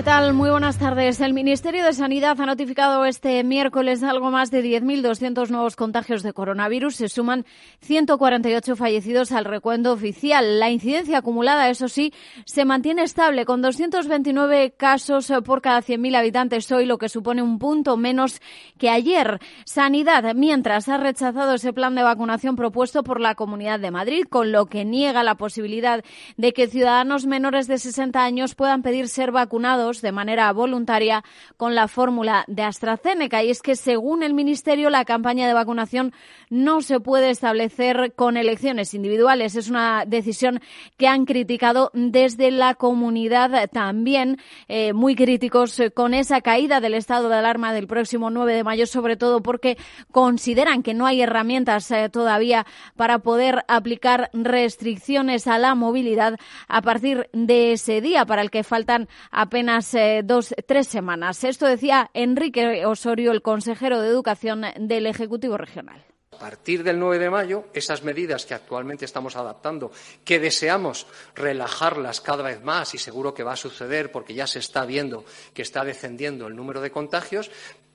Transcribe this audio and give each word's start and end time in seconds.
¿Qué 0.00 0.04
tal? 0.04 0.32
Muy 0.32 0.48
buenas 0.48 0.78
tardes. 0.78 1.20
El 1.20 1.34
Ministerio 1.34 1.84
de 1.84 1.92
Sanidad 1.92 2.40
ha 2.40 2.46
notificado 2.46 3.04
este 3.04 3.44
miércoles 3.44 4.02
algo 4.02 4.30
más 4.30 4.50
de 4.50 4.64
10.200 4.64 5.50
nuevos 5.50 5.76
contagios 5.76 6.22
de 6.22 6.32
coronavirus. 6.32 6.96
Se 6.96 7.10
suman 7.10 7.44
148 7.80 8.76
fallecidos 8.76 9.30
al 9.30 9.44
recuento 9.44 9.92
oficial. 9.92 10.58
La 10.58 10.70
incidencia 10.70 11.18
acumulada, 11.18 11.68
eso 11.68 11.86
sí, 11.86 12.14
se 12.46 12.64
mantiene 12.64 13.02
estable 13.02 13.44
con 13.44 13.60
229 13.60 14.72
casos 14.74 15.30
por 15.44 15.60
cada 15.60 15.82
100.000 15.82 16.16
habitantes 16.16 16.72
hoy, 16.72 16.86
lo 16.86 16.96
que 16.96 17.10
supone 17.10 17.42
un 17.42 17.58
punto 17.58 17.98
menos 17.98 18.40
que 18.78 18.88
ayer. 18.88 19.38
Sanidad, 19.66 20.34
mientras, 20.34 20.88
ha 20.88 20.96
rechazado 20.96 21.52
ese 21.52 21.74
plan 21.74 21.94
de 21.94 22.04
vacunación 22.04 22.56
propuesto 22.56 23.02
por 23.02 23.20
la 23.20 23.34
Comunidad 23.34 23.78
de 23.78 23.90
Madrid, 23.90 24.24
con 24.30 24.50
lo 24.50 24.64
que 24.64 24.86
niega 24.86 25.22
la 25.22 25.34
posibilidad 25.34 26.02
de 26.38 26.54
que 26.54 26.68
ciudadanos 26.68 27.26
menores 27.26 27.66
de 27.66 27.76
60 27.76 28.24
años 28.24 28.54
puedan 28.54 28.80
pedir 28.80 29.06
ser 29.06 29.30
vacunados 29.30 29.89
de 29.98 30.12
manera 30.12 30.52
voluntaria 30.52 31.24
con 31.56 31.74
la 31.74 31.88
fórmula 31.88 32.44
de 32.46 32.62
AstraZeneca. 32.62 33.42
Y 33.42 33.50
es 33.50 33.62
que, 33.62 33.74
según 33.74 34.22
el 34.22 34.32
Ministerio, 34.32 34.90
la 34.90 35.04
campaña 35.04 35.48
de 35.48 35.54
vacunación 35.54 36.12
no 36.48 36.82
se 36.82 37.00
puede 37.00 37.30
establecer 37.30 38.12
con 38.14 38.36
elecciones 38.36 38.94
individuales. 38.94 39.56
Es 39.56 39.68
una 39.68 40.04
decisión 40.06 40.60
que 40.96 41.08
han 41.08 41.24
criticado 41.24 41.90
desde 41.94 42.50
la 42.50 42.74
comunidad 42.74 43.68
también, 43.70 44.38
eh, 44.68 44.92
muy 44.92 45.14
críticos 45.14 45.80
con 45.94 46.14
esa 46.14 46.40
caída 46.40 46.80
del 46.80 46.94
estado 46.94 47.28
de 47.28 47.36
alarma 47.36 47.72
del 47.72 47.86
próximo 47.86 48.30
9 48.30 48.54
de 48.54 48.64
mayo, 48.64 48.86
sobre 48.86 49.16
todo 49.16 49.42
porque 49.42 49.76
consideran 50.12 50.82
que 50.82 50.94
no 50.94 51.06
hay 51.06 51.22
herramientas 51.22 51.90
eh, 51.90 52.08
todavía 52.08 52.66
para 52.96 53.18
poder 53.18 53.64
aplicar 53.68 54.30
restricciones 54.32 55.46
a 55.46 55.58
la 55.58 55.74
movilidad 55.74 56.38
a 56.68 56.82
partir 56.82 57.28
de 57.32 57.72
ese 57.72 58.00
día, 58.00 58.26
para 58.26 58.42
el 58.42 58.50
que 58.50 58.64
faltan 58.64 59.08
apenas 59.30 59.79
eh, 59.94 60.22
dos, 60.24 60.54
tres 60.66 60.88
semanas. 60.88 61.44
Esto 61.44 61.66
decía 61.66 62.10
Enrique 62.14 62.84
Osorio, 62.86 63.32
el 63.32 63.42
consejero 63.42 64.00
de 64.00 64.08
Educación 64.08 64.64
del 64.78 65.06
Ejecutivo 65.06 65.56
Regional. 65.56 66.04
A 66.32 66.38
partir 66.38 66.82
del 66.82 66.98
9 66.98 67.18
de 67.18 67.28
mayo, 67.28 67.64
esas 67.74 68.02
medidas 68.02 68.46
que 68.46 68.54
actualmente 68.54 69.04
estamos 69.04 69.36
adaptando, 69.36 69.90
que 70.24 70.38
deseamos 70.38 71.06
relajarlas 71.34 72.22
cada 72.22 72.42
vez 72.42 72.62
más 72.62 72.94
y 72.94 72.98
seguro 72.98 73.34
que 73.34 73.42
va 73.42 73.52
a 73.52 73.56
suceder 73.56 74.10
porque 74.10 74.32
ya 74.32 74.46
se 74.46 74.60
está 74.60 74.86
viendo 74.86 75.24
que 75.52 75.60
está 75.60 75.84
descendiendo 75.84 76.46
el 76.46 76.56
número 76.56 76.80
de 76.80 76.92
contagios, 76.92 77.50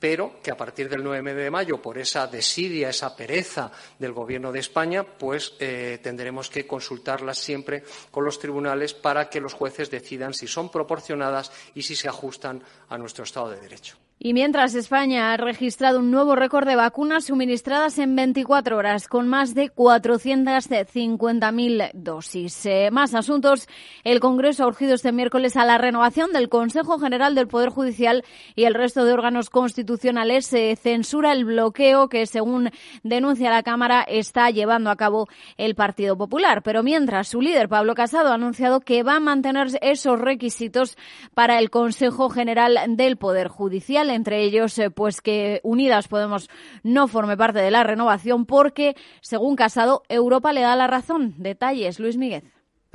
pero 0.05 0.39
que 0.43 0.51
a 0.51 0.55
partir 0.55 0.87
del 0.87 1.03
9 1.03 1.33
de 1.33 1.49
mayo, 1.49 1.81
por 1.81 1.97
esa 1.97 2.27
desidia, 2.27 2.89
esa 2.89 3.15
pereza 3.15 3.71
del 3.97 4.13
Gobierno 4.13 4.51
de 4.51 4.59
España, 4.59 5.03
pues 5.03 5.55
eh, 5.59 5.97
tendremos 5.99 6.47
que 6.47 6.67
consultarlas 6.67 7.39
siempre 7.39 7.83
con 8.11 8.23
los 8.23 8.37
tribunales 8.37 8.93
para 8.93 9.27
que 9.31 9.41
los 9.41 9.55
jueces 9.55 9.89
decidan 9.89 10.35
si 10.35 10.45
son 10.45 10.69
proporcionadas 10.69 11.51
y 11.73 11.81
si 11.81 11.95
se 11.95 12.07
ajustan 12.07 12.61
a 12.87 12.99
nuestro 12.99 13.23
Estado 13.23 13.49
de 13.49 13.61
Derecho. 13.61 13.97
Y 14.25 14.33
mientras 14.33 14.73
España 14.73 15.31
ha 15.31 15.37
registrado 15.37 15.99
un 15.99 16.09
nuevo 16.09 16.35
récord 16.35 16.65
de 16.65 16.75
vacunas 16.75 17.25
suministradas 17.25 17.99
en 17.99 18.15
24 18.15 18.75
horas, 18.75 19.07
con 19.07 19.27
más 19.27 19.53
de 19.53 19.71
450.000 19.71 21.91
dosis. 21.93 22.65
Eh, 22.65 22.89
más 22.91 23.13
asuntos. 23.13 23.67
El 24.03 24.19
Congreso 24.19 24.63
ha 24.63 24.67
urgido 24.67 24.95
este 24.95 25.11
miércoles 25.11 25.55
a 25.57 25.63
la 25.63 25.77
renovación 25.77 26.31
del 26.31 26.49
Consejo 26.49 26.97
General 26.97 27.35
del 27.35 27.47
Poder 27.47 27.69
Judicial 27.69 28.23
y 28.55 28.63
el 28.63 28.73
resto 28.73 29.05
de 29.05 29.13
órganos 29.13 29.51
constitucionales. 29.51 30.51
Censura 30.81 31.31
el 31.31 31.45
bloqueo 31.45 32.09
que, 32.09 32.25
según 32.25 32.71
denuncia 33.03 33.51
la 33.51 33.61
Cámara, 33.61 34.01
está 34.01 34.49
llevando 34.49 34.89
a 34.89 34.95
cabo 34.95 35.27
el 35.57 35.75
Partido 35.75 36.17
Popular. 36.17 36.63
Pero 36.63 36.81
mientras, 36.81 37.27
su 37.27 37.41
líder, 37.41 37.69
Pablo 37.69 37.93
Casado, 37.93 38.31
ha 38.31 38.33
anunciado 38.33 38.79
que 38.79 39.03
va 39.03 39.17
a 39.17 39.19
mantener 39.19 39.67
esos 39.83 40.19
requisitos 40.19 40.97
para 41.35 41.59
el 41.59 41.69
Consejo 41.69 42.31
General 42.31 42.79
del 42.87 43.17
Poder 43.17 43.49
Judicial 43.49 44.14
entre 44.15 44.43
ellos 44.43 44.77
eh, 44.79 44.89
pues 44.89 45.21
que 45.21 45.61
Unidas 45.63 46.07
Podemos 46.07 46.49
no 46.83 47.07
forme 47.07 47.37
parte 47.37 47.59
de 47.59 47.71
la 47.71 47.83
renovación 47.83 48.45
porque, 48.45 48.95
según 49.21 49.55
Casado, 49.55 50.03
Europa 50.09 50.53
le 50.53 50.61
da 50.61 50.75
la 50.75 50.87
razón. 50.87 51.35
Detalles, 51.37 51.99
Luis 51.99 52.17
Miguel. 52.17 52.43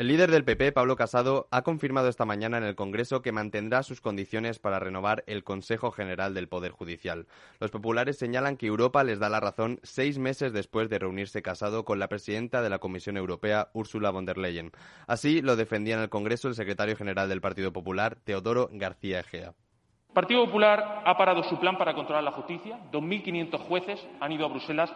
El 0.01 0.09
líder 0.09 0.31
del 0.31 0.45
PP, 0.45 0.73
Pablo 0.73 0.97
Casado, 0.97 1.47
ha 1.51 1.61
confirmado 1.61 2.09
esta 2.09 2.25
mañana 2.25 2.57
en 2.57 2.65
el 2.65 2.75
Congreso 2.75 3.21
que 3.21 3.33
mantendrá 3.33 3.83
sus 3.83 4.01
condiciones 4.01 4.59
para 4.59 4.79
renovar 4.79 5.25
el 5.27 5.45
Consejo 5.45 5.91
General 5.91 6.33
del 6.33 6.49
Poder 6.49 6.73
Judicial. 6.73 7.27
Los 7.59 7.71
populares 7.71 8.17
señalan 8.17 8.57
que 8.57 8.65
Europa 8.65 9.05
les 9.05 9.19
da 9.19 9.29
la 9.29 9.41
razón 9.41 9.79
seis 9.83 10.19
meses 10.19 10.55
después 10.55 10.89
de 10.89 11.01
reunirse 11.01 11.43
Casado 11.43 11.85
con 11.85 11.99
la 11.99 12.09
presidenta 12.09 12.63
de 12.63 12.71
la 12.71 12.79
Comisión 12.79 13.19
Europea, 13.19 13.69
Ursula 13.75 14.09
von 14.11 14.25
der 14.25 14.39
Leyen. 14.39 14.73
Así 15.07 15.43
lo 15.43 15.55
defendía 15.55 15.97
en 15.97 16.01
el 16.01 16.09
Congreso 16.09 16.49
el 16.49 16.55
secretario 16.55 16.97
general 16.97 17.29
del 17.29 17.43
Partido 17.43 17.71
Popular, 17.71 18.17
Teodoro 18.25 18.71
García 18.73 19.21
Egea. 19.21 19.53
El 20.11 20.15
Partido 20.15 20.45
Popular 20.45 21.03
ha 21.05 21.17
parado 21.17 21.45
su 21.45 21.57
plan 21.61 21.79
para 21.79 21.95
controlar 21.95 22.25
la 22.25 22.33
justicia. 22.33 22.81
2.500 22.91 23.59
jueces 23.61 24.09
han 24.19 24.33
ido 24.33 24.45
a 24.45 24.49
Bruselas 24.49 24.93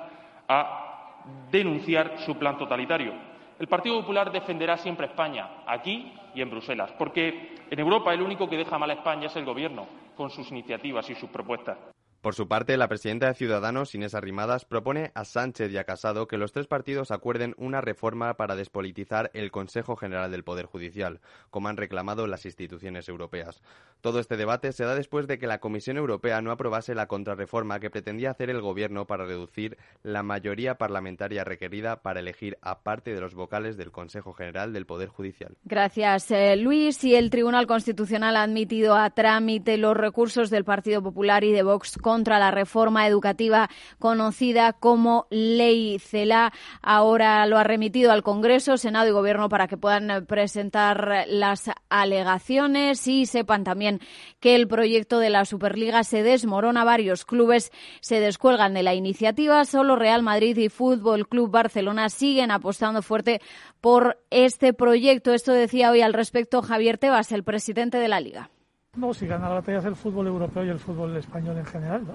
a 0.49 1.21
denunciar 1.53 2.19
su 2.27 2.37
plan 2.37 2.59
totalitario. 2.59 3.13
El 3.61 3.69
Partido 3.69 4.01
Popular 4.01 4.33
defenderá 4.33 4.77
siempre 4.77 5.07
a 5.07 5.11
España, 5.11 5.49
aquí 5.69 6.13
y 6.35 6.43
en 6.43 6.51
Bruselas, 6.51 6.91
porque 6.99 7.55
en 7.71 7.79
Europa 7.79 8.13
el 8.13 8.23
único 8.23 8.51
que 8.51 8.57
deja 8.57 8.77
mal 8.77 8.91
a 8.91 8.95
España 8.95 9.29
es 9.29 9.37
el 9.37 9.45
Gobierno, 9.45 9.87
con 10.17 10.31
sus 10.31 10.51
iniciativas 10.51 11.09
y 11.09 11.15
sus 11.15 11.31
propuestas. 11.31 11.94
Por 12.25 12.35
su 12.35 12.49
parte, 12.49 12.79
la 12.79 12.89
presidenta 12.89 13.27
de 13.27 13.35
Ciudadanos, 13.35 13.95
Inés 13.95 14.15
Arrimadas, 14.15 14.65
propone 14.65 15.13
a 15.15 15.27
Sánchez 15.27 15.71
y 15.71 15.77
a 15.77 15.85
Casado 15.85 16.27
que 16.27 16.39
los 16.39 16.53
tres 16.53 16.67
partidos 16.67 17.11
acuerden 17.11 17.55
una 17.59 17.83
reforma 17.83 18.33
para 18.39 18.57
despolitizar 18.57 19.31
el 19.35 19.51
Consejo 19.51 19.95
General 19.95 20.31
del 20.31 20.43
Poder 20.43 20.65
Judicial, 20.65 21.21
como 21.51 21.69
han 21.69 21.77
reclamado 21.77 22.27
las 22.27 22.47
instituciones 22.47 23.11
europeas. 23.11 23.61
Todo 24.01 24.21
este 24.21 24.39
debate 24.39 24.73
se 24.73 24.85
da 24.85 24.95
después 24.95 25.27
de 25.27 25.39
que 25.39 25.47
la 25.47 25.61
Comisión 25.61 25.99
Europea 25.99 26.41
no 26.41 26.51
aprobase 26.51 26.95
la 26.95 27.09
contrarreforma 27.09 27.79
que 27.79 27.91
pretendía 27.91 28.31
hacer 28.31 28.49
el 28.49 28.63
Gobierno 28.63 29.07
para 29.07 29.27
reducir 29.27 29.77
la 30.03 30.23
mayoría 30.23 30.77
parlamentaria 30.77 31.45
requerida 31.45 32.01
para 32.01 32.21
elegir 32.21 32.57
a 32.63 32.81
parte 32.81 33.15
de 33.15 33.21
los 33.21 33.35
vocales 33.35 33.77
del 33.77 33.93
Consejo 33.93 34.33
General 34.33 34.73
del 34.73 34.87
Poder 34.87 35.11
Judicial. 35.11 35.59
Gracias, 35.65 36.31
eh, 36.31 36.57
Luis. 36.57 37.05
Y 37.05 37.17
el 37.17 37.29
Tribunal 37.29 37.67
Constitucional 37.67 38.37
ha 38.37 38.45
admitido 38.45 38.95
a 38.95 39.11
trámite 39.11 39.77
los 39.77 39.95
recursos 39.95 40.49
del 40.49 40.65
Partido 40.65 41.03
Popular 41.03 41.45
y 41.45 41.53
de 41.53 41.63
Vox 41.63 41.99
contra 42.15 42.39
la 42.39 42.53
reforma 42.53 43.09
educativa 43.09 43.69
conocida 43.99 44.73
como 44.73 45.27
Ley 45.31 45.99
CELA. 45.99 46.53
Ahora 46.81 47.45
lo 47.47 47.59
ha 47.59 47.65
remitido 47.65 48.13
al 48.13 48.23
Congreso, 48.23 48.77
Senado 48.77 49.09
y 49.09 49.11
Gobierno 49.11 49.49
para 49.49 49.67
que 49.67 49.77
puedan 49.77 50.25
presentar 50.27 51.25
las 51.27 51.73
alegaciones 51.89 53.05
y 53.09 53.27
sepan 53.27 53.65
también 53.65 53.99
que 54.39 54.55
el 54.55 54.69
proyecto 54.69 55.19
de 55.19 55.31
la 55.31 55.45
Superliga 55.45 56.05
se 56.05 56.23
desmorona. 56.23 56.85
Varios 56.85 57.25
clubes 57.25 57.73
se 58.01 58.21
descuelgan 58.21 58.75
de 58.75 58.85
la 58.85 58.95
iniciativa. 58.95 59.65
Solo 59.65 59.97
Real 59.97 60.23
Madrid 60.23 60.57
y 60.57 60.69
Fútbol 60.69 61.27
Club 61.27 61.51
Barcelona 61.51 62.11
siguen 62.11 62.53
apostando 62.53 63.03
fuerte 63.03 63.41
por 63.81 64.23
este 64.31 64.73
proyecto. 64.73 65.33
Esto 65.33 65.51
decía 65.51 65.91
hoy 65.91 66.01
al 66.01 66.13
respecto 66.13 66.63
Javier 66.63 66.97
Tebas, 66.97 67.33
el 67.33 67.43
presidente 67.43 67.99
de 67.99 68.07
la 68.07 68.21
Liga. 68.21 68.51
No, 68.97 69.13
si 69.13 69.27
gana 69.27 69.49
la 69.49 69.57
batalla 69.57 69.79
es 69.79 69.85
el 69.85 69.97
fútbol 69.97 70.29
europeo 70.29 70.65
y 70.65 70.69
el 70.69 70.79
fútbol 70.79 71.17
español 71.17 71.59
en 71.59 71.67
general, 71.67 72.03
¿no? 72.07 72.15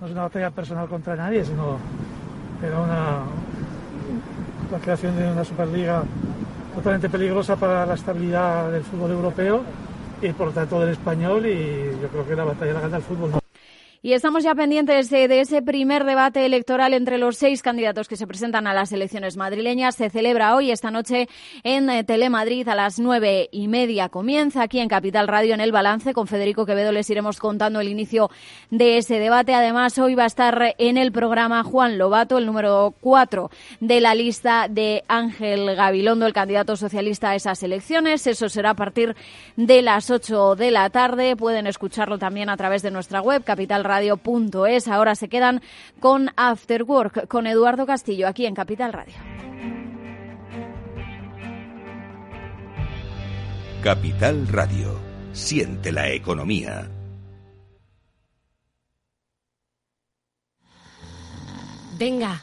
No 0.00 0.06
es 0.06 0.12
una 0.12 0.22
batalla 0.22 0.50
personal 0.50 0.86
contra 0.88 1.16
nadie, 1.16 1.44
sino 1.44 1.78
era 2.62 2.80
una, 2.80 3.20
la 4.70 4.78
creación 4.80 5.16
de 5.16 5.32
una 5.32 5.44
Superliga 5.44 6.02
totalmente 6.74 7.08
peligrosa 7.08 7.56
para 7.56 7.86
la 7.86 7.94
estabilidad 7.94 8.70
del 8.70 8.82
fútbol 8.82 9.12
europeo 9.12 9.62
y 10.20 10.32
por 10.32 10.52
tanto 10.52 10.80
del 10.80 10.90
español 10.90 11.46
y 11.46 11.96
yo 12.02 12.08
creo 12.08 12.26
que 12.26 12.36
la 12.36 12.44
batalla 12.44 12.72
la 12.74 12.80
gana 12.80 12.96
el 12.96 13.02
fútbol. 13.02 13.30
¿no? 13.30 13.43
Y 14.04 14.12
estamos 14.12 14.44
ya 14.44 14.54
pendientes 14.54 15.08
de, 15.08 15.40
ese 15.40 15.62
primer 15.62 16.04
debate 16.04 16.44
electoral 16.44 16.92
entre 16.92 17.16
los 17.16 17.38
seis 17.38 17.62
candidatos 17.62 18.06
que 18.06 18.18
se 18.18 18.26
presentan 18.26 18.66
a 18.66 18.74
las 18.74 18.92
elecciones 18.92 19.38
madrileñas. 19.38 19.94
Se 19.94 20.10
celebra 20.10 20.54
hoy, 20.54 20.70
esta 20.70 20.90
noche, 20.90 21.26
en 21.62 21.88
eh, 21.88 22.04
Telemadrid 22.04 22.68
a 22.68 22.74
las 22.74 22.98
nueve 22.98 23.48
y 23.50 23.66
media. 23.66 24.10
Comienza 24.10 24.60
aquí 24.60 24.80
en 24.80 24.90
Capital 24.90 25.26
Radio 25.26 25.54
en 25.54 25.62
el 25.62 25.72
balance. 25.72 26.12
Con 26.12 26.26
Federico 26.26 26.66
Quevedo 26.66 26.92
les 26.92 27.08
iremos 27.08 27.38
contando 27.38 27.80
el 27.80 27.88
inicio 27.88 28.30
de 28.68 28.98
ese 28.98 29.18
debate. 29.18 29.54
Además, 29.54 29.96
hoy 29.98 30.14
va 30.14 30.24
a 30.24 30.26
estar 30.26 30.74
en 30.76 30.98
el 30.98 31.10
programa 31.10 31.64
Juan 31.64 31.96
Lobato, 31.96 32.36
el 32.36 32.44
número 32.44 32.92
cuatro 33.00 33.50
de 33.80 34.02
la 34.02 34.14
lista 34.14 34.66
de 34.68 35.02
Ángel 35.08 35.76
Gabilondo, 35.76 36.26
el 36.26 36.34
candidato 36.34 36.76
socialista 36.76 37.30
a 37.30 37.36
esas 37.36 37.62
elecciones. 37.62 38.26
Eso 38.26 38.50
será 38.50 38.68
a 38.68 38.74
partir 38.74 39.16
de 39.56 39.80
las 39.80 40.10
ocho 40.10 40.56
de 40.56 40.70
la 40.70 40.90
tarde. 40.90 41.36
Pueden 41.36 41.66
escucharlo 41.66 42.18
también 42.18 42.50
a 42.50 42.58
través 42.58 42.82
de 42.82 42.90
nuestra 42.90 43.22
web, 43.22 43.42
Capital 43.44 43.82
Radio 43.82 43.93
capitalradio.es. 43.94 44.88
Ahora 44.88 45.14
se 45.14 45.28
quedan 45.28 45.62
con 46.00 46.30
After 46.36 46.82
Work, 46.82 47.28
con 47.28 47.46
Eduardo 47.46 47.86
Castillo, 47.86 48.28
aquí 48.28 48.46
en 48.46 48.54
Capital 48.54 48.92
Radio. 48.92 49.14
Capital 53.82 54.48
Radio. 54.48 55.00
Siente 55.32 55.92
la 55.92 56.10
economía. 56.10 56.88
Venga 61.98 62.42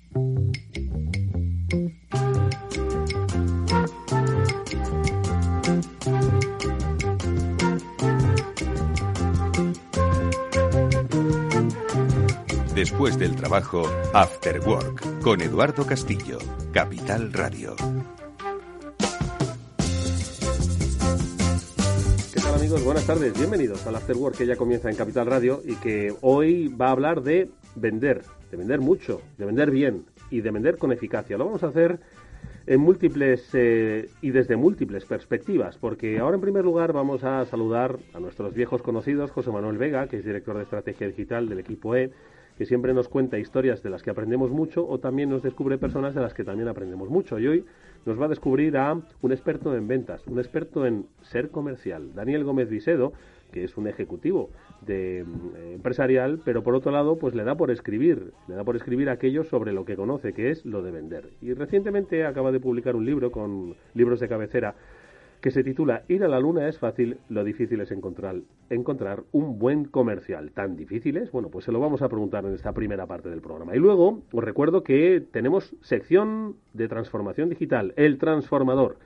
Después 12.81 13.19
del 13.19 13.35
trabajo, 13.35 13.83
After 14.11 14.59
Work, 14.61 15.21
con 15.21 15.39
Eduardo 15.39 15.85
Castillo, 15.85 16.39
Capital 16.73 17.31
Radio. 17.31 17.75
¿Qué 22.33 22.41
tal 22.41 22.55
amigos? 22.55 22.83
Buenas 22.83 23.05
tardes, 23.05 23.37
bienvenidos 23.37 23.85
al 23.85 23.97
After 23.97 24.17
Work 24.17 24.35
que 24.35 24.47
ya 24.47 24.55
comienza 24.55 24.89
en 24.89 24.95
Capital 24.95 25.27
Radio 25.27 25.61
y 25.63 25.75
que 25.75 26.11
hoy 26.21 26.69
va 26.69 26.87
a 26.87 26.91
hablar 26.93 27.21
de 27.21 27.51
vender, 27.75 28.23
de 28.49 28.57
vender 28.57 28.79
mucho, 28.79 29.21
de 29.37 29.45
vender 29.45 29.69
bien 29.69 30.05
y 30.31 30.41
de 30.41 30.49
vender 30.49 30.79
con 30.79 30.91
eficacia. 30.91 31.37
Lo 31.37 31.45
vamos 31.45 31.61
a 31.61 31.67
hacer 31.67 31.99
en 32.65 32.81
múltiples 32.81 33.47
eh, 33.53 34.09
y 34.23 34.31
desde 34.31 34.55
múltiples 34.55 35.05
perspectivas, 35.05 35.77
porque 35.77 36.17
ahora 36.17 36.33
en 36.33 36.41
primer 36.41 36.65
lugar 36.65 36.93
vamos 36.93 37.23
a 37.23 37.45
saludar 37.45 37.99
a 38.15 38.19
nuestros 38.19 38.55
viejos 38.55 38.81
conocidos, 38.81 39.29
José 39.29 39.51
Manuel 39.51 39.77
Vega, 39.77 40.07
que 40.07 40.17
es 40.17 40.25
director 40.25 40.57
de 40.57 40.63
estrategia 40.63 41.05
digital 41.05 41.47
del 41.47 41.59
equipo 41.59 41.95
E, 41.95 42.11
que 42.57 42.65
siempre 42.65 42.93
nos 42.93 43.07
cuenta 43.07 43.39
historias 43.39 43.81
de 43.83 43.89
las 43.89 44.03
que 44.03 44.09
aprendemos 44.09 44.51
mucho 44.51 44.87
o 44.87 44.99
también 44.99 45.29
nos 45.29 45.43
descubre 45.43 45.77
personas 45.77 46.13
de 46.13 46.21
las 46.21 46.33
que 46.33 46.43
también 46.43 46.67
aprendemos 46.67 47.09
mucho. 47.09 47.39
Y 47.39 47.47
hoy 47.47 47.65
nos 48.05 48.19
va 48.19 48.25
a 48.25 48.29
descubrir 48.29 48.77
a 48.77 48.99
un 49.21 49.31
experto 49.31 49.75
en 49.75 49.87
ventas, 49.87 50.25
un 50.27 50.39
experto 50.39 50.85
en 50.85 51.05
ser 51.21 51.49
comercial, 51.49 52.13
Daniel 52.13 52.43
Gómez 52.43 52.69
Visedo, 52.69 53.13
que 53.51 53.63
es 53.63 53.77
un 53.77 53.87
ejecutivo 53.87 54.49
de, 54.85 55.19
eh, 55.19 55.25
empresarial, 55.75 56.39
pero 56.43 56.63
por 56.63 56.73
otro 56.73 56.91
lado, 56.91 57.17
pues 57.17 57.35
le 57.35 57.43
da 57.43 57.55
por 57.55 57.69
escribir, 57.69 58.31
le 58.47 58.55
da 58.55 58.63
por 58.63 58.75
escribir 58.75 59.09
aquello 59.09 59.43
sobre 59.43 59.73
lo 59.73 59.85
que 59.85 59.95
conoce, 59.95 60.33
que 60.33 60.49
es 60.49 60.65
lo 60.65 60.81
de 60.81 60.91
vender. 60.91 61.29
Y 61.41 61.53
recientemente 61.53 62.25
acaba 62.25 62.51
de 62.51 62.59
publicar 62.59 62.95
un 62.95 63.05
libro 63.05 63.31
con 63.31 63.75
libros 63.93 64.19
de 64.19 64.27
cabecera 64.27 64.75
que 65.41 65.51
se 65.51 65.63
titula 65.63 66.03
Ir 66.07 66.23
a 66.23 66.27
la 66.27 66.39
luna 66.39 66.67
es 66.67 66.77
fácil, 66.77 67.17
lo 67.29 67.43
difícil 67.43 67.81
es 67.81 67.91
encontrar, 67.91 68.35
encontrar 68.69 69.23
un 69.31 69.57
buen 69.57 69.85
comercial. 69.85 70.51
¿Tan 70.51 70.75
difícil 70.77 71.17
es? 71.17 71.31
Bueno, 71.31 71.49
pues 71.49 71.65
se 71.65 71.71
lo 71.71 71.79
vamos 71.79 72.01
a 72.01 72.09
preguntar 72.09 72.45
en 72.45 72.53
esta 72.53 72.73
primera 72.73 73.07
parte 73.07 73.29
del 73.29 73.41
programa. 73.41 73.75
Y 73.75 73.79
luego 73.79 74.21
os 74.31 74.43
recuerdo 74.43 74.83
que 74.83 75.19
tenemos 75.31 75.75
sección 75.81 76.57
de 76.73 76.87
transformación 76.87 77.49
digital, 77.49 77.93
El 77.97 78.19
Transformador. 78.19 78.97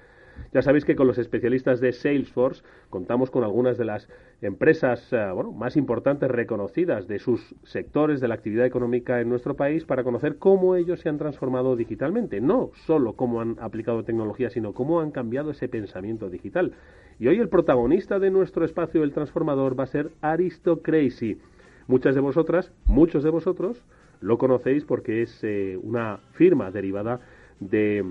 Ya 0.54 0.62
sabéis 0.62 0.86
que 0.86 0.96
con 0.96 1.08
los 1.08 1.18
especialistas 1.18 1.80
de 1.82 1.92
Salesforce 1.92 2.64
contamos 2.90 3.30
con 3.30 3.44
algunas 3.44 3.78
de 3.78 3.86
las 3.86 4.08
empresas 4.42 5.12
eh, 5.12 5.30
bueno, 5.34 5.52
más 5.52 5.76
importantes 5.76 6.30
reconocidas 6.32 7.08
de 7.08 7.20
sus 7.20 7.56
sectores 7.64 8.22
de 8.22 8.28
la 8.28 8.36
actividad 8.36 8.66
económica 8.66 9.20
en 9.20 9.30
nuestro 9.30 9.56
país 9.56 9.86
para 9.86 10.04
conocer 10.04 10.38
cómo 10.38 10.76
ellos 10.76 11.00
se 11.02 11.10
han 11.10 11.18
transformado 11.18 11.76
digitalmente. 11.76 12.42
No 12.42 12.72
solo 12.86 13.14
cómo 13.14 13.42
han 13.42 13.58
aplicado 13.60 14.04
tecnología, 14.04 14.50
sino 14.50 14.74
cómo 14.74 15.02
han 15.02 15.12
cambiado 15.12 15.52
ese 15.52 15.68
pensamiento 15.68 16.30
digital. 16.30 16.74
Y 17.20 17.28
hoy 17.28 17.40
el 17.40 17.50
protagonista 17.50 18.20
de 18.20 18.30
nuestro 18.30 18.66
espacio 18.66 19.04
El 19.04 19.14
Transformador 19.14 19.80
va 19.80 19.86
a 19.86 19.88
ser 19.88 20.12
Aristocracy. 20.22 21.40
Muchas 21.88 22.16
de 22.16 22.22
vosotras, 22.22 22.72
muchos 22.86 23.24
de 23.24 23.30
vosotros, 23.30 23.84
lo 24.22 24.38
conocéis 24.38 24.86
porque 24.86 25.22
es 25.22 25.44
eh, 25.44 25.78
una 25.82 26.20
firma 26.32 26.72
derivada 26.72 27.22
de 27.60 28.04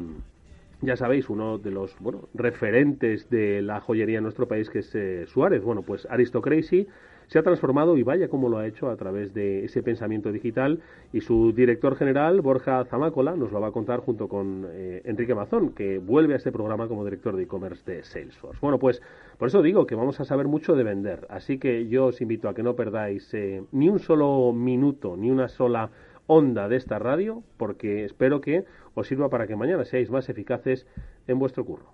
ya 0.85 0.97
sabéis, 0.97 1.29
uno 1.29 1.59
de 1.59 1.71
los 1.71 1.97
bueno, 2.01 2.29
referentes 2.35 3.29
de 3.31 3.63
la 3.63 3.81
joyería 3.81 4.19
en 4.19 4.25
nuestro 4.25 4.47
país, 4.47 4.71
que 4.71 4.81
es 4.81 4.95
eh, 4.95 5.27
Suárez. 5.27 5.63
Bueno, 5.63 5.83
pues 5.83 6.07
Aristocracy 6.11 6.87
se 7.27 7.39
ha 7.39 7.43
transformado 7.43 7.97
y 7.97 8.03
vaya 8.03 8.29
cómo 8.29 8.49
lo 8.49 8.59
ha 8.59 8.67
hecho 8.67 8.91
a 8.91 8.97
través 8.97 9.33
de 9.33 9.65
ese 9.65 9.83
pensamiento 9.83 10.31
digital 10.33 10.81
y 11.13 11.21
su 11.21 11.53
director 11.53 11.97
general, 11.97 12.41
Borja 12.41 12.85
Zamácola, 12.85 13.35
nos 13.37 13.53
lo 13.53 13.61
va 13.61 13.69
a 13.69 13.73
contar 13.73 14.01
junto 14.01 14.29
con 14.29 14.67
eh, 14.69 15.03
Enrique 15.05 15.35
Mazón, 15.35 15.71
que 15.71 15.99
vuelve 15.99 16.35
a 16.35 16.37
este 16.37 16.53
programa 16.53 16.89
como 16.89 17.05
director 17.05 17.37
de 17.37 17.45
e-commerce 17.45 17.91
de 17.91 18.05
Salesforce. 18.05 18.59
Bueno, 18.61 18.79
pues 18.79 19.03
por 19.39 19.49
eso 19.49 19.63
digo 19.63 19.87
que 19.87 19.95
vamos 19.95 20.21
a 20.21 20.25
saber 20.25 20.49
mucho 20.49 20.77
de 20.77 20.85
vender, 20.85 21.27
así 21.31 21.59
que 21.59 21.89
yo 21.89 22.07
os 22.07 22.21
invito 22.21 22.49
a 22.49 22.55
que 22.55 22.63
no 22.63 22.77
perdáis 22.77 23.33
eh, 23.35 23.63
ni 23.73 23.89
un 23.89 23.99
solo 23.99 24.53
minuto, 24.53 25.17
ni 25.17 25.31
una 25.31 25.49
sola 25.49 25.91
onda 26.27 26.69
de 26.69 26.77
esta 26.77 26.99
radio, 26.99 27.43
porque 27.57 28.05
espero 28.05 28.41
que 28.41 28.65
os 28.95 29.07
sirva 29.07 29.31
para 29.31 29.47
que 29.47 29.57
mañana 29.57 29.85
seáis 29.85 30.11
más 30.11 30.29
eficaces 30.29 30.87
en 31.27 31.39
vuestro 31.39 31.65
curro. 31.65 31.93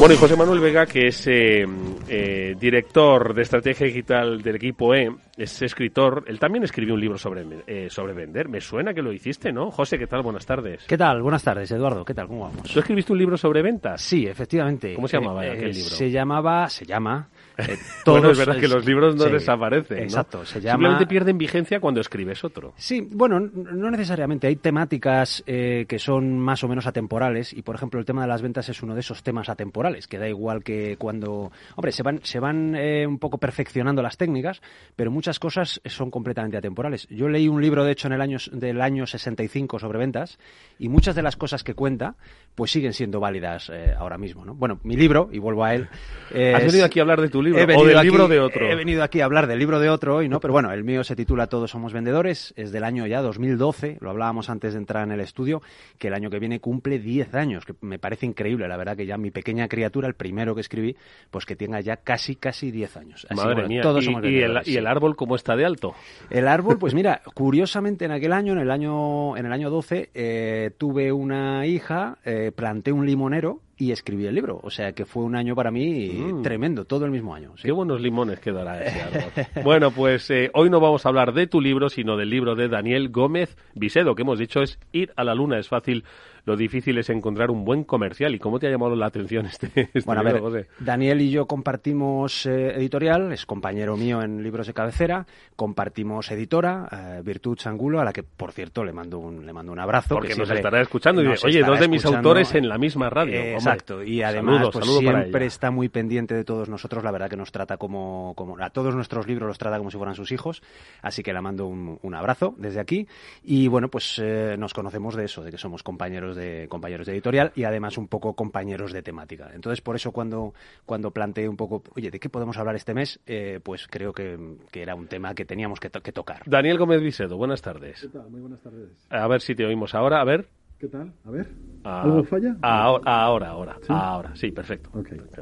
Bueno, 0.00 0.14
y 0.14 0.16
José 0.16 0.34
Manuel 0.34 0.60
Vega, 0.60 0.86
que 0.86 1.08
es 1.08 1.26
eh, 1.26 1.66
eh, 2.08 2.56
director 2.58 3.34
de 3.34 3.42
estrategia 3.42 3.86
digital 3.86 4.40
del 4.40 4.56
equipo 4.56 4.94
E, 4.94 5.14
es 5.36 5.60
escritor. 5.60 6.24
Él 6.26 6.38
también 6.38 6.64
escribió 6.64 6.94
un 6.94 7.00
libro 7.02 7.18
sobre, 7.18 7.44
eh, 7.66 7.90
sobre 7.90 8.14
vender. 8.14 8.48
Me 8.48 8.62
suena 8.62 8.94
que 8.94 9.02
lo 9.02 9.12
hiciste, 9.12 9.52
¿no? 9.52 9.70
José, 9.70 9.98
¿qué 9.98 10.06
tal? 10.06 10.22
Buenas 10.22 10.46
tardes. 10.46 10.86
¿Qué 10.86 10.96
tal? 10.96 11.20
Buenas 11.20 11.44
tardes, 11.44 11.70
Eduardo. 11.70 12.02
¿Qué 12.02 12.14
tal? 12.14 12.28
¿Cómo 12.28 12.44
vamos? 12.44 12.62
¿Tú 12.62 12.78
escribiste 12.78 13.12
un 13.12 13.18
libro 13.18 13.36
sobre 13.36 13.60
ventas? 13.60 14.00
Sí, 14.00 14.26
efectivamente. 14.26 14.94
¿Cómo 14.94 15.06
se 15.06 15.18
llamaba 15.18 15.42
aquel 15.42 15.70
libro? 15.70 15.90
Se 15.90 16.10
llamaba, 16.10 16.70
se 16.70 16.86
llama 16.86 17.28
eh, 17.58 17.78
bueno, 18.06 18.30
es 18.30 18.38
verdad 18.38 18.58
que 18.58 18.68
los 18.68 18.84
libros 18.84 19.16
no 19.16 19.24
desaparecen. 19.24 19.98
Exacto, 19.98 20.44
se 20.44 20.60
llama. 20.60 20.74
Simplemente 20.74 21.06
pierden 21.06 21.38
vigencia 21.38 21.80
cuando 21.80 22.00
escribes 22.00 22.44
otro. 22.44 22.72
Sí, 22.76 23.00
bueno, 23.00 23.40
no 23.40 23.90
necesariamente. 23.90 24.46
Hay 24.46 24.56
temáticas 24.56 25.42
eh, 25.46 25.86
que 25.88 25.98
son 25.98 26.38
más 26.38 26.62
o 26.64 26.68
menos 26.68 26.86
atemporales 26.86 27.52
y, 27.52 27.62
por 27.62 27.74
ejemplo, 27.74 28.00
el 28.00 28.06
tema 28.06 28.22
de 28.22 28.28
las 28.28 28.42
ventas 28.42 28.68
es 28.68 28.82
uno 28.82 28.94
de 28.94 29.00
esos 29.00 29.22
temas 29.22 29.48
atemporales, 29.48 30.06
que 30.06 30.18
da 30.18 30.28
igual 30.28 30.62
que 30.62 30.96
cuando. 30.96 31.50
Hombre, 31.76 31.92
se 31.92 32.02
van, 32.02 32.20
se 32.22 32.40
van 32.40 32.74
eh, 32.76 33.06
un 33.06 33.18
poco 33.18 33.38
perfeccionando 33.38 34.02
las 34.02 34.16
técnicas, 34.16 34.60
pero 34.96 35.10
muchas 35.10 35.38
cosas 35.38 35.80
son 35.84 36.10
completamente 36.10 36.56
atemporales. 36.56 37.06
Yo 37.08 37.28
leí 37.28 37.48
un 37.48 37.60
libro, 37.60 37.84
de 37.84 37.92
hecho, 37.92 38.08
en 38.08 38.14
el 38.14 38.20
año, 38.20 38.38
del 38.52 38.80
año 38.80 39.06
65 39.06 39.78
sobre 39.78 39.98
ventas 39.98 40.38
y 40.78 40.88
muchas 40.88 41.14
de 41.14 41.22
las 41.22 41.36
cosas 41.36 41.64
que 41.64 41.74
cuenta 41.74 42.14
pues 42.54 42.72
siguen 42.72 42.92
siendo 42.92 43.20
válidas 43.20 43.70
ahora 43.96 44.18
mismo. 44.18 44.44
¿no? 44.44 44.54
Bueno, 44.54 44.80
mi 44.82 44.96
libro, 44.96 45.30
y 45.32 45.38
vuelvo 45.38 45.64
a 45.64 45.74
él. 45.74 45.88
¿Has 46.54 46.64
venido 46.64 46.84
aquí 46.84 46.98
a 46.98 47.02
hablar 47.02 47.20
de 47.20 47.28
tu 47.28 47.39
libro? 47.42 47.62
o 47.62 47.84
del 47.84 48.00
libro 48.00 48.28
de 48.28 48.40
otro. 48.40 48.66
He 48.68 48.74
venido 48.74 49.02
aquí 49.02 49.20
a 49.20 49.24
hablar 49.24 49.46
del 49.46 49.58
libro 49.58 49.80
de 49.80 49.90
otro 49.90 50.16
hoy, 50.16 50.28
¿no? 50.28 50.40
Pero 50.40 50.52
bueno, 50.52 50.72
el 50.72 50.84
mío 50.84 51.04
se 51.04 51.16
titula 51.16 51.46
Todos 51.46 51.70
somos 51.70 51.92
vendedores, 51.92 52.52
es 52.56 52.72
del 52.72 52.84
año 52.84 53.06
ya 53.06 53.22
2012, 53.22 53.98
lo 54.00 54.10
hablábamos 54.10 54.50
antes 54.50 54.72
de 54.74 54.78
entrar 54.78 55.04
en 55.04 55.12
el 55.12 55.20
estudio, 55.20 55.62
que 55.98 56.08
el 56.08 56.14
año 56.14 56.30
que 56.30 56.38
viene 56.38 56.60
cumple 56.60 56.98
10 56.98 57.34
años, 57.34 57.64
que 57.64 57.74
me 57.80 57.98
parece 57.98 58.26
increíble, 58.26 58.68
la 58.68 58.76
verdad 58.76 58.96
que 58.96 59.06
ya 59.06 59.16
mi 59.16 59.30
pequeña 59.30 59.68
criatura, 59.68 60.08
el 60.08 60.14
primero 60.14 60.54
que 60.54 60.60
escribí, 60.60 60.96
pues 61.30 61.46
que 61.46 61.56
tenga 61.56 61.80
ya 61.80 61.96
casi, 61.96 62.36
casi 62.36 62.70
10 62.70 62.96
años. 62.96 63.26
Madre 63.34 63.66
mía, 63.66 63.82
todos 63.82 64.02
¿Y, 64.02 64.06
somos 64.06 64.24
y, 64.24 64.40
el, 64.40 64.60
¿y 64.64 64.76
el 64.76 64.86
árbol 64.86 65.16
cómo 65.16 65.36
está 65.36 65.56
de 65.56 65.64
alto? 65.64 65.94
El 66.28 66.48
árbol, 66.48 66.78
pues 66.78 66.94
mira, 66.94 67.22
curiosamente 67.34 68.04
en 68.04 68.12
aquel 68.12 68.32
año, 68.32 68.52
en 68.52 68.58
el 68.58 68.70
año, 68.70 69.36
en 69.36 69.46
el 69.46 69.52
año 69.52 69.70
12, 69.70 70.10
eh, 70.14 70.70
tuve 70.78 71.12
una 71.12 71.66
hija, 71.66 72.18
eh, 72.24 72.52
planté 72.54 72.92
un 72.92 73.06
limonero, 73.06 73.60
y 73.80 73.92
escribí 73.92 74.26
el 74.26 74.34
libro. 74.34 74.60
O 74.62 74.70
sea 74.70 74.92
que 74.92 75.06
fue 75.06 75.24
un 75.24 75.34
año 75.34 75.56
para 75.56 75.70
mí 75.70 76.10
mm. 76.10 76.42
tremendo, 76.42 76.84
todo 76.84 77.06
el 77.06 77.10
mismo 77.10 77.34
año. 77.34 77.54
Qué 77.60 77.72
buenos 77.72 78.00
limones 78.00 78.38
quedará 78.38 78.84
ese 78.84 79.00
árbol. 79.00 79.64
bueno, 79.64 79.90
pues 79.90 80.30
eh, 80.30 80.50
hoy 80.52 80.68
no 80.68 80.80
vamos 80.80 81.06
a 81.06 81.08
hablar 81.08 81.32
de 81.32 81.46
tu 81.46 81.60
libro, 81.60 81.88
sino 81.88 82.16
del 82.16 82.28
libro 82.28 82.54
de 82.54 82.68
Daniel 82.68 83.08
Gómez 83.08 83.56
Visedo, 83.74 84.14
que 84.14 84.22
hemos 84.22 84.38
dicho 84.38 84.60
es 84.60 84.78
Ir 84.92 85.12
a 85.16 85.24
la 85.24 85.34
Luna 85.34 85.58
es 85.58 85.68
fácil, 85.68 86.04
lo 86.44 86.56
difícil 86.56 86.98
es 86.98 87.10
encontrar 87.10 87.50
un 87.50 87.64
buen 87.64 87.84
comercial. 87.84 88.34
¿Y 88.34 88.38
cómo 88.38 88.58
te 88.58 88.66
ha 88.66 88.70
llamado 88.70 88.94
la 88.96 89.06
atención 89.06 89.46
este, 89.46 89.66
este 89.92 90.00
bueno, 90.04 90.20
a 90.20 90.24
ver, 90.24 90.68
Daniel 90.78 91.20
y 91.20 91.30
yo 91.30 91.46
compartimos 91.46 92.46
eh, 92.46 92.74
editorial, 92.76 93.32
es 93.32 93.46
compañero 93.46 93.96
mío 93.96 94.22
en 94.22 94.42
libros 94.42 94.66
de 94.66 94.74
cabecera, 94.74 95.26
compartimos 95.56 96.30
editora, 96.30 96.88
eh, 96.90 97.22
Virtud 97.24 97.56
Changulo, 97.56 98.00
a 98.00 98.04
la 98.04 98.12
que, 98.12 98.22
por 98.22 98.52
cierto, 98.52 98.84
le 98.84 98.92
mando 98.92 99.18
un, 99.18 99.44
le 99.44 99.52
mando 99.52 99.72
un 99.72 99.78
abrazo. 99.78 100.14
Porque 100.14 100.34
nos 100.34 100.50
estará 100.50 100.80
escuchando 100.80 101.22
y 101.22 101.28
dice, 101.28 101.46
oye, 101.46 101.62
dos 101.62 101.80
de 101.80 101.88
mis 101.88 102.04
autores 102.04 102.54
en 102.54 102.68
la 102.68 102.78
misma 102.78 103.10
radio. 103.10 103.34
exacto, 103.34 104.02
y 104.02 104.22
además 104.22 104.68
pues, 104.72 104.86
siempre 104.86 105.46
está 105.46 105.70
muy 105.70 105.88
pendiente 105.88 106.34
de 106.34 106.44
todos 106.44 106.68
nosotros, 106.68 107.04
la 107.04 107.10
verdad 107.10 107.28
que 107.28 107.36
nos 107.36 107.52
trata 107.52 107.76
como, 107.76 108.34
como, 108.36 108.58
a 108.60 108.70
todos 108.70 108.94
nuestros 108.94 109.26
libros 109.26 109.48
los 109.48 109.58
trata 109.58 109.78
como 109.78 109.90
si 109.90 109.96
fueran 109.96 110.14
sus 110.14 110.32
hijos, 110.32 110.62
así 111.02 111.22
que 111.22 111.32
le 111.32 111.40
mando 111.40 111.66
un, 111.66 111.98
un 112.02 112.14
abrazo 112.14 112.54
desde 112.58 112.80
aquí. 112.80 113.06
Y 113.42 113.68
bueno, 113.68 113.88
pues 113.88 114.20
eh, 114.22 114.56
nos 114.58 114.74
conocemos 114.74 115.14
de 115.14 115.24
eso, 115.24 115.42
de 115.42 115.50
que 115.50 115.58
somos 115.58 115.82
compañeros 115.82 116.29
de, 116.36 116.66
compañeros 116.68 117.06
de 117.06 117.12
editorial 117.12 117.52
y 117.54 117.64
además 117.64 117.98
un 117.98 118.08
poco 118.08 118.34
compañeros 118.34 118.92
de 118.92 119.02
temática. 119.02 119.50
Entonces, 119.54 119.80
por 119.80 119.96
eso 119.96 120.12
cuando, 120.12 120.54
cuando 120.86 121.10
planteé 121.10 121.48
un 121.48 121.56
poco, 121.56 121.82
oye, 121.96 122.10
¿de 122.10 122.20
qué 122.20 122.28
podemos 122.28 122.56
hablar 122.58 122.76
este 122.76 122.94
mes? 122.94 123.20
Eh, 123.26 123.60
pues 123.62 123.86
creo 123.88 124.12
que, 124.12 124.38
era 124.72 124.94
un 124.94 125.06
tema 125.06 125.34
que 125.34 125.44
teníamos 125.44 125.80
que, 125.80 125.90
que 125.90 126.12
tocar. 126.12 126.42
Daniel 126.46 126.78
Gómez 126.78 127.02
Vicedo, 127.02 127.36
buenas 127.36 127.62
tardes. 127.62 128.00
¿Qué 128.00 128.08
tal? 128.08 128.30
Muy 128.30 128.40
buenas 128.40 128.60
tardes. 128.60 128.90
A 129.10 129.26
ver 129.28 129.40
si 129.40 129.54
te 129.54 129.64
oímos 129.64 129.94
ahora, 129.94 130.20
a 130.20 130.24
ver. 130.24 130.46
¿Qué 130.80 130.88
tal? 130.88 131.12
A 131.26 131.30
ver. 131.30 131.46
Ah, 131.84 132.02
¿Algo 132.04 132.24
falla? 132.24 132.56
Ahora, 132.62 133.02
ahora, 133.04 133.76
ahora. 133.88 134.30
¿Sí? 134.34 134.50
perfecto. 134.50 134.90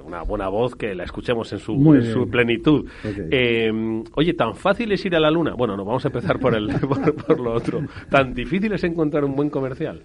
Una 0.04 0.22
buena 0.22 0.48
voz 0.48 0.74
que 0.74 0.96
la 0.96 1.04
escuchemos 1.04 1.52
en 1.52 1.60
su, 1.60 2.28
plenitud. 2.28 2.88
Eh, 3.30 4.02
oye, 4.14 4.34
¿tan 4.34 4.56
fácil 4.56 4.90
es 4.90 5.04
ir 5.06 5.14
a 5.14 5.20
la 5.20 5.30
luna? 5.30 5.54
Bueno, 5.54 5.76
no, 5.76 5.84
vamos 5.84 6.04
a 6.04 6.08
empezar 6.08 6.40
por, 6.40 6.56
el, 6.56 6.68
por, 7.26 7.38
lo 7.38 7.52
otro. 7.52 7.82
¿Tan 8.10 8.34
difícil 8.34 8.72
es 8.72 8.82
encontrar 8.82 9.24
un 9.24 9.36
buen 9.36 9.48
comercial? 9.48 10.02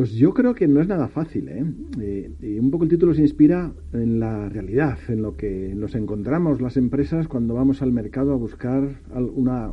Pues 0.00 0.12
yo 0.12 0.32
creo 0.32 0.54
que 0.54 0.66
no 0.66 0.80
es 0.80 0.88
nada 0.88 1.08
fácil. 1.08 1.46
¿eh? 1.50 1.62
eh 2.00 2.30
y 2.40 2.58
un 2.58 2.70
poco 2.70 2.84
el 2.84 2.88
título 2.88 3.12
se 3.12 3.20
inspira 3.20 3.70
en 3.92 4.18
la 4.18 4.48
realidad, 4.48 4.96
en 5.08 5.20
lo 5.20 5.36
que 5.36 5.74
nos 5.76 5.94
encontramos 5.94 6.62
las 6.62 6.78
empresas 6.78 7.28
cuando 7.28 7.52
vamos 7.52 7.82
al 7.82 7.92
mercado 7.92 8.32
a 8.32 8.36
buscar 8.36 8.82
una, 9.34 9.70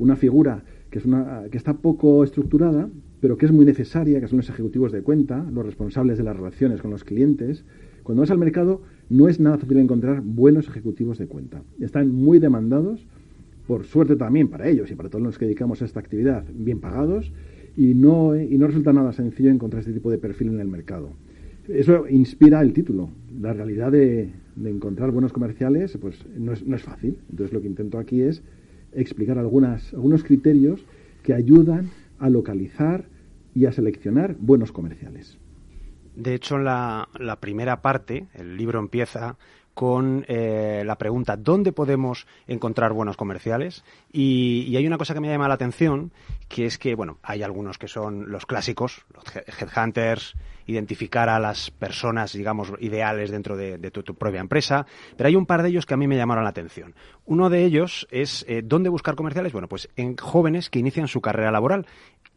una 0.00 0.16
figura 0.16 0.64
que, 0.90 0.98
es 0.98 1.04
una, 1.04 1.44
que 1.48 1.58
está 1.58 1.74
poco 1.74 2.24
estructurada, 2.24 2.88
pero 3.20 3.36
que 3.36 3.46
es 3.46 3.52
muy 3.52 3.64
necesaria, 3.64 4.20
que 4.20 4.26
son 4.26 4.38
los 4.38 4.48
ejecutivos 4.48 4.90
de 4.90 5.02
cuenta, 5.02 5.46
los 5.52 5.64
responsables 5.64 6.18
de 6.18 6.24
las 6.24 6.36
relaciones 6.36 6.82
con 6.82 6.90
los 6.90 7.04
clientes. 7.04 7.64
Cuando 8.02 8.22
vas 8.22 8.32
al 8.32 8.38
mercado 8.38 8.82
no 9.10 9.28
es 9.28 9.38
nada 9.38 9.58
fácil 9.58 9.78
encontrar 9.78 10.22
buenos 10.22 10.66
ejecutivos 10.66 11.18
de 11.18 11.28
cuenta. 11.28 11.62
Están 11.78 12.10
muy 12.10 12.40
demandados, 12.40 13.06
por 13.68 13.84
suerte 13.84 14.16
también 14.16 14.48
para 14.48 14.68
ellos 14.68 14.90
y 14.90 14.96
para 14.96 15.08
todos 15.08 15.22
los 15.22 15.38
que 15.38 15.44
dedicamos 15.44 15.82
a 15.82 15.84
esta 15.84 16.00
actividad, 16.00 16.44
bien 16.52 16.80
pagados, 16.80 17.30
y 17.76 17.94
no, 17.94 18.36
y 18.36 18.58
no 18.58 18.66
resulta 18.66 18.92
nada 18.92 19.12
sencillo 19.12 19.50
encontrar 19.50 19.80
este 19.80 19.92
tipo 19.92 20.10
de 20.10 20.18
perfil 20.18 20.48
en 20.48 20.60
el 20.60 20.68
mercado. 20.68 21.10
Eso 21.68 22.08
inspira 22.08 22.60
el 22.60 22.72
título. 22.72 23.10
La 23.40 23.52
realidad 23.52 23.92
de, 23.92 24.32
encontrar 24.64 25.10
buenos 25.10 25.32
comerciales 25.32 25.96
pues 26.00 26.24
no 26.36 26.52
es, 26.52 26.66
no 26.66 26.76
es 26.76 26.82
fácil. 26.82 27.18
Entonces 27.30 27.52
lo 27.52 27.60
que 27.60 27.68
intento 27.68 27.98
aquí 27.98 28.22
es 28.22 28.42
explicar 28.92 29.38
algunas, 29.38 29.92
algunos 29.94 30.24
criterios 30.24 30.84
que 31.22 31.34
ayudan 31.34 31.90
a 32.18 32.28
localizar 32.28 33.06
y 33.54 33.66
a 33.66 33.72
seleccionar 33.72 34.36
buenos 34.38 34.72
comerciales. 34.72 35.38
De 36.16 36.34
hecho, 36.34 36.58
la, 36.58 37.08
la 37.18 37.40
primera 37.40 37.80
parte, 37.80 38.28
el 38.34 38.56
libro 38.56 38.78
empieza 38.78 39.38
con 39.74 40.24
eh, 40.28 40.82
la 40.84 40.96
pregunta 40.96 41.36
¿dónde 41.36 41.72
podemos 41.72 42.26
encontrar 42.46 42.92
buenos 42.92 43.16
comerciales? 43.16 43.84
Y, 44.12 44.74
hay 44.76 44.86
una 44.86 44.98
cosa 44.98 45.14
que 45.14 45.20
me 45.20 45.28
llama 45.28 45.48
la 45.48 45.54
atención, 45.54 46.12
que 46.48 46.66
es 46.66 46.78
que, 46.78 46.94
bueno, 46.94 47.18
hay 47.22 47.42
algunos 47.42 47.78
que 47.78 47.88
son 47.88 48.30
los 48.30 48.46
clásicos, 48.46 49.04
los 49.14 49.24
headhunters, 49.36 50.34
identificar 50.66 51.28
a 51.28 51.38
las 51.38 51.70
personas, 51.70 52.32
digamos, 52.32 52.72
ideales 52.80 53.30
dentro 53.30 53.56
de, 53.56 53.78
tu, 53.90 54.14
propia 54.14 54.40
empresa, 54.40 54.86
pero 55.16 55.28
hay 55.28 55.36
un 55.36 55.46
par 55.46 55.62
de 55.62 55.68
ellos 55.68 55.86
que 55.86 55.94
a 55.94 55.96
mí 55.96 56.06
me 56.06 56.16
llamaron 56.16 56.44
la 56.44 56.50
atención. 56.50 56.94
Uno 57.24 57.50
de 57.50 57.64
ellos 57.64 58.06
es 58.10 58.44
eh, 58.48 58.62
¿dónde 58.64 58.88
buscar 58.88 59.14
comerciales? 59.14 59.52
Bueno, 59.52 59.68
pues 59.68 59.88
en 59.96 60.16
jóvenes 60.16 60.70
que 60.70 60.78
inician 60.78 61.08
su 61.08 61.20
carrera 61.20 61.50
laboral 61.50 61.86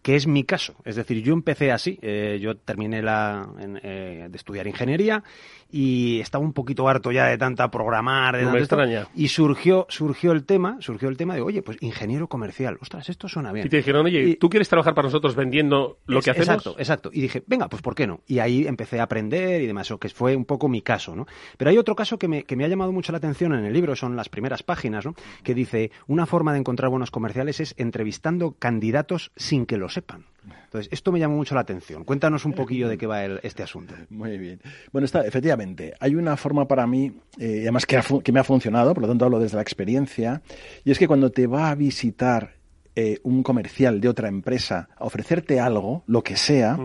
que 0.06 0.16
es 0.16 0.28
mi 0.28 0.44
caso. 0.44 0.76
Es 0.86 0.98
decir, 0.98 1.24
yo 1.24 1.34
empecé 1.34 1.72
así. 1.72 1.98
Eh, 2.04 2.38
yo 2.40 2.56
terminé 2.58 3.02
la, 3.02 3.50
de 3.58 4.30
estudiar 4.36 4.68
ingeniería 4.68 5.24
y 5.72 6.20
estaba 6.20 6.44
un 6.44 6.54
poquito 6.54 6.88
harto 6.88 7.12
ya 7.12 7.26
de 7.26 7.40
tanta 7.40 7.72
programar, 7.72 8.38
de 8.38 8.60
extraña. 8.60 9.08
y 9.16 9.30
surgió 9.30 9.88
surgió 9.90 10.32
el 10.32 10.46
tema, 10.46 10.78
surgió 10.80 11.10
el 11.10 11.18
tema 11.18 11.34
de, 11.34 11.42
oye, 11.42 11.64
pues 11.64 11.78
ingeniero 11.82 12.28
comercial. 12.28 12.78
Ostras, 12.82 13.10
esto 13.10 13.28
suena 13.28 13.52
bien. 13.52 13.66
Y 13.66 13.70
te 13.70 13.78
dijeron, 13.78 14.06
"Oye, 14.06 14.38
¿tú 14.40 14.48
quieres 14.48 14.70
trabajar 14.70 14.94
para 14.94 15.08
nosotros 15.08 15.36
vendiendo 15.36 15.98
lo 16.06 16.22
que 16.22 16.30
hacemos?" 16.30 16.50
Exacto, 16.50 16.76
exacto. 16.78 17.10
Y 17.12 17.22
dije, 17.22 17.44
"Venga, 17.48 17.68
pues 17.68 17.82
¿por 17.82 17.96
qué 17.96 18.06
no?" 18.06 18.22
Y 18.28 18.40
ahí 18.40 18.68
empecé 18.68 19.00
a 19.00 19.04
aprender 19.04 19.62
y 19.62 19.68
demás, 19.68 19.92
o 19.92 20.00
que 20.00 20.10
fue 20.10 20.36
un 20.36 20.46
poco 20.46 20.68
mi 20.68 20.82
caso, 20.82 21.16
¿no? 21.16 21.28
Pero 21.58 21.70
hay 21.70 21.78
otro 21.78 21.96
caso 21.96 22.18
que 22.18 22.28
me, 22.28 22.44
que 22.44 22.56
me 22.56 22.66
ha 22.66 22.68
llamado 22.68 22.92
mucho 22.92 23.12
la 23.12 23.20
atención 23.20 23.54
en 23.54 23.66
el 23.66 23.74
libro, 23.74 23.96
son 23.96 24.16
las 24.16 24.30
primeras 24.30 24.64
páginas, 24.64 25.06
¿no? 25.06 25.16
Que 25.44 25.54
dice, 25.54 25.92
"Una 26.08 26.26
forma 26.26 26.54
de 26.54 26.60
encontrar 26.60 26.90
buenos 26.90 27.12
comerciales 27.12 27.60
es 27.60 27.76
entrevistando 27.78 28.56
candidatos 28.58 29.32
sin 29.36 29.66
que 29.66 29.78
lo 29.78 29.90
sepan." 29.90 30.26
Entonces, 30.66 30.92
esto 30.92 31.12
me 31.12 31.20
llamó 31.20 31.36
mucho 31.36 31.56
la 31.56 31.62
atención. 31.62 32.04
Cuéntanos 32.04 32.46
un 32.46 32.54
poquillo 32.54 32.88
de 32.88 32.98
qué 32.98 33.08
va 33.08 33.24
este 33.26 33.64
asunto. 33.64 33.96
Muy 34.10 34.38
bien. 34.38 34.60
Bueno, 34.92 35.06
está, 35.06 35.26
efectivamente, 35.26 35.94
hay 36.00 36.16
una 36.16 36.36
forma 36.38 36.68
para 36.68 36.86
mí, 36.86 37.14
eh, 37.40 37.60
además 37.62 37.86
que, 37.86 38.00
que, 38.24 38.32
me 38.32 38.40
ha 38.40 38.44
funcionado, 38.44 38.94
por 38.94 39.04
lo 39.04 39.08
tanto 39.08 39.26
hablo 39.26 39.40
desde 39.40 39.56
la 39.56 39.62
experiencia, 39.62 40.42
y 40.84 40.92
es 40.92 41.00
que 41.00 41.08
cuando 41.08 41.32
te 41.32 41.48
va 41.48 41.70
a 41.70 41.76
visitar 41.76 42.56
eh, 42.98 43.20
un 43.24 43.44
comercial 43.44 44.00
de 44.00 44.08
otra 44.08 44.30
empresa 44.30 44.88
a 44.98 45.06
ofrecerte 45.06 45.60
algo, 45.60 46.04
lo 46.08 46.24
que 46.24 46.38
sea, 46.38 46.78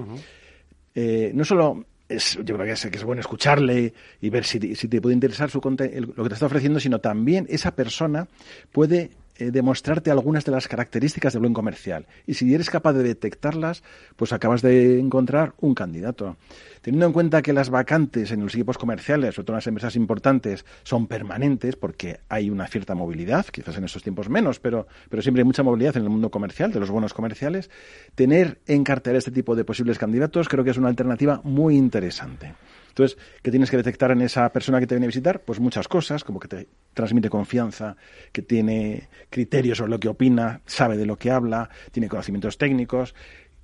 eh, 0.94 1.30
no 1.34 1.44
solo 1.44 1.84
es, 2.08 2.38
yo 2.44 2.54
creo 2.56 2.66
que 2.66 2.72
es, 2.72 2.86
que 2.86 2.96
es, 2.96 3.04
bueno 3.04 3.20
escucharle 3.20 3.92
y 4.20 4.30
ver 4.30 4.44
si, 4.44 4.74
si 4.74 4.88
te 4.88 5.00
puede 5.00 5.14
interesar 5.14 5.50
su, 5.50 5.60
lo 5.60 6.22
que 6.22 6.28
te 6.28 6.34
está 6.34 6.46
ofreciendo, 6.46 6.80
sino 6.80 6.98
también 6.98 7.46
esa 7.48 7.74
persona 7.74 8.26
puede 8.72 9.10
eh, 9.40 9.50
demostrarte 9.50 10.10
algunas 10.10 10.44
de 10.44 10.52
las 10.52 10.68
características 10.68 11.32
del 11.32 11.40
buen 11.40 11.54
comercial. 11.54 12.06
Y 12.26 12.34
si 12.34 12.54
eres 12.54 12.68
capaz 12.68 12.92
de 12.92 13.02
detectarlas, 13.02 13.82
pues 14.16 14.32
acabas 14.32 14.60
de 14.60 15.00
encontrar 15.00 15.54
un 15.60 15.74
candidato. 15.74 16.36
Teniendo 16.82 17.06
en 17.06 17.12
cuenta 17.12 17.40
que 17.40 17.52
las 17.52 17.70
vacantes 17.70 18.30
en 18.32 18.40
los 18.42 18.54
equipos 18.54 18.78
comerciales, 18.78 19.34
sobre 19.34 19.46
todo 19.46 19.54
en 19.54 19.58
las 19.58 19.66
empresas 19.66 19.96
importantes, 19.96 20.64
son 20.82 21.06
permanentes 21.06 21.76
porque 21.76 22.20
hay 22.28 22.50
una 22.50 22.66
cierta 22.66 22.94
movilidad, 22.94 23.46
quizás 23.46 23.76
en 23.76 23.84
estos 23.84 24.02
tiempos 24.02 24.28
menos, 24.28 24.60
pero, 24.60 24.86
pero 25.08 25.22
siempre 25.22 25.40
hay 25.40 25.46
mucha 25.46 25.62
movilidad 25.62 25.96
en 25.96 26.02
el 26.02 26.10
mundo 26.10 26.30
comercial, 26.30 26.72
de 26.72 26.80
los 26.80 26.90
buenos 26.90 27.14
comerciales, 27.14 27.70
tener 28.14 28.60
en 28.66 28.84
cartera 28.84 29.18
este 29.18 29.30
tipo 29.30 29.56
de 29.56 29.64
posibles 29.64 29.98
candidatos 29.98 30.48
creo 30.48 30.64
que 30.64 30.70
es 30.70 30.78
una 30.78 30.88
alternativa 30.88 31.40
muy 31.44 31.76
interesante. 31.76 32.54
Entonces, 32.90 33.18
¿qué 33.42 33.50
tienes 33.50 33.70
que 33.70 33.76
detectar 33.76 34.10
en 34.10 34.20
esa 34.20 34.52
persona 34.52 34.78
que 34.78 34.86
te 34.86 34.94
viene 34.94 35.06
a 35.06 35.08
visitar? 35.08 35.40
Pues 35.40 35.58
muchas 35.58 35.88
cosas, 35.88 36.22
como 36.22 36.38
que 36.38 36.48
te 36.48 36.68
transmite 36.94 37.30
confianza, 37.30 37.96
que 38.32 38.42
tiene 38.42 39.08
criterios 39.30 39.78
sobre 39.78 39.90
lo 39.90 39.98
que 39.98 40.08
opina, 40.08 40.60
sabe 40.66 40.96
de 40.96 41.06
lo 41.06 41.16
que 41.16 41.30
habla, 41.30 41.70
tiene 41.92 42.08
conocimientos 42.08 42.58
técnicos. 42.58 43.14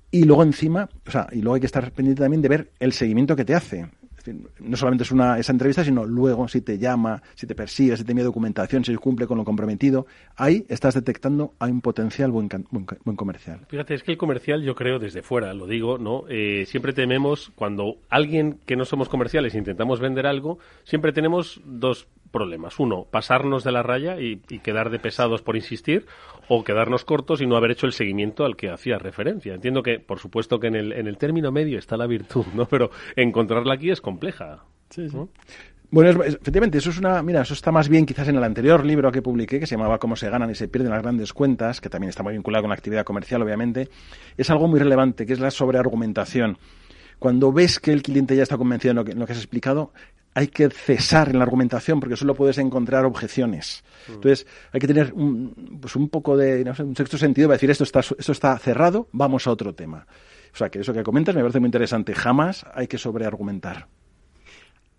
Y 0.09 0.23
luego 0.23 0.43
encima, 0.43 0.89
o 1.05 1.11
sea, 1.11 1.27
y 1.31 1.41
luego 1.41 1.55
hay 1.55 1.61
que 1.61 1.67
estar 1.67 1.91
pendiente 1.91 2.21
también 2.21 2.41
de 2.41 2.49
ver 2.49 2.71
el 2.79 2.93
seguimiento 2.93 3.35
que 3.35 3.45
te 3.45 3.53
hace 3.53 3.87
no 4.33 4.77
solamente 4.77 5.03
es 5.03 5.11
una, 5.11 5.37
esa 5.37 5.51
entrevista, 5.51 5.83
sino 5.83 6.05
luego 6.05 6.47
si 6.47 6.61
te 6.61 6.77
llama, 6.77 7.21
si 7.35 7.47
te 7.47 7.55
persigue, 7.55 7.97
si 7.97 8.03
te 8.03 8.11
envía 8.11 8.25
documentación, 8.25 8.83
si 8.83 8.95
cumple 8.95 9.27
con 9.27 9.37
lo 9.37 9.45
comprometido, 9.45 10.07
ahí 10.35 10.65
estás 10.69 10.95
detectando 10.95 11.53
a 11.59 11.65
un 11.65 11.81
potencial 11.81 12.31
buen, 12.31 12.49
buen, 12.71 13.15
comercial. 13.15 13.61
Fíjate, 13.67 13.93
es 13.93 14.03
que 14.03 14.11
el 14.11 14.17
comercial, 14.17 14.61
yo 14.63 14.75
creo, 14.75 14.99
desde 14.99 15.21
fuera, 15.21 15.53
lo 15.53 15.67
digo, 15.67 15.97
¿no? 15.97 16.23
Eh, 16.29 16.65
siempre 16.67 16.93
tememos 16.93 17.51
cuando 17.55 17.97
alguien 18.09 18.59
que 18.65 18.75
no 18.75 18.85
somos 18.85 19.09
comerciales 19.09 19.55
intentamos 19.55 19.99
vender 19.99 20.27
algo, 20.27 20.59
siempre 20.83 21.11
tenemos 21.13 21.61
dos 21.65 22.07
problemas. 22.31 22.79
Uno, 22.79 23.05
pasarnos 23.09 23.63
de 23.63 23.71
la 23.71 23.83
raya 23.83 24.19
y, 24.19 24.37
quedar 24.59 24.89
de 24.89 24.99
pesados 24.99 25.41
por 25.41 25.55
insistir, 25.55 26.05
o 26.47 26.63
quedarnos 26.63 27.05
cortos 27.05 27.41
y 27.41 27.47
no 27.47 27.57
haber 27.57 27.71
hecho 27.71 27.85
el 27.85 27.93
seguimiento 27.93 28.45
al 28.45 28.55
que 28.55 28.69
hacía 28.69 28.97
referencia. 28.97 29.53
Entiendo 29.53 29.83
que, 29.83 29.99
por 29.99 30.19
supuesto, 30.19 30.59
que 30.59 30.67
en 30.67 30.75
el, 30.75 30.93
en 30.93 31.07
el 31.07 31.17
término 31.17 31.51
medio 31.51 31.79
está 31.79 31.97
la 31.97 32.07
virtud, 32.07 32.45
¿no? 32.53 32.65
Pero 32.65 32.91
encontrarla 33.15 33.73
aquí 33.73 33.89
es 33.89 34.01
compleja. 34.01 34.63
Sí, 34.89 35.09
sí. 35.09 35.17
Bueno, 35.89 36.21
efectivamente, 36.21 36.79
eso 36.79 36.89
es 36.89 36.97
una. 36.97 37.23
Mira, 37.23 37.41
eso 37.41 37.53
está 37.53 37.71
más 37.71 37.87
bien 37.87 38.05
quizás 38.05 38.27
en 38.27 38.35
el 38.35 38.43
anterior 38.43 38.85
libro 38.85 39.09
que 39.09 39.21
publiqué, 39.21 39.57
que 39.59 39.65
se 39.65 39.75
llamaba 39.75 39.99
Cómo 39.99 40.17
se 40.17 40.29
ganan 40.29 40.49
y 40.49 40.55
se 40.55 40.67
pierden 40.67 40.91
las 40.91 41.01
grandes 41.01 41.31
cuentas, 41.31 41.79
que 41.79 41.89
también 41.89 42.09
está 42.09 42.23
muy 42.23 42.33
vinculado 42.33 42.63
con 42.63 42.69
la 42.69 42.75
actividad 42.75 43.05
comercial, 43.05 43.41
obviamente. 43.41 43.87
Es 44.35 44.49
algo 44.49 44.67
muy 44.67 44.79
relevante, 44.79 45.25
que 45.25 45.31
es 45.31 45.39
la 45.39 45.49
sobreargumentación. 45.49 46.57
Cuando 47.19 47.53
ves 47.53 47.79
que 47.79 47.93
el 47.93 48.03
cliente 48.03 48.35
ya 48.35 48.43
está 48.43 48.57
convencido 48.57 48.91
en 48.91 48.95
lo 48.97 49.05
que, 49.05 49.11
en 49.13 49.19
lo 49.19 49.25
que 49.25 49.31
has 49.31 49.39
explicado, 49.39 49.93
hay 50.37 50.49
que 50.49 50.69
cesar 50.69 51.29
en 51.29 51.39
la 51.39 51.45
argumentación 51.45 51.99
porque 51.99 52.15
solo 52.15 52.35
puedes 52.35 52.59
encontrar 52.59 53.05
objeciones. 53.05 53.83
Mm. 54.07 54.13
Entonces, 54.13 54.45
hay 54.71 54.79
que 54.79 54.85
tener 54.85 55.11
un, 55.13 55.79
pues 55.81 55.95
un 55.95 56.09
poco 56.09 56.37
de, 56.37 56.63
no 56.63 56.75
sé, 56.75 56.83
un 56.83 56.95
sexto 56.95 57.17
sentido 57.17 57.47
para 57.47 57.55
decir 57.55 57.71
esto 57.71 57.83
está, 57.83 58.01
esto 58.01 58.31
está 58.31 58.55
cerrado, 58.59 59.07
vamos 59.13 59.47
a 59.47 59.51
otro 59.51 59.73
tema. 59.73 60.05
O 60.53 60.55
sea, 60.55 60.69
que 60.69 60.81
eso 60.81 60.93
que 60.93 61.01
comentas 61.01 61.33
me 61.33 61.41
parece 61.41 61.59
muy 61.59 61.69
interesante. 61.69 62.13
Jamás 62.13 62.67
hay 62.71 62.85
que 62.85 62.99
sobreargumentar. 62.99 63.87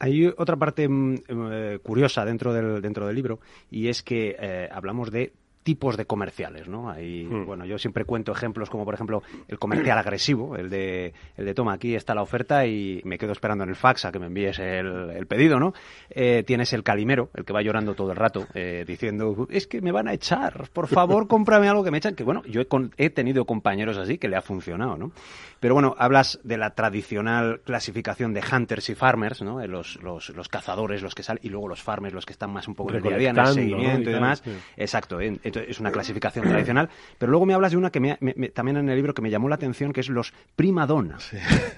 Hay 0.01 0.27
otra 0.27 0.57
parte 0.57 0.89
mm, 0.89 1.15
eh, 1.29 1.79
curiosa 1.85 2.25
dentro 2.25 2.53
del, 2.53 2.83
dentro 2.83 3.07
del 3.07 3.15
libro 3.15 3.39
y 3.71 3.87
es 3.87 4.03
que 4.03 4.35
eh, 4.41 4.69
hablamos 4.73 5.13
de 5.13 5.35
tipos 5.63 5.97
de 5.97 6.07
comerciales, 6.07 6.67
¿no? 6.69 6.89
Ahí, 6.91 7.25
Hmm. 7.25 7.45
bueno, 7.45 7.65
yo 7.67 7.79
siempre 7.79 8.05
cuento 8.05 8.33
ejemplos 8.33 8.71
como, 8.71 8.85
por 8.85 8.95
ejemplo, 8.95 9.23
el 9.49 9.59
comercial 9.59 9.99
agresivo, 9.99 10.57
el 10.57 10.71
de, 10.71 11.13
el 11.37 11.45
de 11.45 11.55
toma, 11.55 11.75
aquí 11.75 11.95
está 11.95 12.15
la 12.15 12.23
oferta 12.23 12.65
y 12.67 13.03
me 13.05 13.19
quedo 13.19 13.33
esperando 13.33 13.65
en 13.65 13.71
el 13.71 13.77
fax 13.77 14.07
a 14.07 14.13
que 14.13 14.19
me 14.19 14.27
envíes 14.27 14.59
el, 14.59 15.11
el 15.11 15.27
pedido, 15.27 15.59
¿no? 15.61 15.75
Eh, 16.11 16.43
tienes 16.47 16.73
el 16.73 16.83
calimero, 16.83 17.31
el 17.35 17.45
que 17.45 17.53
va 17.53 17.61
llorando 17.61 17.95
todo 17.95 18.11
el 18.13 18.17
rato, 18.17 18.47
eh, 18.55 18.85
diciendo, 18.87 19.47
es 19.51 19.67
que 19.67 19.83
me 19.83 19.93
van 19.93 20.09
a 20.09 20.15
echar, 20.15 20.69
por 20.73 20.87
favor, 20.89 21.27
cómprame 21.29 21.69
algo 21.69 21.85
que 21.85 21.91
me 21.91 21.99
echan, 21.99 22.15
que 22.15 22.25
bueno, 22.25 22.43
yo 22.45 22.61
he, 22.63 22.67
con- 22.67 22.93
he 22.97 23.11
tenido 23.11 23.45
compañeros 23.45 23.99
así 23.99 24.17
que 24.19 24.29
le 24.29 24.37
ha 24.37 24.43
funcionado, 24.43 24.97
¿no? 24.97 25.13
Pero 25.61 25.75
bueno, 25.75 25.95
hablas 25.99 26.39
de 26.45 26.57
la 26.57 26.71
tradicional 26.75 27.61
clasificación 27.65 28.33
de 28.33 28.43
hunters 28.53 28.89
y 28.91 28.95
farmers, 28.95 29.43
¿no? 29.43 29.61
Eh, 29.61 29.69
Los, 29.69 29.97
los, 30.03 30.31
los 30.31 30.49
cazadores, 30.49 31.03
los 31.03 31.15
que 31.15 31.23
salen, 31.23 31.41
y 31.45 31.49
luego 31.49 31.69
los 31.69 31.83
farmers, 31.83 32.15
los 32.15 32.25
que 32.27 32.33
están 32.33 32.53
más 32.53 32.69
un 32.69 32.75
poco 32.75 32.91
en 32.91 32.97
el 32.97 33.03
día 33.03 33.15
a 33.15 33.19
día, 33.19 33.31
en 33.31 33.37
el 33.39 33.47
seguimiento 33.55 34.11
Y 34.11 34.13
demás. 34.13 34.43
sí. 34.45 34.51
Exacto, 34.77 35.21
en- 35.21 35.41
entonces 35.43 35.58
es 35.69 35.81
una 35.81 35.91
clasificación 35.91 36.45
tradicional. 36.47 36.89
Pero 37.19 37.31
luego 37.31 37.47
me 37.47 37.55
hablas 37.55 37.73
de 37.73 37.79
una 37.79 37.91
que 37.91 38.01
me, 38.01 38.17
me- 38.21 38.35
me- 38.37 38.49
también 38.49 38.77
en 38.77 38.89
el 38.89 38.97
libro 38.97 39.15
que 39.15 39.23
me 39.23 39.31
llamó 39.31 39.49
la 39.49 39.55
atención, 39.57 39.93
que 39.93 40.01
es 40.01 40.09
los 40.09 40.33
prima 40.57 40.87
donna. 40.87 41.19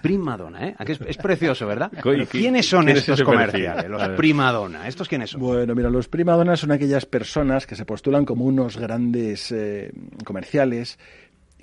Prima 0.02 0.37
donna, 0.37 0.66
¿eh? 0.68 0.75
Aquí 0.78 0.92
es, 0.92 1.00
es 1.02 1.16
precioso, 1.16 1.66
¿verdad? 1.66 1.90
¿Y 1.92 2.02
Pero 2.02 2.26
qué- 2.28 2.38
¿Quiénes 2.38 2.68
son 2.68 2.84
quién 2.87 2.96
estos 2.96 3.22
comerciales? 3.22 3.88
Los 3.90 4.02
A 4.02 4.08
ver. 4.08 4.16
prima 4.16 4.50
donna. 4.52 4.88
¿Estos 4.88 5.08
quiénes 5.08 5.30
son? 5.30 5.40
Bueno, 5.40 5.75
mira, 5.75 5.90
los 5.90 6.08
primadonas 6.08 6.60
son 6.60 6.72
aquellas 6.72 7.06
personas 7.06 7.66
que 7.66 7.76
se 7.76 7.84
postulan 7.84 8.25
como 8.25 8.44
unos 8.44 8.76
grandes 8.76 9.52
eh, 9.52 9.92
comerciales 10.25 10.99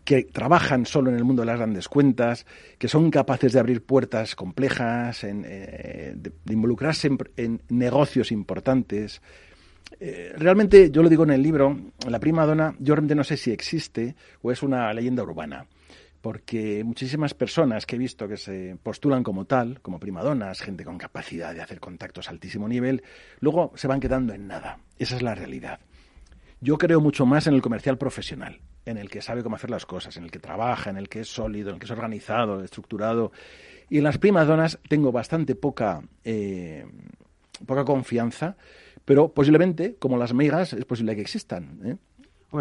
que 0.04 0.24
trabajan 0.24 0.86
solo 0.86 1.10
en 1.10 1.18
el 1.18 1.26
mundo 1.26 1.42
de 1.42 1.48
las 1.48 1.58
grandes 1.58 1.90
cuentas, 1.90 2.46
que 2.78 2.88
son 2.88 3.12
capaces 3.12 3.52
de 3.52 3.60
abrir 3.60 3.84
puertas 3.84 4.36
complejas, 4.38 5.26
en, 5.26 5.44
eh, 5.46 6.14
de, 6.16 6.32
de 6.46 6.54
involucrarse 6.54 7.08
en, 7.08 7.18
en 7.36 7.62
negocios 7.68 8.32
importantes. 8.32 9.22
Eh, 10.00 10.34
realmente, 10.38 10.92
yo 10.92 11.02
lo 11.02 11.10
digo 11.10 11.24
en 11.24 11.32
el 11.32 11.42
libro, 11.42 11.78
la 12.08 12.20
prima 12.20 12.46
donna, 12.46 12.76
yo 12.80 12.96
realmente 12.96 13.16
no 13.16 13.24
sé 13.24 13.38
si 13.38 13.52
existe 13.52 14.16
o 14.42 14.52
es 14.52 14.64
una 14.64 14.94
leyenda 14.94 15.24
urbana 15.24 15.66
porque 16.22 16.84
muchísimas 16.84 17.34
personas 17.34 17.86
que 17.86 17.96
he 17.96 18.00
visto 18.00 18.28
que 18.28 18.36
se 18.36 18.76
postulan 18.84 19.24
como 19.24 19.46
tal, 19.46 19.80
como 19.82 19.98
primadonas, 19.98 20.60
gente 20.60 20.84
con 20.84 20.98
capacidad 20.98 21.54
de 21.54 21.62
hacer 21.62 21.80
contactos 21.80 22.28
a 22.28 22.32
altísimo 22.32 22.68
nivel, 22.68 23.02
luego 23.40 23.72
se 23.76 23.88
van 23.88 24.02
quedando 24.02 24.34
en 24.34 24.46
nada. 24.46 24.80
Esa 25.00 25.16
es 25.16 25.22
la 25.22 25.36
realidad. 25.36 25.80
Yo 26.60 26.78
creo 26.78 27.00
mucho 27.00 27.26
más 27.26 27.48
en 27.48 27.54
el 27.54 27.62
comercial 27.62 27.98
profesional, 27.98 28.60
en 28.86 28.98
el 28.98 29.10
que 29.10 29.22
sabe 29.22 29.44
cómo 29.44 29.56
hacer 29.56 29.70
las 29.70 29.86
cosas, 29.86 30.18
en 30.18 30.24
el 30.24 30.32
que 30.32 30.40
trabaja, 30.40 30.90
en 30.90 30.98
el 30.98 31.08
que 31.08 31.22
es 31.22 31.28
sólido, 31.28 31.70
en 31.70 31.76
el 31.76 31.80
que 31.80 31.86
es 31.86 31.92
organizado, 31.92 32.64
estructurado. 32.64 33.32
Y 33.90 34.00
en 34.00 34.04
las 34.04 34.18
primadonas 34.18 34.80
tengo 34.90 35.12
bastante 35.12 35.56
poca, 35.56 36.02
eh, 36.24 36.86
poca 37.66 37.86
confianza, 37.86 38.58
pero 39.08 39.34
posiblemente, 39.34 39.96
como 39.96 40.18
las 40.18 40.34
megas, 40.34 40.74
es 40.74 40.84
posible 40.84 41.16
que 41.16 41.22
existan. 41.22 41.80
¿eh? 41.86 41.96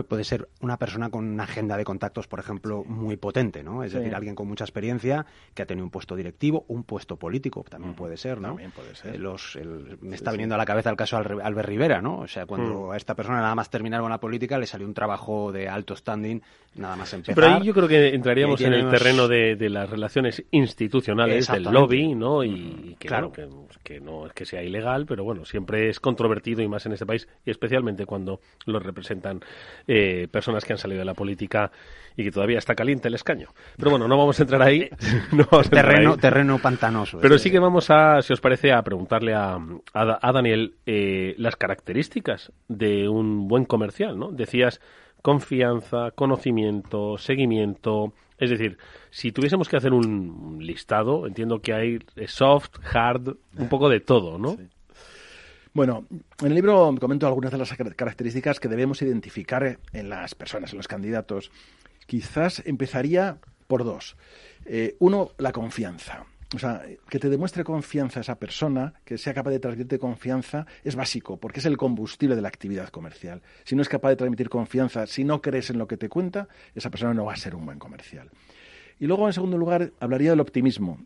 Puede 0.05 0.25
ser 0.25 0.49
una 0.61 0.77
persona 0.77 1.11
con 1.11 1.25
una 1.27 1.45
agenda 1.45 1.77
de 1.77 1.85
contactos, 1.85 2.27
por 2.29 2.39
ejemplo, 2.41 2.85
muy 2.85 3.17
potente, 3.17 3.63
¿no? 3.63 3.83
Es 3.83 3.93
Sí. 3.93 3.99
decir, 3.99 4.15
alguien 4.15 4.35
con 4.35 4.47
mucha 4.49 4.65
experiencia 4.65 5.27
que 5.55 5.63
ha 5.63 5.67
tenido 5.67 5.85
un 5.85 5.91
puesto 5.91 6.17
directivo, 6.17 6.65
un 6.69 6.85
puesto 6.85 7.17
político, 7.17 7.65
también 7.69 7.95
puede 7.95 8.17
ser, 8.17 8.41
¿no? 8.41 8.49
También 8.49 8.71
puede 8.73 8.95
ser. 8.95 9.15
Eh, 9.15 9.19
los- 9.19 9.57
el- 9.57 9.99
me 10.01 10.11
Sí, 10.11 10.15
está 10.15 10.31
sí. 10.31 10.37
viniendo 10.37 10.55
a 10.55 10.59
la 10.59 10.65
cabeza 10.67 10.91
el 10.91 10.97
caso 10.97 11.21
de 11.23 11.43
Albert 11.43 11.69
Rivera, 11.69 12.01
¿no? 12.01 12.19
O 12.21 12.27
sea, 12.29 12.47
cuando 12.47 12.87
Mm. 12.89 12.91
a 12.93 12.97
esta 12.97 13.15
persona 13.15 13.41
nada 13.41 13.55
más 13.55 13.71
terminar 13.71 14.01
con 14.01 14.11
la 14.11 14.19
política 14.21 14.59
le 14.59 14.67
salió 14.67 14.87
un 14.87 14.95
trabajo 14.95 15.53
de 15.53 15.69
alto 15.69 15.95
standing, 15.97 16.41
nada 16.77 16.97
más 16.97 17.13
empezar. 17.15 17.35
pero 17.35 17.47
ahí 17.55 17.65
yo 17.65 17.73
creo 17.75 17.89
que 17.89 18.15
entraríamos 18.15 18.61
en 18.61 18.73
el 18.75 18.89
terreno 18.91 19.29
de, 19.29 19.57
de 19.57 19.71
las 19.71 19.89
relaciones 19.89 20.45
institucionales, 20.51 21.49
del 21.49 21.65
lobby, 21.65 22.15
¿no? 22.15 22.45
Y 22.45 22.97
que, 22.99 23.09
Claro. 23.09 23.33
bueno, 23.35 23.67
que, 23.83 23.95
que 23.95 24.01
no 24.01 24.27
es 24.27 24.33
que 24.33 24.45
sea 24.45 24.63
ilegal, 24.63 25.07
pero 25.07 25.25
bueno, 25.25 25.45
siempre 25.45 25.89
es 25.89 26.01
controvertido 26.01 26.63
y 26.63 26.69
más 26.69 26.85
en 26.87 26.93
este 26.93 27.07
país, 27.07 27.29
y 27.45 27.51
especialmente 27.51 28.07
cuando 28.07 28.41
lo 28.67 28.79
representan 28.79 29.41
eh, 29.89 30.29
personas 30.31 30.65
que 30.65 30.73
han 30.73 30.79
salido 30.79 30.99
de 31.01 31.05
la 31.05 31.15
política 31.15 31.71
y 32.17 32.25
que 32.25 32.31
todavía 32.31 32.59
está 32.59 32.75
caliente 32.75 33.09
el 33.09 33.15
escaño. 33.15 33.49
Pero 33.77 33.91
bueno, 33.91 34.09
no 34.09 34.17
vamos 34.17 34.39
a 34.41 34.43
entrar 34.43 34.63
ahí. 34.63 34.89
no 35.33 35.47
vamos 35.51 35.67
a 35.67 35.69
entrar 35.69 35.87
terreno, 35.87 36.13
ahí. 36.13 36.19
terreno 36.19 36.59
pantanoso. 36.59 37.19
Pero 37.21 37.35
este. 37.37 37.49
sí 37.49 37.53
que 37.53 37.59
vamos 37.59 37.91
a, 37.91 38.23
si 38.23 38.33
os 38.33 38.41
parece, 38.41 38.73
a 38.73 38.83
preguntarle 38.83 39.35
a, 39.35 39.59
a 39.93 40.05
Da- 40.05 40.19
a 40.23 40.33
Daniel 40.33 40.75
eh, 40.87 41.35
las 41.39 41.57
características 41.57 42.53
de 42.69 43.09
un 43.09 43.49
buen 43.49 43.65
comercial, 43.67 44.19
¿no? 44.19 44.31
Decías 44.33 44.81
confianza, 45.23 46.11
conocimiento, 46.13 47.19
seguimiento. 47.19 48.13
Es 48.39 48.51
decir, 48.51 48.79
si 49.11 49.33
tuviésemos 49.33 49.69
que 49.69 49.77
hacer 49.77 49.93
un 49.93 50.59
listado, 50.61 51.27
entiendo 51.27 51.61
que 51.61 51.73
hay 51.75 51.99
soft, 52.27 52.71
hard, 52.95 53.37
un 53.59 53.69
poco 53.69 53.89
de 53.89 54.01
todo, 54.01 54.39
¿no? 54.39 54.57
Bueno, 55.77 56.07
en 56.41 56.47
el 56.47 56.55
libro 56.55 56.95
comento 56.99 57.27
algunas 57.27 57.53
de 57.53 57.59
las 57.59 57.71
car- 57.75 57.95
características 57.95 58.59
que 58.61 58.69
debemos 58.69 59.03
identificar 59.03 59.79
en 59.93 60.09
las 60.09 60.35
personas, 60.35 60.73
en 60.73 60.79
los 60.79 60.89
candidatos. 60.89 61.51
Quizás 62.07 62.63
empezaría 62.65 63.37
por 63.67 63.85
dos. 63.85 64.17
Eh, 64.65 64.97
uno, 65.01 65.33
la 65.37 65.53
confianza. 65.53 66.25
O 66.55 66.59
sea, 66.59 66.83
que 67.11 67.19
te 67.19 67.29
demuestre 67.29 67.63
confianza 67.63 68.21
esa 68.21 68.37
persona, 68.39 68.95
que 69.05 69.19
sea 69.19 69.35
capaz 69.35 69.51
de 69.51 69.59
transmitirte 69.59 69.99
confianza, 69.99 70.65
es 70.83 70.97
básico, 70.97 71.37
porque 71.37 71.61
es 71.61 71.67
el 71.67 71.77
combustible 71.77 72.37
de 72.37 72.41
la 72.41 72.49
actividad 72.49 72.89
comercial. 72.89 73.43
Si 73.65 73.77
no 73.77 73.83
es 73.83 73.91
capaz 73.91 74.09
de 74.09 74.17
transmitir 74.17 74.49
confianza, 74.49 75.07
si 75.07 75.25
no 75.25 75.43
crees 75.43 75.69
en 75.69 75.77
lo 75.77 75.87
que 75.87 75.99
te 75.99 76.09
cuenta, 76.09 76.49
esa 76.75 76.89
persona 76.89 77.13
no 77.13 77.27
va 77.27 77.35
a 77.35 77.37
ser 77.37 77.55
un 77.55 77.67
buen 77.67 77.79
comercial. 77.79 78.31
Y 78.99 79.07
luego, 79.07 79.27
en 79.27 79.35
segundo 79.35 79.59
lugar, 79.59 79.93
hablaría 80.01 80.31
del 80.31 80.41
optimismo. 80.41 81.05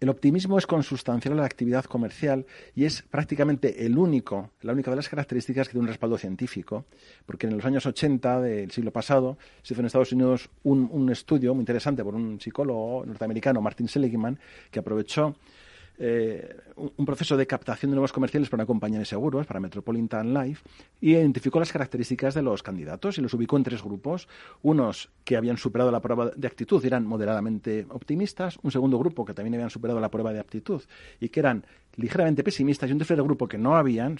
El 0.00 0.08
optimismo 0.08 0.56
es 0.56 0.66
consustancial 0.66 1.34
a 1.34 1.42
la 1.42 1.44
actividad 1.44 1.84
comercial 1.84 2.46
y 2.74 2.86
es 2.86 3.02
prácticamente 3.02 3.84
el 3.84 3.98
único, 3.98 4.52
la 4.62 4.72
única 4.72 4.90
de 4.90 4.96
las 4.96 5.10
características 5.10 5.68
que 5.68 5.72
tiene 5.72 5.82
un 5.82 5.88
respaldo 5.88 6.16
científico, 6.16 6.86
porque 7.26 7.46
en 7.46 7.56
los 7.56 7.66
años 7.66 7.84
80 7.84 8.40
del 8.40 8.70
siglo 8.70 8.92
pasado 8.92 9.36
se 9.62 9.74
hizo 9.74 9.80
en 9.82 9.86
Estados 9.86 10.12
Unidos 10.12 10.48
un, 10.62 10.88
un 10.90 11.10
estudio 11.10 11.54
muy 11.54 11.60
interesante 11.60 12.02
por 12.02 12.14
un 12.14 12.40
psicólogo 12.40 13.04
norteamericano, 13.04 13.60
Martin 13.60 13.88
Seligman, 13.88 14.38
que 14.70 14.78
aprovechó 14.78 15.36
eh, 16.02 16.56
un, 16.76 17.04
proceso 17.04 17.36
de 17.36 17.46
captación 17.46 17.90
de 17.90 17.96
nuevos 17.96 18.10
comerciales 18.10 18.48
para 18.48 18.62
una 18.62 18.66
compañía 18.66 18.98
de 18.98 19.04
seguros, 19.04 19.46
para 19.46 19.60
Metropolitan 19.60 20.32
Life, 20.32 20.64
y 20.98 21.10
identificó 21.10 21.58
las 21.58 21.70
características 21.70 22.32
de 22.34 22.40
los 22.40 22.62
candidatos 22.62 23.18
y 23.18 23.20
los 23.20 23.34
ubicó 23.34 23.58
en 23.58 23.64
tres 23.64 23.82
grupos. 23.82 24.26
Unos 24.62 25.10
que 25.24 25.36
habían 25.36 25.58
superado 25.58 25.90
la 25.90 26.00
prueba 26.00 26.30
de 26.34 26.46
actitud 26.46 26.82
y 26.82 26.86
eran 26.86 27.04
moderadamente 27.04 27.86
optimistas, 27.90 28.58
un 28.62 28.70
segundo 28.70 28.98
grupo 28.98 29.26
que 29.26 29.34
también 29.34 29.54
habían 29.54 29.68
superado 29.68 30.00
la 30.00 30.10
prueba 30.10 30.32
de 30.32 30.40
aptitud 30.40 30.82
y 31.20 31.28
que 31.28 31.40
eran 31.40 31.66
ligeramente 31.96 32.42
pesimistas, 32.42 32.88
y 32.88 32.92
un 32.92 32.98
tercer 32.98 33.22
grupo 33.22 33.46
que 33.46 33.58
no 33.58 33.76
habían 33.76 34.16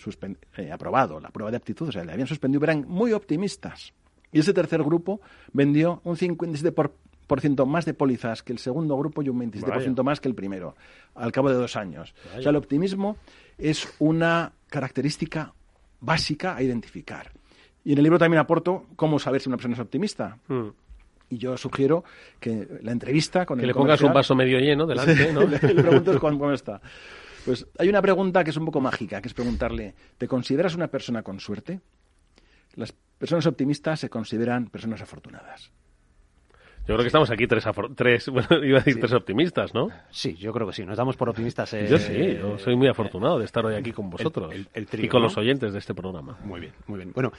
eh, 0.59 0.71
aprobado 0.71 1.19
la 1.19 1.31
prueba 1.31 1.51
de 1.51 1.57
aptitud, 1.57 1.89
o 1.89 1.93
sea, 1.93 2.05
le 2.05 2.13
habían 2.13 2.29
suspendido, 2.29 2.63
eran 2.63 2.85
muy 2.87 3.15
optimistas. 3.15 3.95
Y 4.33 4.41
ese 4.41 4.53
tercer 4.53 4.83
grupo 4.83 5.23
vendió 5.55 6.03
un 6.05 6.17
57% 6.17 6.73
por, 6.73 6.93
por 7.31 7.41
ciento 7.41 7.65
más 7.65 7.85
de 7.85 7.95
pólizas 7.95 8.43
que 8.43 8.53
el 8.53 8.59
segundo 8.59 8.97
grupo 8.97 9.23
y 9.23 9.29
un 9.29 9.39
27% 9.39 9.63
Vaya. 9.69 10.03
más 10.03 10.19
que 10.19 10.27
el 10.27 10.35
primero, 10.35 10.75
al 11.15 11.31
cabo 11.31 11.49
de 11.49 11.55
dos 11.55 11.77
años. 11.77 12.13
O 12.37 12.43
sea, 12.43 12.51
el 12.51 12.57
optimismo 12.57 13.19
es 13.57 13.87
una 14.01 14.51
característica 14.67 15.55
básica 16.01 16.57
a 16.57 16.63
identificar. 16.65 17.31
Y 17.85 17.93
en 17.93 17.99
el 17.99 18.03
libro 18.03 18.19
también 18.19 18.41
aporto 18.41 18.87
cómo 18.97 19.21
saber 19.21 19.41
si 19.41 19.49
una 19.49 19.59
persona 19.59 19.75
es 19.75 19.81
optimista. 19.81 20.39
Mm. 20.49 20.71
Y 21.29 21.39
yo 21.39 21.57
sugiero 21.57 22.03
que 22.41 22.67
la 22.83 22.91
entrevista 22.91 23.47
con 23.47 23.59
Que 23.59 23.63
el 23.63 23.69
le 23.69 23.75
pongas 23.75 24.03
un 24.03 24.13
vaso 24.13 24.35
medio 24.35 24.59
lleno 24.59 24.85
delante, 24.85 25.33
le, 25.33 25.73
le 25.73 25.83
preguntas 25.85 26.19
cómo 26.19 26.51
está. 26.51 26.81
Pues 27.45 27.65
hay 27.79 27.89
una 27.89 28.03
pregunta 28.03 28.43
que 28.43 28.51
es 28.51 28.57
un 28.57 28.65
poco 28.65 28.81
mágica, 28.81 29.23
que 29.23 29.29
es 29.29 29.35
preguntarle, 29.35 29.95
¿te 30.19 30.27
consideras 30.27 30.75
una 30.75 30.89
persona 30.89 31.23
con 31.23 31.39
suerte? 31.39 31.79
Las 32.75 32.91
personas 32.91 33.47
optimistas 33.47 34.01
se 34.01 34.11
consideran 34.11 34.67
personas 34.67 35.01
afortunadas. 35.01 35.71
Yo 36.89 36.95
creo 36.97 37.01
que 37.01 37.07
estamos 37.07 37.31
aquí 37.31 37.47
tres, 37.47 37.65
tres 37.95 38.29
bueno, 38.31 38.65
iba 38.65 38.79
a 38.79 38.83
decir 38.83 38.99
tres 39.01 39.13
optimistas, 39.13 39.75
¿no? 39.75 39.91
Sí, 40.11 40.35
yo 40.37 40.53
creo 40.53 40.67
que 40.67 40.73
sí. 40.73 40.85
Nos 40.85 40.97
damos 40.97 41.17
por 41.17 41.29
optimistas. 41.29 41.73
eh, 41.75 41.87
Yo 41.89 41.99
sí, 41.99 42.37
yo 42.37 42.59
soy 42.59 42.75
muy 42.75 42.89
afortunado 42.89 43.39
de 43.39 43.45
estar 43.45 43.65
hoy 43.65 43.77
aquí 43.77 43.93
con 43.93 44.11
vosotros 44.11 44.53
el- 44.53 44.69
el 44.75 44.87
trío, 44.87 45.05
y 45.05 45.09
con 45.09 45.21
¿no? 45.21 45.29
los 45.29 45.37
oyentes 45.37 45.73
de 45.73 45.79
este 45.79 45.95
programa. 45.95 46.39
Muy 46.43 46.59
bien, 46.61 46.73
muy 46.89 46.97
bien. 46.99 47.13
Bueno, 47.15 47.33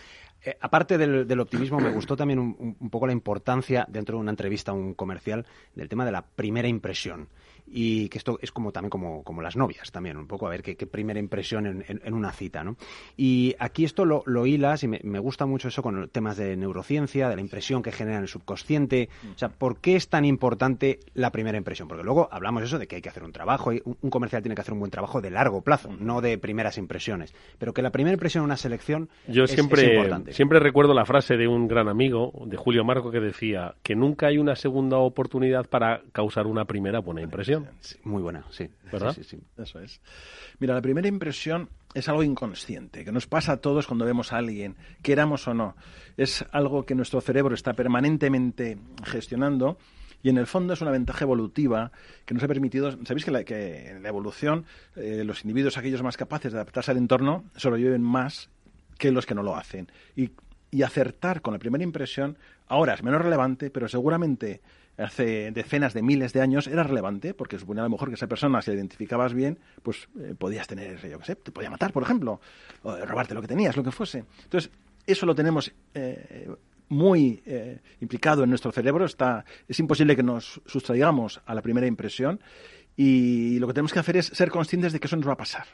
eh, 0.46 0.56
aparte 0.62 0.98
del, 0.98 1.28
del 1.28 1.40
optimismo, 1.42 1.80
me 1.80 1.90
gustó 1.90 2.16
también 2.16 2.40
un, 2.40 2.56
un- 2.58 2.78
un 2.80 2.90
poco 2.90 3.08
la 3.08 3.14
importancia, 3.14 3.86
dentro 3.90 4.16
de 4.18 4.22
una 4.22 4.32
entrevista 4.32 4.72
a 4.72 4.74
un 4.74 4.94
comercial, 4.94 5.46
del 5.76 5.90
tema 5.90 6.06
de 6.06 6.12
la 6.14 6.22
primera 6.22 6.68
impresión. 6.70 7.28
Y 7.74 8.10
que 8.10 8.18
esto 8.18 8.38
es 8.42 8.52
como 8.52 8.72
también 8.72 8.90
como, 8.90 9.24
como 9.24 9.42
las 9.42 9.56
novias, 9.56 9.92
también, 9.92 10.18
un 10.18 10.28
poco 10.28 10.46
a 10.46 10.50
ver 10.50 10.62
qué, 10.62 10.76
qué 10.76 10.86
primera 10.88 11.20
impresión 11.20 11.66
en, 11.66 11.86
en- 11.88 12.02
en 12.04 12.14
una 12.14 12.32
cita, 12.34 12.64
¿no? 12.64 12.76
Y 13.16 13.56
aquí 13.60 13.86
esto 13.86 14.04
lo, 14.06 14.24
lo 14.26 14.46
hilas 14.46 14.84
y 14.84 14.88
me, 14.88 15.00
me 15.04 15.20
gusta 15.20 15.46
mucho 15.46 15.70
eso 15.70 15.82
con 15.82 16.10
temas 16.10 16.36
de 16.38 16.58
neurociencia, 16.58 17.30
de 17.30 17.36
la 17.36 17.42
impresión 17.42 17.82
que 17.82 17.92
genera 17.92 18.18
en 18.18 18.24
el 18.24 18.28
subconsciente. 18.28 19.10
O 19.34 19.38
sea, 19.38 19.50
¿por 19.50 19.78
qué 19.78 19.96
es 19.96 20.10
tan 20.10 20.26
importante 20.26 21.00
la 21.14 21.32
primera 21.32 21.58
impresión? 21.58 21.88
Porque 21.88 22.04
luego 22.04 22.28
hablamos 22.32 22.64
eso 22.64 22.78
de 22.78 22.88
que 22.88 22.98
hay 22.98 23.02
que 23.02 23.10
hacer 23.10 23.24
un 23.24 23.32
trabajo, 23.32 23.72
y 23.74 23.82
un, 23.86 23.98
un 24.02 24.10
comercial 24.10 24.42
tiene 24.42 24.56
que 24.56 24.62
hacer 24.62 24.74
un 24.74 24.80
buen 24.80 24.92
trabajo 24.92 25.22
de 25.22 25.30
largo 25.32 25.62
plazo, 25.62 25.90
no 26.00 26.22
de 26.22 26.38
primeras 26.38 26.78
impresiones. 26.78 27.34
Pero 27.58 27.74
que 27.74 27.82
la 27.82 27.92
primera 27.92 28.14
impresión 28.14 28.42
en 28.42 28.46
una 28.46 28.58
selección 28.58 29.10
Yo 29.28 29.44
es- 29.46 29.52
es 29.52 29.56
siempre, 29.56 29.94
importante. 29.96 30.34
siempre 30.34 30.60
recuerdo 30.60 30.94
la 30.94 31.06
frase 31.06 31.38
de 31.38 31.48
un 31.48 31.68
gran 31.68 31.88
amigo, 31.88 32.34
de 32.46 32.58
Julio 32.58 32.84
Marco, 32.84 33.12
que 33.12 33.20
decía 33.20 33.76
que 33.84 33.96
nunca 33.96 34.28
hay 34.28 34.38
una 34.38 34.56
segunda 34.56 34.98
oportunidad 34.98 35.68
para 35.70 36.02
causar 36.12 36.48
una 36.48 36.66
primera 36.66 37.00
buena 37.00 37.22
impresión. 37.22 37.61
Buena? 37.64 37.78
muy 38.04 38.22
buena, 38.22 38.46
sí. 38.52 38.70
¿Verdad? 38.92 39.14
Sí, 39.14 39.24
sí, 39.24 39.38
sí. 39.38 39.62
Eso 39.62 39.80
es. 39.80 40.02
Mira, 40.60 40.74
la 40.76 40.82
primera 40.82 41.08
impresión 41.08 41.70
es 41.94 42.08
algo 42.10 42.24
inconsciente, 42.24 43.04
que 43.04 43.12
nos 43.12 43.28
pasa 43.28 43.54
a 43.54 43.58
todos 43.58 43.88
cuando 43.88 44.06
vemos 44.06 44.32
a 44.34 44.38
alguien, 44.38 44.76
queramos 45.02 45.48
o 45.48 45.54
no. 45.54 45.76
Es 46.18 46.46
algo 46.52 46.86
que 46.86 46.96
nuestro 46.96 47.22
cerebro 47.22 47.56
está 47.56 47.74
permanentemente 47.74 48.78
gestionando 49.04 49.78
y 50.24 50.30
en 50.30 50.38
el 50.38 50.48
fondo 50.48 50.74
es 50.74 50.82
una 50.82 50.92
ventaja 50.92 51.26
evolutiva 51.26 51.92
que 52.26 52.34
nos 52.34 52.44
ha 52.44 52.48
permitido. 52.48 52.92
Sabéis 53.06 53.26
que, 53.26 53.32
la, 53.32 53.44
que 53.44 53.90
en 53.90 54.04
la 54.04 54.10
evolución 54.10 54.66
eh, 54.96 55.24
los 55.26 55.44
individuos, 55.44 55.78
aquellos 55.78 56.04
más 56.04 56.18
capaces 56.18 56.52
de 56.52 56.60
adaptarse 56.60 56.92
al 56.92 56.98
entorno, 56.98 57.44
sobreviven 57.56 58.02
más 58.02 58.50
que 58.98 59.12
los 59.12 59.26
que 59.26 59.36
no 59.36 59.44
lo 59.44 59.56
hacen. 59.56 59.92
Y, 60.16 60.32
y 60.70 60.84
acertar 60.84 61.42
con 61.42 61.54
la 61.54 61.60
primera 61.60 61.84
impresión 61.84 62.38
ahora 62.68 62.94
es 62.94 63.04
menos 63.04 63.22
relevante, 63.22 63.70
pero 63.70 63.88
seguramente 63.88 64.62
hace 64.98 65.52
decenas 65.52 65.94
de 65.94 66.02
miles 66.02 66.34
de 66.34 66.42
años 66.42 66.68
era 66.68 66.84
relevante 66.84 67.34
porque 67.34 67.58
suponía 67.58 67.84
a 67.84 67.86
lo 67.86 67.92
mejor 67.92 68.10
que 68.10 68.16
esa 68.16 68.28
persona, 68.28 68.62
si 68.62 68.72
la 68.72 68.78
identificabas 68.78 69.34
bien, 69.34 69.60
pues 69.84 70.10
eh, 70.20 70.36
podías 70.38 70.68
tener, 70.68 71.00
yo 71.10 71.20
qué 71.20 71.26
sé, 71.26 71.36
te 71.36 71.52
podía 71.52 71.70
matar, 71.70 71.92
por 71.92 72.04
ejemplo, 72.04 72.40
o 72.84 72.96
robarte 73.06 73.34
lo 73.34 73.42
que 73.42 73.48
tenías, 73.48 73.76
lo 73.76 73.84
que 73.84 73.92
fuese. 73.92 74.26
Entonces, 74.44 74.72
eso 75.06 75.26
lo 75.26 75.36
tenemos 75.36 75.72
eh, 75.94 76.50
muy 76.90 77.42
eh, 77.46 77.80
implicado 78.02 78.44
en 78.44 78.50
nuestro 78.50 78.72
cerebro. 78.72 79.06
Está, 79.06 79.46
es 79.68 79.80
imposible 79.80 80.16
que 80.16 80.24
nos 80.24 80.62
sustraigamos 80.66 81.42
a 81.46 81.56
la 81.56 81.62
primera 81.62 81.88
impresión 81.88 82.40
y 82.96 83.58
lo 83.60 83.68
que 83.68 83.74
tenemos 83.74 83.94
que 83.94 84.00
hacer 84.00 84.18
es 84.18 84.28
ser 84.28 84.52
conscientes 84.52 84.94
de 84.94 85.00
que 85.00 85.08
eso 85.08 85.16
nos 85.16 85.28
va 85.28 85.34
a 85.34 85.38
pasar. 85.38 85.66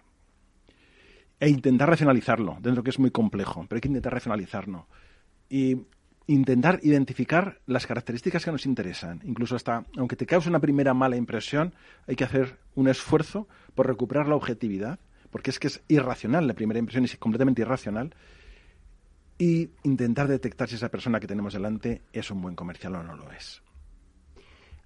E 1.39 1.49
intentar 1.49 1.89
racionalizarlo, 1.89 2.57
dentro 2.61 2.83
que 2.83 2.89
es 2.89 2.99
muy 2.99 3.11
complejo, 3.11 3.65
pero 3.67 3.77
hay 3.77 3.81
que 3.81 3.87
intentar 3.89 4.13
racionalizarlo. 4.13 4.87
Y 5.49 5.77
intentar 6.27 6.79
identificar 6.83 7.59
las 7.65 7.87
características 7.87 8.43
que 8.43 8.51
nos 8.51 8.65
interesan. 8.65 9.21
Incluso 9.23 9.55
hasta, 9.55 9.85
aunque 9.97 10.17
te 10.17 10.25
cause 10.25 10.49
una 10.49 10.59
primera 10.59 10.93
mala 10.93 11.15
impresión, 11.15 11.73
hay 12.05 12.15
que 12.15 12.25
hacer 12.25 12.57
un 12.75 12.89
esfuerzo 12.89 13.47
por 13.75 13.87
recuperar 13.87 14.27
la 14.27 14.35
objetividad, 14.35 14.99
porque 15.31 15.49
es 15.49 15.59
que 15.59 15.67
es 15.67 15.81
irracional 15.87 16.45
la 16.45 16.53
primera 16.53 16.79
impresión, 16.79 17.05
es 17.05 17.15
completamente 17.17 17.61
irracional, 17.61 18.13
y 19.37 19.69
intentar 19.83 20.27
detectar 20.27 20.67
si 20.67 20.75
esa 20.75 20.89
persona 20.89 21.19
que 21.19 21.27
tenemos 21.27 21.53
delante 21.53 22.01
es 22.11 22.29
un 22.29 22.41
buen 22.41 22.55
comercial 22.55 22.95
o 22.95 23.03
no 23.03 23.15
lo 23.15 23.31
es. 23.31 23.61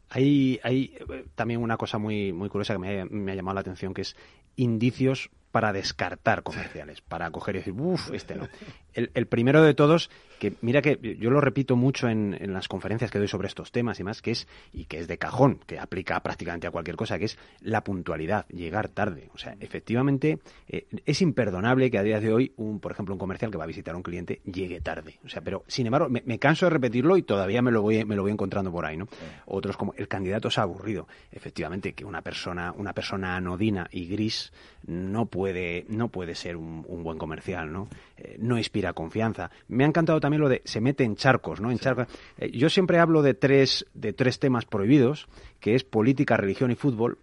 Hay, 0.10 0.60
hay 0.64 0.94
eh, 1.10 1.26
también 1.36 1.62
una 1.62 1.78
cosa 1.78 1.98
muy, 1.98 2.34
muy 2.34 2.50
curiosa 2.50 2.74
que 2.74 2.80
me, 2.80 3.06
me 3.06 3.32
ha 3.32 3.36
llamado 3.36 3.56
la 3.56 3.62
atención, 3.62 3.94
que 3.94 4.02
es 4.02 4.16
indicios 4.58 5.32
para 5.52 5.74
descartar 5.74 6.44
comerciales, 6.44 7.02
para 7.02 7.32
coger 7.32 7.56
y 7.56 7.60
decir, 7.60 7.74
uff, 7.74 8.12
este 8.14 8.36
no. 8.36 8.48
El, 8.94 9.10
el, 9.14 9.26
primero 9.26 9.64
de 9.64 9.74
todos, 9.74 10.10
que 10.42 10.56
mira 10.62 10.82
que 10.82 10.98
yo 11.20 11.30
lo 11.30 11.40
repito 11.40 11.76
mucho 11.76 12.10
en, 12.10 12.36
en, 12.42 12.52
las 12.52 12.68
conferencias 12.68 13.12
que 13.12 13.20
doy 13.20 13.28
sobre 13.28 13.48
estos 13.48 13.72
temas 13.72 14.00
y 14.00 14.04
más, 14.04 14.24
que 14.24 14.32
es, 14.32 14.48
y 14.74 14.86
que 14.86 14.98
es 14.98 15.08
de 15.08 15.20
cajón, 15.20 15.60
que 15.68 15.78
aplica 15.78 16.20
prácticamente 16.24 16.66
a 16.66 16.72
cualquier 16.72 16.96
cosa, 16.96 17.20
que 17.20 17.26
es 17.26 17.38
la 17.62 17.84
puntualidad, 17.84 18.48
llegar 18.48 18.90
tarde. 18.90 19.30
O 19.36 19.38
sea, 19.38 19.56
efectivamente, 19.60 20.40
eh, 20.68 20.88
es 21.06 21.22
imperdonable 21.22 21.92
que 21.92 22.00
a 22.00 22.02
día 22.02 22.20
de 22.20 22.34
hoy, 22.34 22.54
un, 22.58 22.80
por 22.80 22.92
ejemplo, 22.92 23.14
un 23.14 23.20
comercial 23.20 23.52
que 23.52 23.58
va 23.60 23.66
a 23.66 23.68
visitar 23.68 23.94
a 23.94 23.98
un 23.98 24.02
cliente 24.02 24.42
llegue 24.44 24.82
tarde. 24.82 25.20
O 25.24 25.30
sea, 25.30 25.44
pero 25.44 25.64
sin 25.68 25.86
embargo, 25.86 26.10
me, 26.10 26.24
me 26.26 26.40
canso 26.40 26.66
de 26.66 26.72
repetirlo 26.72 27.18
y 27.18 27.22
todavía 27.22 27.62
me 27.62 27.70
lo 27.70 27.84
voy, 27.84 28.04
me 28.04 28.16
lo 28.16 28.24
voy 28.24 28.32
encontrando 28.32 28.72
por 28.72 28.88
ahí, 28.88 28.98
¿no? 28.98 29.08
Otros 29.46 29.78
como 29.78 29.94
el 29.96 30.08
candidato 30.08 30.48
es 30.48 30.58
aburrido. 30.58 31.08
Efectivamente, 31.32 31.94
que 31.94 32.04
una 32.04 32.24
persona, 32.24 32.74
una 32.76 32.94
persona 32.94 33.36
anodina 33.36 33.88
y 33.92 34.08
gris 34.08 34.52
no 34.88 35.28
puede, 35.28 35.86
no 35.88 36.08
puede 36.08 36.34
ser 36.34 36.58
un, 36.58 36.84
un 36.88 37.04
buen 37.04 37.20
comercial, 37.20 37.72
¿no? 37.72 37.88
Eh, 38.24 38.38
no 38.40 38.58
inspira 38.58 38.94
confianza. 38.94 39.50
Me 39.68 39.84
ha 39.84 39.88
encantado 39.88 40.20
también 40.20 40.42
lo 40.42 40.50
de 40.50 40.62
se 40.64 40.80
mete 40.80 41.04
en 41.04 41.16
charcos, 41.16 41.60
¿no? 41.60 41.72
En 41.72 41.80
charcos. 41.80 42.08
Eh, 42.38 42.52
yo 42.52 42.70
siempre 42.70 43.00
hablo 43.00 43.24
de 43.24 43.34
tres, 43.34 43.88
de 43.96 44.14
tres 44.14 44.38
temas 44.38 44.66
prohibidos, 44.66 45.28
que 45.60 45.74
es 45.74 45.84
política, 45.84 46.38
religión 46.38 46.70
y 46.70 46.76
fútbol. 46.76 47.18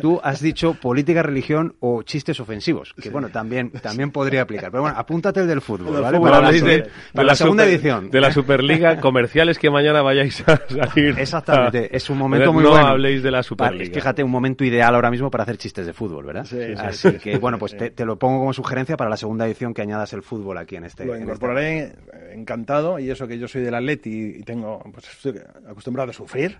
Tú 0.00 0.20
has 0.22 0.40
dicho 0.40 0.74
política, 0.74 1.22
religión 1.22 1.74
o 1.80 2.02
chistes 2.02 2.40
ofensivos, 2.40 2.92
que 2.94 3.02
sí. 3.02 3.08
bueno, 3.10 3.28
también, 3.28 3.70
también 3.70 4.10
podría 4.10 4.42
aplicar. 4.42 4.70
Pero 4.70 4.82
bueno, 4.82 4.98
apúntate 4.98 5.40
el 5.40 5.46
del 5.46 5.60
fútbol, 5.60 6.00
¿vale? 6.00 6.20
Para, 6.20 6.40
la, 6.40 6.52
de, 6.52 6.88
para 7.12 7.26
la, 7.26 7.34
segunda 7.34 7.64
super, 7.64 7.74
edición. 7.74 8.10
De 8.10 8.20
la 8.20 8.32
Superliga, 8.32 9.00
comerciales 9.00 9.58
que 9.58 9.70
mañana 9.70 10.02
vayáis 10.02 10.42
a 10.46 10.60
salir. 10.68 11.18
Exactamente, 11.18 11.90
a... 11.92 11.96
es 11.96 12.10
un 12.10 12.18
momento 12.18 12.52
muy 12.52 12.64
no 12.64 12.70
bueno. 12.70 12.86
No 12.86 12.92
habléis 12.92 13.22
de 13.22 13.30
la 13.30 13.42
Superliga. 13.42 13.84
Vale, 13.84 13.94
fíjate, 13.94 14.22
un 14.22 14.30
momento 14.30 14.64
ideal 14.64 14.94
ahora 14.94 15.10
mismo 15.10 15.30
para 15.30 15.44
hacer 15.44 15.56
chistes 15.56 15.86
de 15.86 15.92
fútbol, 15.92 16.26
¿verdad? 16.26 16.44
Sí, 16.44 16.58
sí, 16.58 16.72
Así 16.76 17.10
sí, 17.10 17.18
que, 17.18 17.38
bueno, 17.38 17.58
pues 17.58 17.76
te, 17.76 17.90
te, 17.90 18.04
lo 18.04 18.18
pongo 18.18 18.40
como 18.40 18.52
sugerencia 18.52 18.96
para 18.96 19.10
la 19.10 19.16
segunda 19.16 19.46
edición 19.46 19.74
que 19.74 19.82
añadas 19.82 20.12
el 20.12 20.22
fútbol 20.22 20.58
aquí 20.58 20.76
en 20.76 20.84
este. 20.84 21.04
Lo 21.04 21.16
incorporaré 21.16 21.78
en 21.78 21.84
este... 21.86 22.34
encantado, 22.34 22.98
y 22.98 23.10
eso 23.10 23.26
que 23.26 23.38
yo 23.38 23.48
soy 23.48 23.62
del 23.62 23.74
Atleti 23.74 24.36
y 24.38 24.42
tengo, 24.42 24.82
pues 24.92 25.08
estoy 25.08 25.40
acostumbrado 25.68 26.10
a 26.10 26.12
sufrir, 26.12 26.58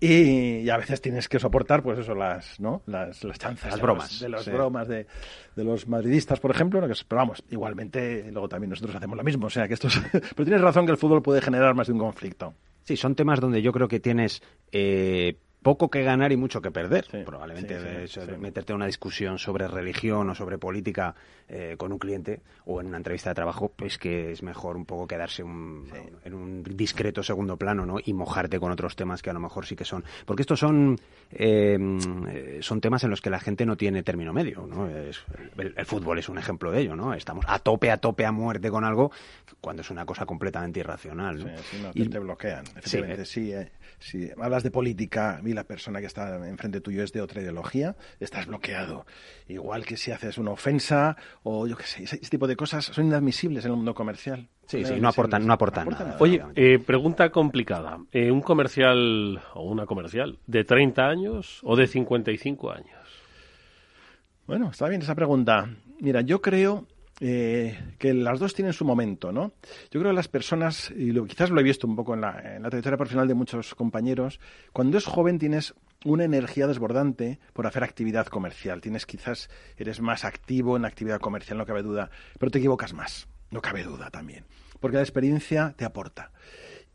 y, 0.00 0.58
y 0.58 0.70
a 0.70 0.76
veces 0.76 1.00
tienes 1.00 1.28
que 1.28 1.38
soportar, 1.38 1.82
pues 1.82 1.98
eso, 1.98 2.14
las, 2.38 2.60
¿no? 2.60 2.82
Las, 2.86 3.24
las 3.24 3.38
chanzas. 3.38 3.72
Las 3.72 3.80
bromas. 3.80 4.20
De 4.20 4.28
las 4.28 4.44
sí. 4.44 4.50
bromas 4.50 4.88
de, 4.88 5.06
de, 5.56 5.64
los 5.64 5.88
madridistas, 5.88 6.40
por 6.40 6.50
ejemplo, 6.50 6.80
que, 6.80 6.94
pero 7.06 7.18
vamos, 7.18 7.42
igualmente, 7.50 8.30
luego 8.30 8.48
también 8.48 8.70
nosotros 8.70 8.94
hacemos 8.94 9.16
lo 9.16 9.24
mismo, 9.24 9.46
o 9.46 9.50
sea 9.50 9.66
que 9.66 9.74
esto 9.74 9.88
es... 9.88 10.00
pero 10.12 10.44
tienes 10.44 10.60
razón 10.60 10.86
que 10.86 10.92
el 10.92 10.98
fútbol 10.98 11.22
puede 11.22 11.40
generar 11.40 11.74
más 11.74 11.88
de 11.88 11.92
un 11.92 11.98
conflicto. 11.98 12.54
Sí, 12.84 12.96
son 12.96 13.14
temas 13.14 13.40
donde 13.40 13.60
yo 13.60 13.72
creo 13.72 13.88
que 13.88 14.00
tienes 14.00 14.42
eh, 14.72 15.36
poco 15.68 15.90
que 15.90 16.02
ganar 16.02 16.32
y 16.32 16.36
mucho 16.38 16.62
que 16.62 16.70
perder. 16.70 17.04
Sí, 17.10 17.18
Probablemente 17.26 18.08
sí, 18.08 18.20
sí, 18.20 18.32
meterte 18.38 18.72
en 18.72 18.76
una 18.76 18.86
discusión 18.86 19.38
sobre 19.38 19.68
religión 19.68 20.30
o 20.30 20.34
sobre 20.34 20.56
política 20.56 21.14
eh, 21.46 21.74
con 21.76 21.92
un 21.92 21.98
cliente 21.98 22.40
o 22.64 22.80
en 22.80 22.86
una 22.86 22.96
entrevista 22.96 23.28
de 23.28 23.34
trabajo, 23.34 23.70
pues 23.76 23.98
que 23.98 24.32
es 24.32 24.42
mejor 24.42 24.76
un 24.76 24.86
poco 24.86 25.06
quedarse 25.06 25.42
un, 25.42 25.86
en 26.24 26.32
un 26.32 26.62
discreto 26.62 27.22
segundo 27.22 27.58
plano, 27.58 27.84
¿no? 27.84 27.96
Y 28.02 28.14
mojarte 28.14 28.58
con 28.58 28.72
otros 28.72 28.96
temas 28.96 29.20
que 29.20 29.28
a 29.28 29.34
lo 29.34 29.40
mejor 29.40 29.66
sí 29.66 29.76
que 29.76 29.84
son. 29.84 30.04
Porque 30.24 30.40
estos 30.40 30.58
son 30.58 30.98
eh, 31.32 31.78
son 32.62 32.80
temas 32.80 33.04
en 33.04 33.10
los 33.10 33.20
que 33.20 33.28
la 33.28 33.38
gente 33.38 33.66
no 33.66 33.76
tiene 33.76 34.02
término 34.02 34.32
medio, 34.32 34.66
¿no? 34.66 34.88
Es, 34.88 35.22
el, 35.58 35.74
el, 35.76 35.86
fútbol 35.86 36.18
es 36.18 36.30
un 36.30 36.38
ejemplo 36.38 36.70
de 36.70 36.80
ello, 36.80 36.96
¿no? 36.96 37.12
Estamos 37.12 37.44
a 37.46 37.58
tope, 37.58 37.90
a 37.90 37.98
tope, 37.98 38.24
a 38.24 38.32
muerte 38.32 38.70
con 38.70 38.84
algo 38.84 39.12
cuando 39.60 39.82
es 39.82 39.90
una 39.90 40.06
cosa 40.06 40.24
completamente 40.24 40.80
irracional, 40.80 41.38
¿no? 41.38 41.58
Sí, 41.58 41.80
no, 41.82 41.90
te, 41.92 42.00
y, 42.00 42.08
te 42.08 42.18
bloquean. 42.18 42.64
Efectivamente, 42.76 43.26
sí, 43.26 43.52
eh, 43.52 43.70
si 43.98 44.30
hablas 44.40 44.62
de 44.62 44.70
política 44.70 45.40
y 45.44 45.52
la 45.58 45.64
persona 45.64 46.00
que 46.00 46.06
está 46.06 46.36
enfrente 46.46 46.80
tuyo 46.80 47.02
es 47.02 47.12
de 47.12 47.20
otra 47.20 47.42
ideología, 47.42 47.96
estás 48.20 48.46
bloqueado. 48.46 49.06
Igual 49.48 49.84
que 49.84 49.96
si 49.96 50.12
haces 50.12 50.38
una 50.38 50.52
ofensa 50.52 51.16
o 51.42 51.66
yo 51.66 51.76
qué 51.76 51.82
sé, 51.82 52.04
ese, 52.04 52.16
ese 52.16 52.30
tipo 52.30 52.46
de 52.46 52.54
cosas 52.54 52.84
son 52.84 53.06
inadmisibles 53.06 53.64
en 53.64 53.72
el 53.72 53.76
mundo 53.76 53.94
comercial. 53.94 54.48
Sí, 54.66 54.84
sí, 54.84 55.00
no 55.00 55.08
aportan, 55.08 55.46
no 55.46 55.52
aportan, 55.52 55.84
no 55.84 55.90
aportan 55.90 56.08
nada. 56.08 56.20
Oye, 56.20 56.42
eh, 56.54 56.78
pregunta 56.78 57.30
complicada. 57.30 57.98
Eh, 58.12 58.30
¿Un 58.30 58.42
comercial 58.42 59.40
o 59.54 59.64
una 59.64 59.86
comercial 59.86 60.38
de 60.46 60.62
30 60.62 61.08
años 61.08 61.60
o 61.64 61.74
de 61.74 61.86
55 61.86 62.70
años? 62.70 63.00
Bueno, 64.46 64.70
está 64.70 64.88
bien 64.88 65.02
esa 65.02 65.14
pregunta. 65.14 65.68
Mira, 66.00 66.20
yo 66.20 66.40
creo 66.40 66.86
eh, 67.20 67.78
que 67.98 68.14
las 68.14 68.38
dos 68.38 68.54
tienen 68.54 68.72
su 68.72 68.84
momento, 68.84 69.32
¿no? 69.32 69.52
Yo 69.90 70.00
creo 70.00 70.12
que 70.12 70.16
las 70.16 70.28
personas, 70.28 70.90
y 70.96 71.12
lo, 71.12 71.24
quizás 71.24 71.50
lo 71.50 71.60
he 71.60 71.64
visto 71.64 71.86
un 71.86 71.96
poco 71.96 72.14
en 72.14 72.20
la, 72.20 72.56
en 72.56 72.62
la 72.62 72.70
trayectoria 72.70 72.96
profesional 72.96 73.28
de 73.28 73.34
muchos 73.34 73.74
compañeros, 73.74 74.40
cuando 74.72 74.98
es 74.98 75.04
joven 75.04 75.38
tienes 75.38 75.74
una 76.04 76.24
energía 76.24 76.66
desbordante 76.66 77.38
por 77.52 77.66
hacer 77.66 77.82
actividad 77.82 78.26
comercial. 78.26 78.80
Tienes 78.80 79.06
quizás, 79.06 79.50
eres 79.76 80.00
más 80.00 80.24
activo 80.24 80.76
en 80.76 80.82
la 80.82 80.88
actividad 80.88 81.20
comercial, 81.20 81.58
no 81.58 81.66
cabe 81.66 81.82
duda, 81.82 82.10
pero 82.38 82.50
te 82.50 82.58
equivocas 82.58 82.94
más, 82.94 83.28
no 83.50 83.60
cabe 83.60 83.82
duda 83.82 84.10
también, 84.10 84.44
porque 84.80 84.96
la 84.96 85.02
experiencia 85.02 85.74
te 85.76 85.84
aporta. 85.84 86.30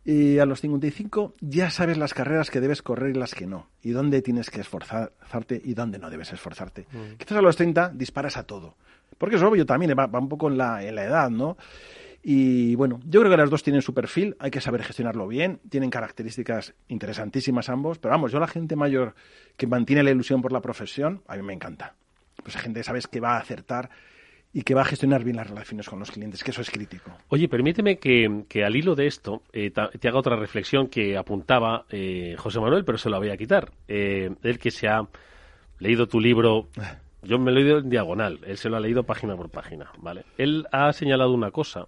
Y 0.05 0.39
a 0.39 0.45
los 0.45 0.59
55 0.59 1.35
ya 1.39 1.69
sabes 1.69 1.97
las 1.97 2.13
carreras 2.13 2.51
que 2.51 2.59
debes 2.59 2.81
correr 2.81 3.15
y 3.15 3.19
las 3.19 3.33
que 3.33 3.47
no, 3.47 3.69
y 3.81 3.91
dónde 3.91 4.21
tienes 4.21 4.49
que 4.49 4.59
esforzarte 4.59 5.61
y 5.63 5.73
dónde 5.75 5.97
no 5.97 6.09
debes 6.09 6.33
esforzarte. 6.33 6.87
Mm. 6.91 7.15
Quizás 7.17 7.37
a 7.37 7.41
los 7.41 7.55
30 7.55 7.89
disparas 7.93 8.35
a 8.35 8.43
todo, 8.43 8.75
porque 9.17 9.35
es 9.35 9.43
obvio 9.43 9.65
también, 9.65 9.95
va, 9.97 10.07
va 10.07 10.19
un 10.19 10.29
poco 10.29 10.47
en 10.47 10.57
la, 10.57 10.83
en 10.83 10.95
la 10.95 11.05
edad, 11.05 11.29
¿no? 11.29 11.57
Y 12.25 12.75
bueno, 12.75 13.01
yo 13.05 13.19
creo 13.19 13.29
que 13.29 13.37
las 13.37 13.49
dos 13.49 13.63
tienen 13.63 13.81
su 13.81 13.93
perfil, 13.93 14.37
hay 14.39 14.49
que 14.49 14.61
saber 14.61 14.81
gestionarlo 14.83 15.27
bien, 15.27 15.59
tienen 15.69 15.89
características 15.89 16.73
interesantísimas 16.87 17.67
ambos, 17.67 17.99
pero 17.99 18.13
vamos, 18.13 18.31
yo 18.31 18.39
la 18.39 18.47
gente 18.47 18.77
mayor 18.77 19.13
que 19.57 19.67
mantiene 19.67 20.03
la 20.03 20.11
ilusión 20.11 20.41
por 20.41 20.53
la 20.53 20.61
profesión, 20.61 21.21
a 21.27 21.35
mí 21.35 21.43
me 21.43 21.51
encanta. 21.51 21.95
Pues 22.41 22.55
gente, 22.55 22.81
sabes, 22.83 23.07
que 23.07 23.19
va 23.19 23.35
a 23.35 23.39
acertar 23.39 23.89
y 24.53 24.61
que 24.61 24.73
va 24.73 24.83
a 24.83 24.85
gestionar 24.85 25.23
bien 25.23 25.35
las 25.35 25.49
relaciones 25.49 25.89
con 25.89 25.99
los 25.99 26.11
clientes, 26.11 26.43
que 26.43 26.51
eso 26.51 26.61
es 26.61 26.69
crítico. 26.69 27.11
Oye, 27.27 27.49
permíteme 27.49 27.97
que, 27.97 28.45
que 28.47 28.63
al 28.63 28.75
hilo 28.75 28.95
de 28.95 29.07
esto 29.07 29.41
eh, 29.51 29.71
te 29.71 30.07
haga 30.07 30.19
otra 30.19 30.37
reflexión 30.37 30.87
que 30.87 31.17
apuntaba 31.17 31.85
eh, 31.89 32.35
José 32.37 32.59
Manuel, 32.61 32.85
pero 32.85 32.97
se 32.97 33.09
la 33.09 33.17
voy 33.17 33.31
a 33.31 33.37
quitar. 33.37 33.71
Eh, 33.87 34.33
él 34.43 34.59
que 34.59 34.71
se 34.71 34.87
ha 34.87 35.07
leído 35.79 36.07
tu 36.07 36.21
libro, 36.21 36.69
yo 37.23 37.39
me 37.39 37.51
lo 37.51 37.59
he 37.59 37.63
leído 37.63 37.79
en 37.79 37.89
diagonal, 37.89 38.39
él 38.45 38.57
se 38.57 38.69
lo 38.69 38.77
ha 38.77 38.79
leído 38.79 39.03
página 39.03 39.35
por 39.35 39.49
página, 39.49 39.91
¿vale? 39.97 40.25
Él 40.37 40.67
ha 40.71 40.91
señalado 40.93 41.31
una 41.31 41.51
cosa, 41.51 41.87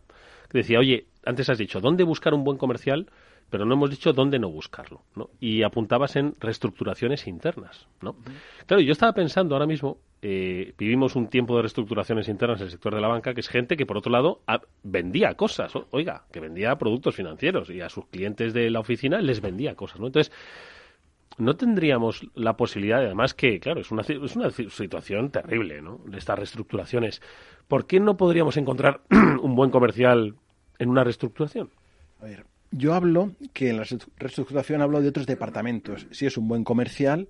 que 0.50 0.60
decía, 0.60 0.80
oye, 0.80 1.06
antes 1.26 1.50
has 1.50 1.58
dicho, 1.58 1.82
¿dónde 1.82 2.04
buscar 2.04 2.34
un 2.34 2.44
buen 2.44 2.58
comercial? 2.58 3.08
pero 3.50 3.66
no 3.66 3.76
hemos 3.76 3.90
dicho 3.90 4.12
dónde 4.14 4.40
no 4.40 4.50
buscarlo, 4.50 5.02
¿no? 5.16 5.30
Y 5.40 5.64
apuntabas 5.64 6.16
en 6.16 6.36
reestructuraciones 6.40 7.28
internas, 7.28 7.88
¿no? 8.02 8.12
Uh 8.12 8.14
-huh. 8.14 8.66
Claro, 8.66 8.82
yo 8.82 8.92
estaba 8.92 9.14
pensando 9.14 9.56
ahora 9.56 9.68
mismo, 9.68 9.98
eh, 10.22 10.74
vivimos 10.78 11.16
un 11.16 11.28
tiempo 11.28 11.56
de 11.56 11.62
reestructuraciones 11.62 12.28
internas 12.28 12.60
en 12.60 12.66
el 12.66 12.72
sector 12.72 12.96
de 12.96 13.02
la 13.02 13.08
banca, 13.08 13.34
que 13.34 13.42
es 13.42 13.48
gente 13.48 13.78
que, 13.78 13.86
por 13.86 13.98
otro 13.98 14.12
lado, 14.12 14.42
a, 14.48 14.62
vendía 14.84 15.36
cosas, 15.36 15.74
oiga, 15.92 16.24
que 16.32 16.40
vendía 16.40 16.76
productos 16.78 17.16
financieros 17.16 17.70
y 17.70 17.82
a 17.82 17.90
sus 17.90 18.08
clientes 18.08 18.54
de 18.54 18.70
la 18.70 18.80
oficina 18.80 19.22
les 19.22 19.42
vendía 19.42 19.76
cosas, 19.76 20.00
¿no? 20.00 20.08
Entonces, 20.08 20.34
no 21.38 21.56
tendríamos 21.56 22.26
la 22.36 22.56
posibilidad, 22.56 23.00
además 23.00 23.34
que, 23.34 23.60
claro, 23.60 23.82
es 23.82 23.92
una, 23.92 24.04
es 24.04 24.36
una 24.36 24.50
situación 24.50 25.32
terrible, 25.32 25.82
¿no? 25.82 26.00
De 26.06 26.18
estas 26.18 26.38
reestructuraciones. 26.38 27.22
¿Por 27.68 27.88
qué 27.88 28.00
no 28.00 28.18
podríamos 28.18 28.58
encontrar 28.58 29.02
un 29.42 29.56
buen 29.56 29.72
comercial 29.72 30.36
en 30.80 30.90
una 30.90 31.04
reestructuración? 31.04 31.70
A 32.22 32.26
ver, 32.26 32.46
yo 32.72 32.94
hablo 32.94 33.32
que 33.54 33.70
en 33.70 33.78
la 33.78 33.86
reestructuración 34.18 34.82
hablo 34.82 35.02
de 35.02 35.10
otros 35.10 35.26
departamentos. 35.26 36.08
Si 36.12 36.26
es 36.26 36.38
un 36.38 36.48
buen 36.48 36.64
comercial, 36.64 37.28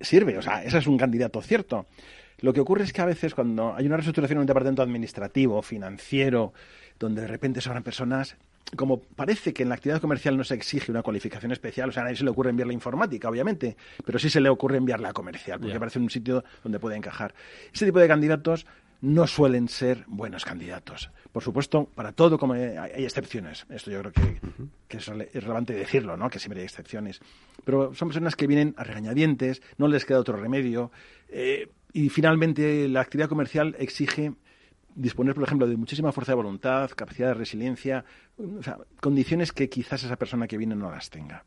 sirve. 0.00 0.38
O 0.38 0.42
sea, 0.42 0.62
ese 0.62 0.78
es 0.78 0.86
un 0.86 0.98
candidato 0.98 1.40
cierto. 1.42 1.86
Lo 2.40 2.52
que 2.52 2.60
ocurre 2.60 2.84
es 2.84 2.92
que 2.92 3.00
a 3.00 3.06
veces 3.06 3.34
cuando 3.34 3.74
hay 3.74 3.86
una 3.86 3.96
reestructuración 3.96 4.38
en 4.38 4.42
un 4.42 4.46
departamento 4.46 4.82
administrativo, 4.82 5.62
financiero, 5.62 6.52
donde 6.98 7.22
de 7.22 7.28
repente 7.28 7.60
sobran 7.60 7.82
personas, 7.82 8.36
como 8.76 9.00
parece 9.00 9.52
que 9.52 9.62
en 9.62 9.68
la 9.68 9.76
actividad 9.76 10.00
comercial 10.00 10.36
no 10.36 10.44
se 10.44 10.54
exige 10.54 10.90
una 10.90 11.02
cualificación 11.02 11.52
especial, 11.52 11.90
o 11.90 11.92
sea, 11.92 12.02
a 12.02 12.04
nadie 12.04 12.16
se 12.16 12.24
le 12.24 12.30
ocurre 12.30 12.50
enviar 12.50 12.66
la 12.66 12.72
informática, 12.72 13.28
obviamente, 13.28 13.76
pero 14.04 14.18
sí 14.18 14.30
se 14.30 14.40
le 14.40 14.48
ocurre 14.48 14.78
enviar 14.78 15.00
la 15.00 15.12
comercial, 15.12 15.60
porque 15.60 15.78
parece 15.78 15.98
un 15.98 16.10
sitio 16.10 16.44
donde 16.62 16.78
puede 16.78 16.96
encajar. 16.96 17.34
Ese 17.72 17.86
tipo 17.86 17.98
de 17.98 18.08
candidatos 18.08 18.66
no 19.00 19.26
suelen 19.26 19.68
ser 19.68 20.04
buenos 20.06 20.44
candidatos. 20.44 21.10
Por 21.30 21.42
supuesto, 21.42 21.90
para 21.94 22.12
todo 22.12 22.38
como 22.38 22.54
hay, 22.54 23.04
excepciones. 23.04 23.66
Esto 23.68 23.90
yo 23.90 24.00
creo 24.00 24.12
que, 24.88 24.96
es, 24.96 25.06
relevante 25.06 25.74
decirlo, 25.74 26.16
¿no? 26.16 26.30
Que 26.30 26.38
siempre 26.38 26.60
hay 26.60 26.64
excepciones. 26.64 27.20
Pero 27.64 27.94
son 27.94 28.08
personas 28.08 28.34
que 28.34 28.46
vienen 28.46 28.74
a 28.78 28.84
regañadientes, 28.84 29.60
no 29.76 29.88
les 29.88 30.06
queda 30.06 30.20
otro 30.20 30.36
remedio. 30.36 30.90
Eh, 31.28 31.68
y 31.92 32.08
finalmente 32.08 32.88
la 32.88 33.02
actividad 33.02 33.28
comercial 33.28 33.76
exige 33.78 34.32
disponer, 34.94 35.34
por 35.34 35.44
ejemplo, 35.44 35.66
de 35.66 35.76
muchísima 35.76 36.12
fuerza 36.12 36.32
de 36.32 36.36
voluntad, 36.36 36.90
capacidad 36.90 37.28
de 37.28 37.34
resiliencia, 37.34 38.04
condiciones 39.00 39.52
que 39.52 39.68
quizás 39.68 40.02
esa 40.04 40.16
persona 40.16 40.46
que 40.46 40.58
viene 40.58 40.74
no 40.74 40.90
las 40.90 41.10
tenga. 41.10 41.44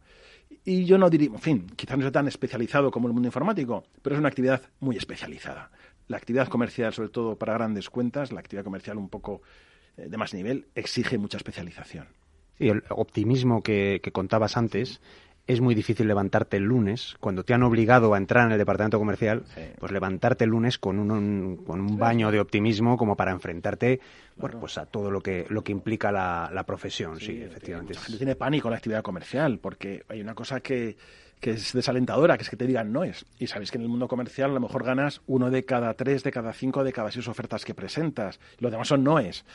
Y 0.63 0.86
yo 0.86 0.97
no 0.97 1.10
diría, 1.10 1.28
en 1.28 1.39
fin, 1.39 1.67
quizás 1.76 1.97
no 1.97 2.04
sea 2.04 2.12
tan 2.12 2.28
especializado 2.28 2.91
como 2.91 3.08
el 3.08 3.13
mundo 3.13 3.28
informático, 3.28 3.84
pero 4.02 4.15
es 4.15 4.19
una 4.19 4.30
actividad 4.30 4.62
muy 4.80 4.95
especializada. 4.95 5.71
La 6.08 6.17
actividad 6.17 6.47
comercial, 6.47 6.93
sobre 6.93 7.10
todo 7.10 7.38
para 7.38 7.54
grandes 7.54 7.89
cuentas, 7.89 8.32
la 8.32 8.39
actividad 8.39 8.63
comercial 8.63 8.97
un 8.97 9.10
poco 9.10 9.41
eh, 9.97 10.08
de 10.10 10.17
más 10.17 10.34
nivel, 10.34 10.67
exige 10.76 11.17
mucha 11.17 11.38
especialización. 11.38 12.08
Y 12.60 12.69
el 12.69 12.84
optimismo 12.89 13.62
que 13.62 14.02
contabas 14.13 14.58
antes 14.58 15.02
es 15.48 15.62
muy 15.62 15.74
difícil 15.74 16.08
levantarte 16.08 16.58
el 16.58 16.64
lunes, 16.64 17.16
cuando 17.20 17.44
te 17.44 17.54
han 17.54 17.64
obligado 17.64 18.14
a 18.14 18.18
entrar 18.18 18.46
en 18.46 18.52
el 18.52 18.58
departamento 18.58 19.00
comercial, 19.00 19.44
pues 19.80 19.92
levantarte 19.92 20.44
el 20.44 20.50
lunes 20.50 20.78
con 20.78 21.00
un, 21.00 21.64
con 21.66 21.80
un 21.80 21.98
baño 21.98 22.32
de 22.32 22.40
optimismo 22.42 22.98
como 22.98 23.16
para 23.16 23.32
enfrentarte 23.32 24.02
bueno, 24.36 24.60
pues 24.60 24.78
a 24.78 24.86
todo 24.86 25.10
lo 25.10 25.22
que, 25.22 25.46
lo 25.50 25.64
que 25.64 25.72
implica 25.72 26.12
la, 26.12 26.52
la 26.54 26.64
profesión, 26.64 27.20
sí, 27.20 27.42
efectivamente. 27.42 27.94
La 27.94 28.02
gente 28.02 28.18
tiene 28.18 28.36
pánico 28.36 28.70
la 28.70 28.76
actividad 28.76 29.02
comercial, 29.02 29.58
porque 29.60 30.04
hay 30.10 30.22
una 30.22 30.36
cosa 30.36 30.60
que, 30.60 30.98
que 31.40 31.52
es 31.52 31.74
desalentadora, 31.74 32.38
que 32.38 32.44
es 32.44 32.50
que 32.50 32.58
te 32.58 32.68
digan 32.68 32.92
no 32.92 33.04
es. 33.04 33.26
Y 33.40 33.48
sabéis 33.48 33.72
que 33.72 33.78
en 33.78 33.84
el 33.84 33.90
mundo 33.90 34.08
comercial 34.08 34.52
a 34.52 34.54
lo 34.54 34.60
mejor 34.60 34.84
ganas 34.84 35.22
uno 35.28 35.50
de 35.50 35.66
cada 35.66 35.94
tres, 35.94 36.24
de 36.24 36.32
cada 36.32 36.54
cinco, 36.54 36.84
de 36.84 36.94
cada 36.94 37.12
seis 37.12 37.28
ofertas 37.28 37.64
que 37.64 37.74
presentas. 37.74 38.40
Lo 38.60 38.70
demás 38.70 38.88
son 38.88 39.04
noes. 39.04 39.46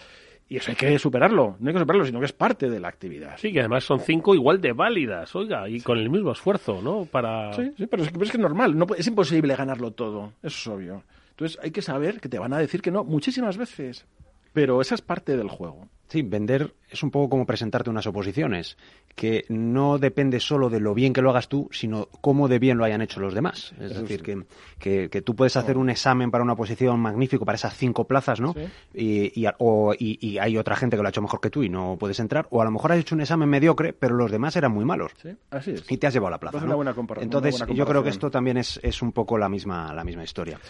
Y 0.53 0.57
eso 0.57 0.71
hay 0.71 0.77
que 0.77 0.99
superarlo, 0.99 1.57
no 1.61 1.69
hay 1.69 1.73
que 1.73 1.81
superarlo, 1.81 2.05
sino 2.05 2.19
que 2.19 2.27
es 2.27 2.35
parte 2.35 2.69
de 2.69 2.79
la 2.79 2.89
actividad. 2.89 3.39
Sí, 3.39 3.55
que 3.55 3.61
además 3.61 3.85
son 3.85 4.01
cinco 4.01 4.35
igual 4.35 4.61
de 4.61 4.75
válidas, 4.75 5.35
oiga, 5.35 5.67
y 5.67 5.81
con 5.81 5.97
el 5.97 6.11
mismo 6.11 6.31
esfuerzo, 6.31 6.83
¿no? 6.83 7.07
Para... 7.07 7.55
Sí, 7.55 7.73
sí 7.75 7.87
pero, 7.87 8.03
es, 8.03 8.11
que 8.11 8.23
es 8.23 8.39
normal, 8.39 8.77
no, 8.77 8.87
es 8.95 9.07
imposible 9.07 9.57
ganarlo 9.57 9.93
todo, 9.93 10.35
eso 10.43 10.59
es 10.59 10.67
obvio. 10.67 11.05
Entonces 11.31 11.59
hay 11.63 11.71
que 11.71 11.81
saber 11.81 12.21
que 12.21 12.29
te 12.29 12.39
van 12.39 12.53
a 12.53 12.59
decir 12.59 12.83
que 12.83 12.91
no 12.91 13.03
muchísimas 13.03 13.57
veces, 13.57 14.05
pero 14.53 14.83
esa 14.83 14.95
es 14.95 15.01
parte 15.01 15.39
del 15.39 15.49
juego. 15.49 15.89
Sí, 16.13 16.21
vender 16.21 16.75
es 16.91 17.03
un 17.03 17.11
poco 17.11 17.31
como 17.31 17.47
presentarte 17.47 17.89
unas 17.89 18.07
oposiciones, 18.07 18.77
que 19.15 19.47
no 19.49 19.97
depende 19.97 20.41
solo 20.41 20.69
de 20.69 20.79
lo 20.79 20.93
bien 20.93 21.15
que 21.15 21.23
lo 21.23 21.31
hagas 21.31 21.49
tú, 21.49 21.71
sino 21.73 22.09
cómo 22.21 22.49
de 22.49 22.59
bien 22.59 22.77
lo 22.77 22.85
hayan 22.85 23.01
hecho 23.01 23.19
los 23.19 23.33
demás. 23.33 23.73
Es 23.81 23.99
decir, 23.99 24.23
que, 24.23 25.09
que, 25.09 25.23
tú 25.23 25.35
puedes 25.35 25.57
hacer 25.57 25.79
un 25.79 25.89
examen 25.89 26.31
para 26.31 26.45
una 26.45 26.53
oposición 26.53 27.01
magnífico 27.01 27.47
para 27.47 27.57
esas 27.57 27.75
cinco 27.79 28.07
plazas, 28.07 28.43
¿no? 28.43 28.55
Y, 28.93 29.33
y, 29.35 30.37
hay 30.37 30.59
otra 30.59 30.77
gente 30.77 30.99
que 30.99 31.03
lo 31.03 31.09
ha 31.09 31.09
hecho 31.09 31.23
mejor 31.23 31.41
que 31.41 31.49
tú 31.49 31.63
y 31.63 31.71
no 31.71 31.97
puedes 31.99 32.21
entrar, 32.21 32.47
o 32.51 32.61
a 32.61 32.67
lo 32.67 32.73
mejor 32.73 32.93
has 32.93 32.99
hecho 32.99 33.15
un 33.15 33.23
examen 33.23 33.49
mediocre, 33.49 33.95
pero 33.95 34.15
los 34.15 34.31
demás 34.31 34.55
eran 34.57 34.73
muy 34.73 34.85
malos. 34.85 35.13
Sí, 35.17 35.31
así 35.51 35.71
es. 35.71 35.91
Y 35.91 35.97
te 35.97 36.09
has 36.09 36.13
llevado 36.13 36.33
la 36.33 36.41
plaza. 36.41 36.63
¿no? 36.67 36.79
Entonces, 37.23 37.65
yo 37.75 37.87
creo 37.87 38.03
que 38.03 38.11
esto 38.11 38.31
también 38.31 38.59
es, 38.59 38.79
es 38.83 39.01
un 39.01 39.13
poco 39.13 39.39
la 39.39 39.49
misma, 39.49 39.95
la 39.95 40.05
misma 40.05 40.25
historia. 40.25 40.61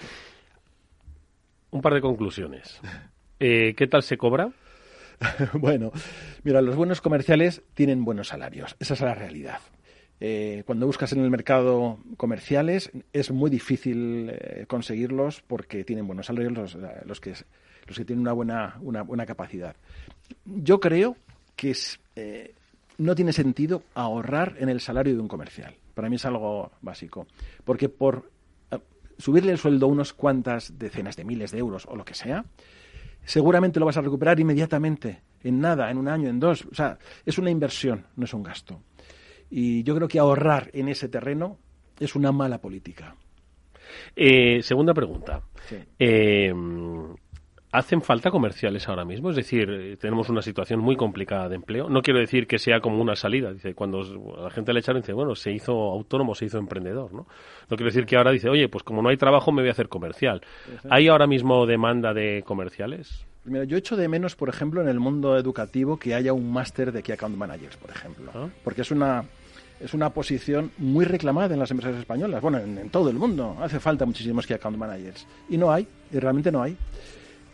Un 1.73 1.83
par 1.83 1.95
de 1.95 2.01
conclusiones. 2.01 2.81
Eh, 3.41 3.75
¿Qué 3.75 3.89
tal 3.89 4.05
se 4.05 4.17
cobra? 4.17 4.53
bueno, 5.55 5.93
mira, 6.43 6.61
los 6.61 6.77
buenos 6.77 7.01
comerciales 7.01 7.63
tienen 7.75 8.05
buenos 8.05 8.29
salarios. 8.29 8.77
Esa 8.79 8.95
es 8.95 9.01
la 9.01 9.15
realidad. 9.15 9.61
Eh, 10.21 10.63
cuando 10.67 10.87
buscas 10.87 11.13
en 11.13 11.25
el 11.25 11.31
mercado 11.31 11.99
comerciales 12.17 12.93
es 13.13 13.33
muy 13.33 13.51
difícil 13.51 14.31
eh, 14.31 14.67
conseguirlos 14.69 15.43
porque 15.43 15.83
tienen 15.83 16.07
buenos 16.07 16.27
salarios 16.27 16.53
los, 16.53 16.79
los, 17.05 17.21
que, 17.21 17.35
los 17.87 17.99
que 17.99 18.05
tienen 18.05 18.21
una 18.21 18.33
buena, 18.33 18.79
una 18.83 19.03
buena 19.03 19.27
capacidad. 19.27 19.75
Yo 20.45 20.79
creo 20.79 21.17
que 21.57 21.77
eh, 22.15 22.55
no 22.99 23.15
tiene 23.15 23.33
sentido 23.33 23.83
ahorrar 23.95 24.55
en 24.59 24.69
el 24.69 24.81
salario 24.81 25.15
de 25.15 25.21
un 25.21 25.29
comercial. 25.29 25.75
Para 25.95 26.09
mí 26.09 26.17
es 26.17 26.25
algo 26.25 26.71
básico. 26.81 27.27
Porque 27.65 27.89
por 27.89 28.31
subirle 29.19 29.53
el 29.53 29.59
sueldo 29.59 29.89
unos 29.89 30.13
cuantas 30.13 30.79
decenas 30.79 31.17
de 31.17 31.25
miles 31.25 31.51
de 31.51 31.59
euros 31.59 31.87
o 31.87 31.97
lo 31.97 32.05
que 32.05 32.15
sea, 32.15 32.45
seguramente 33.25 33.81
lo 33.81 33.87
vas 33.87 33.97
a 33.97 34.03
recuperar 34.03 34.39
inmediatamente, 34.41 35.23
en 35.43 35.61
nada, 35.61 35.91
en 35.91 35.99
un 35.99 36.09
año, 36.09 36.29
en 36.29 36.41
dos. 36.41 36.67
O 36.71 36.75
sea, 36.75 36.99
es 37.25 37.39
una 37.39 37.51
inversión, 37.51 38.07
no 38.17 38.25
es 38.25 38.35
un 38.35 38.43
gasto. 38.43 38.83
Y 39.51 39.83
yo 39.83 39.95
creo 39.95 40.09
que 40.09 40.19
ahorrar 40.19 40.71
en 40.73 40.89
ese 40.89 41.09
terreno 41.09 41.59
es 42.01 42.15
una 42.15 42.33
mala 42.33 42.61
política. 42.61 43.15
Eh, 44.17 44.63
segunda 44.63 44.95
pregunta. 44.95 45.43
Eh, 45.99 46.53
¿Hacen 47.73 48.03
falta 48.03 48.31
comerciales 48.31 48.87
ahora 48.87 49.07
mismo? 49.07 49.31
Es 49.31 49.37
decir, 49.37 49.71
eh, 49.71 49.97
tenemos 49.97 50.29
una 50.29 50.43
situación 50.43 50.79
muy 50.79 50.95
complicada 50.95 51.49
de 51.49 51.55
empleo. 51.55 51.89
No 51.89 52.03
quiero 52.03 52.21
decir 52.21 52.47
que 52.47 52.59
sea 52.59 52.81
como 52.81 53.01
una 53.01 53.17
salida. 53.17 53.51
Dice, 53.51 53.75
cuando 53.75 54.03
a 54.37 54.43
la 54.43 54.51
gente 54.51 54.75
le 54.75 54.81
echaron, 54.81 55.01
dice, 55.01 55.15
bueno, 55.15 55.35
se 55.35 55.53
hizo 55.53 55.73
autónomo, 55.73 56.35
se 56.35 56.45
hizo 56.45 56.59
emprendedor, 56.59 57.15
¿no? 57.15 57.27
No 57.71 57.77
quiero 57.77 57.87
decir 57.87 58.05
que 58.05 58.17
ahora 58.17 58.31
dice, 58.31 58.51
oye, 58.51 58.69
pues 58.69 58.85
como 58.85 59.01
no 59.01 59.09
hay 59.09 59.17
trabajo, 59.17 59.53
me 59.53 59.63
voy 59.63 59.71
a 59.71 59.73
hacer 59.73 59.89
comercial. 59.89 60.43
¿Hay 60.91 61.09
ahora 61.09 61.27
mismo 61.27 61.65
demanda 61.65 62.13
de 62.13 62.43
comerciales? 62.45 63.25
Mira, 63.47 63.65
yo 63.65 63.79
echo 63.79 63.97
de 63.97 64.07
menos, 64.07 64.37
por 64.37 64.51
ejemplo, 64.51 64.83
en 64.83 64.89
el 64.89 65.01
mundo 65.01 65.39
educativo 65.39 65.99
que 65.99 66.15
haya 66.15 66.35
un 66.35 66.53
máster 66.53 66.93
de 66.93 67.03
Key 67.03 67.15
Account 67.15 67.37
Managers, 67.37 67.79
por 67.79 67.91
ejemplo. 67.91 68.31
¿Ah? 68.35 68.49
Porque 68.63 68.83
es 68.83 68.91
una 68.91 69.25
es 69.81 69.95
una 69.95 70.11
posición 70.11 70.73
muy 70.77 71.07
reclamada 71.07 71.55
en 71.55 71.59
las 71.59 71.71
empresas 71.71 71.99
españolas, 71.99 72.43
bueno, 72.43 72.59
en, 72.59 72.77
en, 72.77 72.91
todo 72.91 73.09
el 73.09 73.17
mundo. 73.17 73.57
Hace 73.61 73.81
falta 73.81 74.05
muchísimos 74.05 74.47
Key 74.47 74.57
Account 74.57 74.77
Managers. 74.77 75.27
Y 75.49 75.57
no 75.57 75.73
hay, 75.73 75.89
y 76.13 76.19
realmente 76.19 76.53
no 76.53 76.63
hay. 76.63 76.77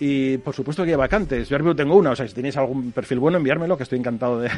Y 0.01 0.39
por 0.39 0.55
supuesto 0.55 0.85
que 0.85 0.91
hay 0.91 0.97
vacantes. 0.97 1.49
Yo 1.49 1.57
ahora 1.57 1.75
tengo 1.75 1.97
una, 1.97 2.11
o 2.13 2.17
sea, 2.17 2.29
si 2.29 2.35
tenéis 2.35 2.57
algún 2.57 2.93
perfil 2.93 3.19
bueno, 3.19 3.39
enviármelo, 3.39 3.77
que 3.77 3.83
estoy 3.83 3.99
encantado 3.99 4.39
de. 4.39 4.51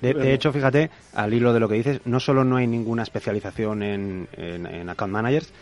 De, 0.00 0.34
hecho, 0.34 0.52
fíjate, 0.52 0.90
al 1.14 1.32
hilo 1.32 1.52
de 1.52 1.60
lo 1.60 1.68
que 1.68 1.76
dices, 1.76 2.00
no 2.04 2.18
solo 2.18 2.42
no 2.44 2.56
hay 2.56 2.66
ninguna 2.66 3.02
especialización 3.02 3.82
en, 3.82 4.28
en, 4.36 4.88
account 4.88 5.12
managers, 5.12 5.52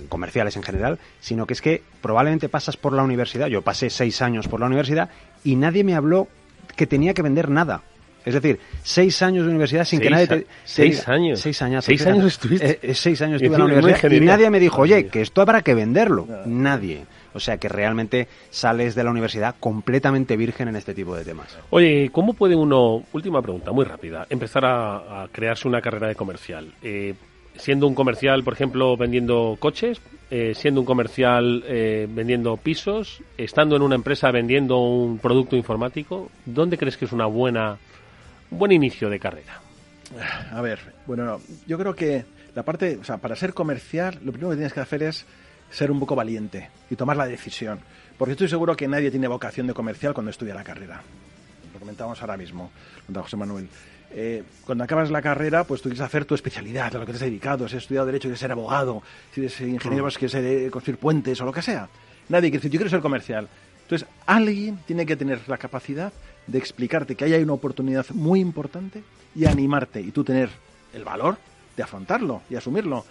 en 0.00 0.06
comerciales 0.06 0.56
en 0.56 0.62
general, 0.62 0.98
sino 1.20 1.46
que 1.46 1.54
es 1.54 1.60
que 1.60 1.82
probablemente 2.00 2.48
pasas 2.48 2.76
por 2.76 2.92
la 2.92 3.02
universidad. 3.02 3.48
Yo 3.48 3.62
pasé 3.62 3.90
seis 3.90 4.22
años 4.22 4.46
por 4.46 4.60
la 4.60 4.66
universidad 4.66 5.10
y 5.42 5.56
nadie 5.56 5.82
me 5.82 5.94
habló 5.94 6.28
que 6.76 6.86
tenía 6.86 7.12
que 7.12 7.22
vender 7.22 7.50
nada. 7.50 7.82
Es 8.24 8.34
decir, 8.34 8.58
seis 8.82 9.20
años 9.20 9.44
de 9.44 9.50
universidad 9.50 9.84
sin 9.84 10.00
que 10.00 10.08
nadie 10.08 10.26
te... 10.26 10.46
Seis 10.64 11.06
años. 11.08 11.40
Seis 11.40 11.60
años. 11.60 11.84
Seis 11.84 12.06
años 12.06 12.24
estuviste. 12.24 12.78
Eh, 12.82 12.94
seis 12.94 13.20
años 13.20 13.42
estuve 13.42 13.54
en 13.54 13.58
la 13.58 13.64
universidad 13.66 14.10
y 14.10 14.20
nadie 14.20 14.48
me 14.48 14.60
dijo, 14.60 14.80
oye, 14.80 15.08
que 15.08 15.20
esto 15.20 15.42
habrá 15.42 15.60
que 15.60 15.74
venderlo. 15.74 16.26
Nadie. 16.46 17.04
O 17.34 17.40
sea 17.40 17.58
que 17.58 17.68
realmente 17.68 18.28
sales 18.50 18.94
de 18.94 19.04
la 19.04 19.10
universidad 19.10 19.56
completamente 19.58 20.36
virgen 20.36 20.68
en 20.68 20.76
este 20.76 20.94
tipo 20.94 21.14
de 21.16 21.24
temas. 21.24 21.58
Oye, 21.70 22.10
¿cómo 22.12 22.34
puede 22.34 22.56
uno, 22.56 23.02
última 23.12 23.42
pregunta, 23.42 23.72
muy 23.72 23.84
rápida, 23.84 24.26
empezar 24.30 24.64
a, 24.64 25.28
crearse 25.32 25.68
una 25.68 25.80
carrera 25.80 26.08
de 26.08 26.14
comercial? 26.14 26.72
Eh, 26.82 27.14
siendo 27.56 27.86
un 27.86 27.94
comercial, 27.94 28.42
por 28.44 28.54
ejemplo, 28.54 28.96
vendiendo 28.96 29.56
coches, 29.58 30.00
eh, 30.30 30.54
siendo 30.54 30.80
un 30.80 30.86
comercial 30.86 31.62
eh, 31.66 32.06
vendiendo 32.08 32.56
pisos, 32.56 33.22
estando 33.36 33.76
en 33.76 33.82
una 33.82 33.94
empresa 33.94 34.30
vendiendo 34.30 34.78
un 34.78 35.18
producto 35.18 35.56
informático, 35.56 36.30
¿dónde 36.44 36.78
crees 36.78 36.96
que 36.96 37.04
es 37.04 37.12
una 37.12 37.26
buena, 37.26 37.78
un 38.50 38.58
buen 38.58 38.72
inicio 38.72 39.10
de 39.10 39.18
carrera? 39.18 39.60
A 40.52 40.60
ver, 40.60 40.78
bueno, 41.06 41.40
yo 41.66 41.78
creo 41.78 41.94
que 41.94 42.24
la 42.54 42.62
parte, 42.62 42.98
o 43.00 43.04
sea, 43.04 43.18
para 43.18 43.36
ser 43.36 43.54
comercial, 43.54 44.18
lo 44.24 44.32
primero 44.32 44.50
que 44.50 44.56
tienes 44.56 44.72
que 44.72 44.80
hacer 44.80 45.02
es 45.02 45.26
ser 45.70 45.90
un 45.90 46.00
poco 46.00 46.14
valiente 46.14 46.70
y 46.90 46.96
tomar 46.96 47.16
la 47.16 47.26
decisión. 47.26 47.80
Porque 48.18 48.32
estoy 48.32 48.48
seguro 48.48 48.76
que 48.76 48.86
nadie 48.86 49.10
tiene 49.10 49.28
vocación 49.28 49.66
de 49.66 49.74
comercial 49.74 50.14
cuando 50.14 50.30
estudia 50.30 50.54
la 50.54 50.64
carrera. 50.64 51.02
Lo 51.72 51.80
comentábamos 51.80 52.20
ahora 52.20 52.36
mismo 52.36 52.70
José 53.12 53.36
Manuel. 53.36 53.68
Eh, 54.16 54.44
cuando 54.64 54.84
acabas 54.84 55.10
la 55.10 55.20
carrera, 55.20 55.64
pues 55.64 55.82
tú 55.82 55.88
quieres 55.88 56.00
hacer 56.00 56.24
tu 56.24 56.36
especialidad, 56.36 56.94
a 56.94 56.98
lo 56.98 57.06
que 57.06 57.12
te 57.12 57.16
has 57.16 57.24
dedicado. 57.24 57.68
Si 57.68 57.76
has 57.76 57.82
estudiado 57.82 58.06
Derecho, 58.06 58.28
quieres 58.28 58.38
ser 58.38 58.52
abogado. 58.52 59.02
Si 59.32 59.40
eres 59.40 59.60
ingeniero, 59.60 60.06
quieres 60.08 60.34
eh, 60.34 60.68
construir 60.70 60.98
puentes 60.98 61.40
o 61.40 61.44
lo 61.44 61.52
que 61.52 61.62
sea. 61.62 61.88
Nadie 62.28 62.50
quiere 62.50 62.58
decir, 62.58 62.70
yo 62.70 62.78
quiero 62.78 62.90
ser 62.90 63.00
comercial. 63.00 63.48
Entonces, 63.82 64.08
alguien 64.24 64.78
tiene 64.86 65.04
que 65.04 65.16
tener 65.16 65.40
la 65.48 65.58
capacidad 65.58 66.12
de 66.46 66.58
explicarte 66.58 67.16
que 67.16 67.24
ahí 67.24 67.34
hay 67.34 67.42
una 67.42 67.54
oportunidad 67.54 68.06
muy 68.10 68.40
importante 68.40 69.02
y 69.34 69.46
animarte. 69.46 70.00
Y 70.00 70.12
tú 70.12 70.22
tener 70.22 70.48
el 70.92 71.04
valor 71.04 71.36
de 71.76 71.82
afrontarlo 71.82 72.42
y 72.48 72.54
asumirlo. 72.54 73.04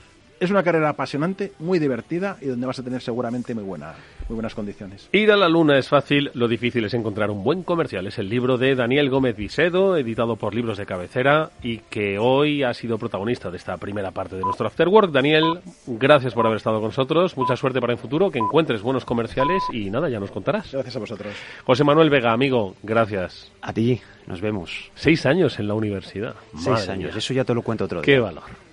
Es 0.44 0.52
una 0.52 0.62
carrera 0.62 0.90
apasionante, 0.90 1.54
muy 1.60 1.80
divertida 1.80 2.36
y 2.42 2.48
donde 2.48 2.68
vas 2.68 2.78
a 2.78 2.84
tener 2.84 3.02
seguramente 3.02 3.56
muy, 3.56 3.64
buena, 3.64 3.94
muy 4.28 4.36
buenas 4.36 4.54
condiciones. 4.54 5.08
Ir 5.14 5.32
a 5.32 5.38
la 5.38 5.48
luna 5.48 5.78
es 5.78 5.88
fácil, 5.88 6.32
lo 6.34 6.50
difícil 6.50 6.84
es 6.84 6.94
encontrar 6.94 7.32
un 7.32 7.46
buen 7.46 7.64
comercial. 7.64 8.08
Es 8.08 8.20
el 8.20 8.28
libro 8.28 8.58
de 8.58 8.76
Daniel 8.76 9.10
Gómez 9.10 9.38
Visedo, 9.38 9.96
editado 9.96 10.36
por 10.36 10.54
Libros 10.54 10.78
de 10.78 10.86
Cabecera 10.86 11.52
y 11.62 11.78
que 11.78 12.20
hoy 12.20 12.62
ha 12.62 12.74
sido 12.74 12.98
protagonista 12.98 13.52
de 13.52 13.56
esta 13.56 13.78
primera 13.78 14.12
parte 14.12 14.36
de 14.36 14.42
nuestro 14.42 14.68
Afterwork. 14.68 15.14
Daniel, 15.14 15.62
gracias 15.88 16.34
por 16.34 16.46
haber 16.46 16.58
estado 16.58 16.82
con 16.82 16.90
nosotros. 16.90 17.38
Mucha 17.38 17.56
suerte 17.56 17.80
para 17.80 17.94
el 17.94 18.00
futuro, 18.00 18.30
que 18.30 18.40
encuentres 18.40 18.82
buenos 18.82 19.06
comerciales 19.06 19.64
y 19.72 19.90
nada, 19.92 20.10
ya 20.10 20.20
nos 20.20 20.32
contarás. 20.32 20.74
Gracias 20.74 20.98
a 20.98 21.00
vosotros. 21.00 21.34
José 21.64 21.86
Manuel 21.86 22.10
Vega, 22.10 22.34
amigo, 22.34 22.76
gracias. 22.84 23.50
A 23.62 23.72
ti, 23.72 24.02
nos 24.28 24.42
vemos. 24.42 24.92
Seis 24.96 25.26
años 25.26 25.58
en 25.58 25.70
la 25.70 25.74
universidad. 25.74 26.36
Seis 26.56 26.68
Madre 26.68 26.92
años, 26.92 27.12
mía. 27.12 27.18
eso 27.18 27.34
ya 27.34 27.46
te 27.46 27.54
lo 27.54 27.62
cuento 27.62 27.86
otro 27.86 28.02
día. 28.02 28.14
Qué 28.14 28.20
valor. 28.20 28.73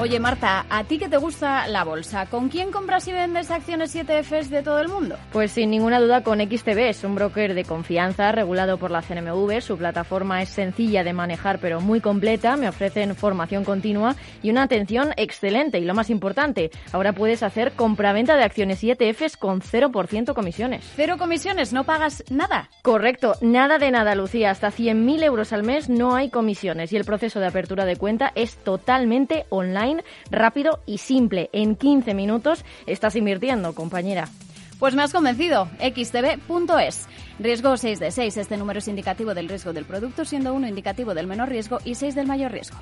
Oye, 0.00 0.20
Marta, 0.20 0.64
¿a 0.70 0.84
ti 0.84 0.96
que 0.96 1.08
te 1.08 1.16
gusta 1.16 1.66
la 1.66 1.82
bolsa? 1.82 2.26
¿Con 2.26 2.50
quién 2.50 2.70
compras 2.70 3.08
y 3.08 3.12
vendes 3.12 3.50
acciones 3.50 3.96
7Fs 3.96 4.46
de 4.46 4.62
todo 4.62 4.78
el 4.78 4.86
mundo? 4.86 5.16
Pues 5.32 5.50
sin 5.50 5.70
ninguna 5.70 5.98
duda 5.98 6.22
con 6.22 6.38
XTB, 6.38 6.78
es 6.90 7.02
un 7.02 7.16
broker 7.16 7.52
de 7.52 7.64
confianza 7.64 8.30
regulado 8.30 8.78
por 8.78 8.92
la 8.92 9.02
CNMV. 9.02 9.60
Su 9.60 9.76
plataforma 9.76 10.40
es 10.40 10.50
sencilla 10.50 11.02
de 11.02 11.12
manejar 11.12 11.58
pero 11.58 11.80
muy 11.80 12.00
completa. 12.00 12.56
Me 12.56 12.68
ofrecen 12.68 13.16
formación 13.16 13.64
continua 13.64 14.14
y 14.40 14.50
una 14.50 14.62
atención 14.62 15.14
excelente. 15.16 15.80
Y 15.80 15.84
lo 15.84 15.94
más 15.94 16.10
importante, 16.10 16.70
ahora 16.92 17.12
puedes 17.12 17.42
hacer 17.42 17.72
compraventa 17.72 18.36
de 18.36 18.44
acciones 18.44 18.84
y 18.84 18.92
ETFs 18.92 19.36
con 19.36 19.60
0% 19.60 20.32
comisiones. 20.32 20.84
Cero 20.94 21.16
comisiones, 21.18 21.72
no 21.72 21.82
pagas 21.82 22.22
nada. 22.30 22.70
Correcto, 22.82 23.34
nada 23.40 23.78
de 23.78 23.90
nada, 23.90 24.14
Lucía. 24.14 24.52
Hasta 24.52 24.70
100.000 24.70 25.24
euros 25.24 25.52
al 25.52 25.64
mes 25.64 25.88
no 25.88 26.14
hay 26.14 26.30
comisiones 26.30 26.92
y 26.92 26.96
el 26.96 27.04
proceso 27.04 27.40
de 27.40 27.48
apertura 27.48 27.84
de 27.84 27.96
cuenta 27.96 28.30
es 28.36 28.58
totalmente 28.58 29.44
online, 29.48 29.87
rápido 30.30 30.80
y 30.86 30.98
simple. 30.98 31.50
En 31.52 31.76
15 31.76 32.14
minutos 32.14 32.64
estás 32.86 33.16
invirtiendo, 33.16 33.74
compañera. 33.74 34.28
Pues 34.78 34.94
me 34.94 35.02
has 35.02 35.12
convencido. 35.12 35.68
xtb.es. 35.80 37.08
Riesgo 37.38 37.76
6 37.76 37.98
de 37.98 38.10
6. 38.10 38.36
Este 38.36 38.56
número 38.56 38.78
es 38.78 38.88
indicativo 38.88 39.34
del 39.34 39.48
riesgo 39.48 39.72
del 39.72 39.84
producto, 39.84 40.24
siendo 40.24 40.54
1 40.54 40.68
indicativo 40.68 41.14
del 41.14 41.26
menor 41.26 41.48
riesgo 41.48 41.78
y 41.84 41.94
6 41.94 42.14
del 42.14 42.26
mayor 42.26 42.52
riesgo. 42.52 42.78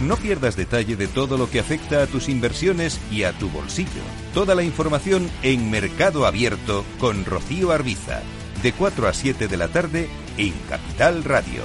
No 0.00 0.16
pierdas 0.16 0.56
detalle 0.56 0.96
de 0.96 1.08
todo 1.08 1.36
lo 1.36 1.50
que 1.50 1.60
afecta 1.60 2.02
a 2.02 2.06
tus 2.06 2.30
inversiones 2.30 2.98
y 3.10 3.24
a 3.24 3.32
tu 3.32 3.50
bolsillo. 3.50 4.00
Toda 4.32 4.54
la 4.54 4.62
información 4.62 5.30
en 5.42 5.70
Mercado 5.70 6.24
Abierto 6.24 6.86
con 6.98 7.26
Rocío 7.26 7.70
Arbiza, 7.70 8.22
de 8.62 8.72
4 8.72 9.08
a 9.08 9.12
7 9.12 9.46
de 9.46 9.56
la 9.58 9.68
tarde 9.68 10.08
en 10.38 10.54
Capital 10.70 11.22
Radio. 11.22 11.64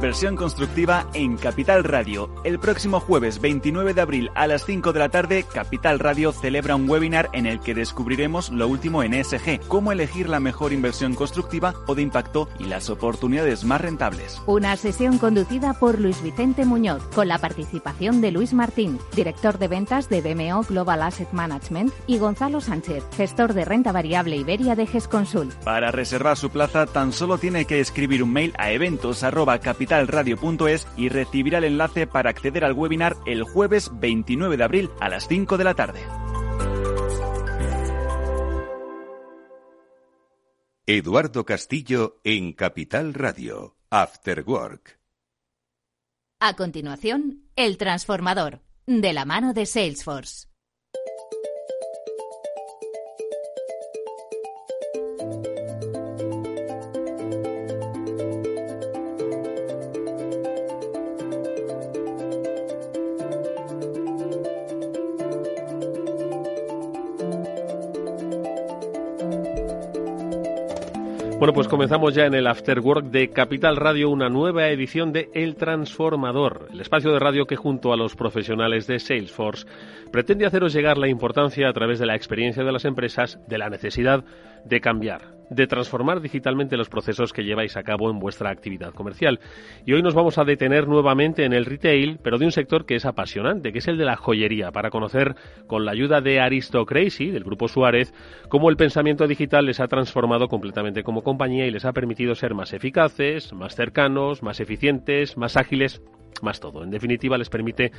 Inversión 0.00 0.34
constructiva 0.34 1.06
en 1.12 1.36
Capital 1.36 1.84
Radio. 1.84 2.30
El 2.42 2.58
próximo 2.58 3.00
jueves 3.00 3.38
29 3.38 3.92
de 3.92 4.00
abril 4.00 4.30
a 4.34 4.46
las 4.46 4.64
5 4.64 4.94
de 4.94 4.98
la 4.98 5.10
tarde, 5.10 5.44
Capital 5.44 5.98
Radio 5.98 6.32
celebra 6.32 6.74
un 6.74 6.88
webinar 6.88 7.28
en 7.34 7.44
el 7.44 7.60
que 7.60 7.74
descubriremos 7.74 8.48
lo 8.48 8.66
último 8.66 9.02
en 9.02 9.12
ESG, 9.12 9.60
cómo 9.68 9.92
elegir 9.92 10.30
la 10.30 10.40
mejor 10.40 10.72
inversión 10.72 11.14
constructiva 11.14 11.74
o 11.86 11.94
de 11.94 12.00
impacto 12.00 12.48
y 12.58 12.64
las 12.64 12.88
oportunidades 12.88 13.62
más 13.64 13.82
rentables. 13.82 14.40
Una 14.46 14.74
sesión 14.78 15.18
conducida 15.18 15.74
por 15.74 16.00
Luis 16.00 16.22
Vicente 16.22 16.64
Muñoz, 16.64 17.02
con 17.14 17.28
la 17.28 17.36
participación 17.36 18.22
de 18.22 18.30
Luis 18.30 18.54
Martín, 18.54 18.98
director 19.14 19.58
de 19.58 19.68
ventas 19.68 20.08
de 20.08 20.22
BMO 20.22 20.62
Global 20.62 21.02
Asset 21.02 21.30
Management, 21.32 21.92
y 22.06 22.16
Gonzalo 22.16 22.62
Sánchez, 22.62 23.04
gestor 23.18 23.52
de 23.52 23.66
renta 23.66 23.92
variable 23.92 24.36
Iberia 24.36 24.74
de 24.74 24.86
GESConsul. 24.86 25.52
Para 25.62 25.90
reservar 25.90 26.38
su 26.38 26.48
plaza 26.48 26.86
tan 26.86 27.12
solo 27.12 27.36
tiene 27.36 27.66
que 27.66 27.80
escribir 27.80 28.22
un 28.22 28.32
mail 28.32 28.54
a 28.56 28.70
eventos@capitalradio.es 29.90 30.86
y 30.96 31.08
recibirá 31.08 31.58
el 31.58 31.64
enlace 31.64 32.06
para 32.06 32.30
acceder 32.30 32.64
al 32.64 32.72
webinar 32.72 33.16
el 33.26 33.42
jueves 33.42 33.90
29 33.92 34.56
de 34.56 34.64
abril 34.64 34.90
a 35.00 35.08
las 35.08 35.26
5 35.28 35.58
de 35.58 35.64
la 35.64 35.74
tarde. 35.74 36.00
Eduardo 40.86 41.44
Castillo 41.44 42.20
en 42.24 42.52
Capital 42.52 43.14
Radio. 43.14 43.76
After 43.90 44.42
Work. 44.46 44.98
A 46.40 46.54
continuación, 46.54 47.44
El 47.54 47.76
Transformador, 47.76 48.60
de 48.86 49.12
la 49.12 49.24
mano 49.24 49.52
de 49.52 49.66
Salesforce. 49.66 50.49
Bueno, 71.50 71.62
pues 71.64 71.68
comenzamos 71.68 72.14
ya 72.14 72.26
en 72.26 72.34
el 72.34 72.46
After 72.46 72.78
Work 72.78 73.06
de 73.06 73.30
Capital 73.30 73.74
Radio, 73.74 74.08
una 74.08 74.28
nueva 74.28 74.68
edición 74.68 75.12
de 75.12 75.30
El 75.34 75.56
Transformador, 75.56 76.68
el 76.72 76.80
espacio 76.80 77.12
de 77.12 77.18
radio 77.18 77.48
que 77.48 77.56
junto 77.56 77.92
a 77.92 77.96
los 77.96 78.14
profesionales 78.14 78.86
de 78.86 79.00
Salesforce 79.00 79.66
pretende 80.12 80.46
haceros 80.46 80.72
llegar 80.72 80.96
la 80.96 81.08
importancia 81.08 81.68
a 81.68 81.72
través 81.72 81.98
de 81.98 82.06
la 82.06 82.14
experiencia 82.14 82.62
de 82.62 82.70
las 82.70 82.84
empresas 82.84 83.40
de 83.48 83.58
la 83.58 83.68
necesidad 83.68 84.22
de 84.64 84.80
cambiar, 84.80 85.39
de 85.50 85.66
transformar 85.66 86.20
digitalmente 86.20 86.76
los 86.76 86.88
procesos 86.88 87.32
que 87.32 87.44
lleváis 87.44 87.76
a 87.76 87.82
cabo 87.82 88.10
en 88.10 88.18
vuestra 88.18 88.50
actividad 88.50 88.94
comercial. 88.94 89.40
Y 89.84 89.92
hoy 89.92 90.02
nos 90.02 90.14
vamos 90.14 90.38
a 90.38 90.44
detener 90.44 90.88
nuevamente 90.88 91.44
en 91.44 91.52
el 91.52 91.66
retail, 91.66 92.18
pero 92.22 92.38
de 92.38 92.46
un 92.46 92.52
sector 92.52 92.86
que 92.86 92.94
es 92.94 93.04
apasionante, 93.04 93.72
que 93.72 93.78
es 93.78 93.88
el 93.88 93.98
de 93.98 94.04
la 94.04 94.16
joyería, 94.16 94.70
para 94.70 94.90
conocer 94.90 95.34
con 95.66 95.84
la 95.84 95.92
ayuda 95.92 96.20
de 96.20 96.40
Aristocracy, 96.40 97.30
del 97.30 97.44
grupo 97.44 97.68
Suárez, 97.68 98.14
cómo 98.48 98.70
el 98.70 98.76
pensamiento 98.76 99.26
digital 99.26 99.66
les 99.66 99.80
ha 99.80 99.88
transformado 99.88 100.48
completamente 100.48 101.02
como 101.02 101.22
compañía 101.22 101.66
y 101.66 101.70
les 101.70 101.84
ha 101.84 101.92
permitido 101.92 102.34
ser 102.34 102.54
más 102.54 102.72
eficaces, 102.72 103.52
más 103.52 103.74
cercanos, 103.74 104.42
más 104.42 104.60
eficientes, 104.60 105.36
más 105.36 105.56
ágiles, 105.56 106.02
más 106.42 106.60
todo. 106.60 106.82
En 106.82 106.90
definitiva, 106.90 107.38
les 107.38 107.48
permite 107.48 107.92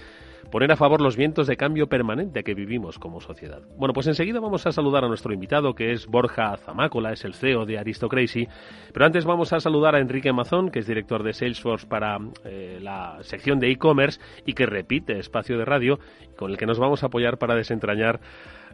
poner 0.52 0.72
a 0.72 0.76
favor 0.76 1.02
los 1.02 1.16
vientos 1.16 1.48
de 1.48 1.58
cambio 1.58 1.88
permanente 1.88 2.44
que 2.44 2.54
vivimos 2.54 3.00
como 3.00 3.22
sociedad. 3.22 3.62
Bueno, 3.78 3.94
pues 3.94 4.08
enseguida 4.08 4.40
vamos 4.40 4.66
a 4.66 4.72
saludar 4.72 5.06
a 5.06 5.08
nuestro 5.08 5.34
invitado, 5.34 5.74
que 5.74 5.92
es 5.92 6.08
Borja 6.08 6.58
Zamácola, 6.58 7.14
es 7.14 7.24
el 7.26 7.34
CEO 7.34 7.66
de 7.66 7.78
Aristocracy. 7.78 8.48
Pero 8.94 9.06
antes 9.06 9.26
vamos 9.26 9.54
a 9.54 9.60
saludar 9.60 9.96
a 9.96 10.00
Enrique 10.00 10.34
Mazón, 10.34 10.70
que 10.70 10.80
es 10.80 10.88
director 10.88 11.24
de 11.24 11.34
Salesforce 11.34 11.88
para 11.88 12.18
eh, 12.46 12.80
la 12.82 13.20
sección 13.22 13.60
de 13.60 13.72
e-commerce 13.72 14.20
y 14.46 14.54
que 14.54 14.66
repite 14.66 15.20
espacio 15.20 15.58
de 15.58 15.66
radio, 15.66 16.00
con 16.38 16.52
el 16.52 16.58
que 16.58 16.66
nos 16.66 16.80
vamos 16.80 17.04
a 17.04 17.08
apoyar 17.08 17.38
para 17.38 17.56
desentrañar 17.56 18.20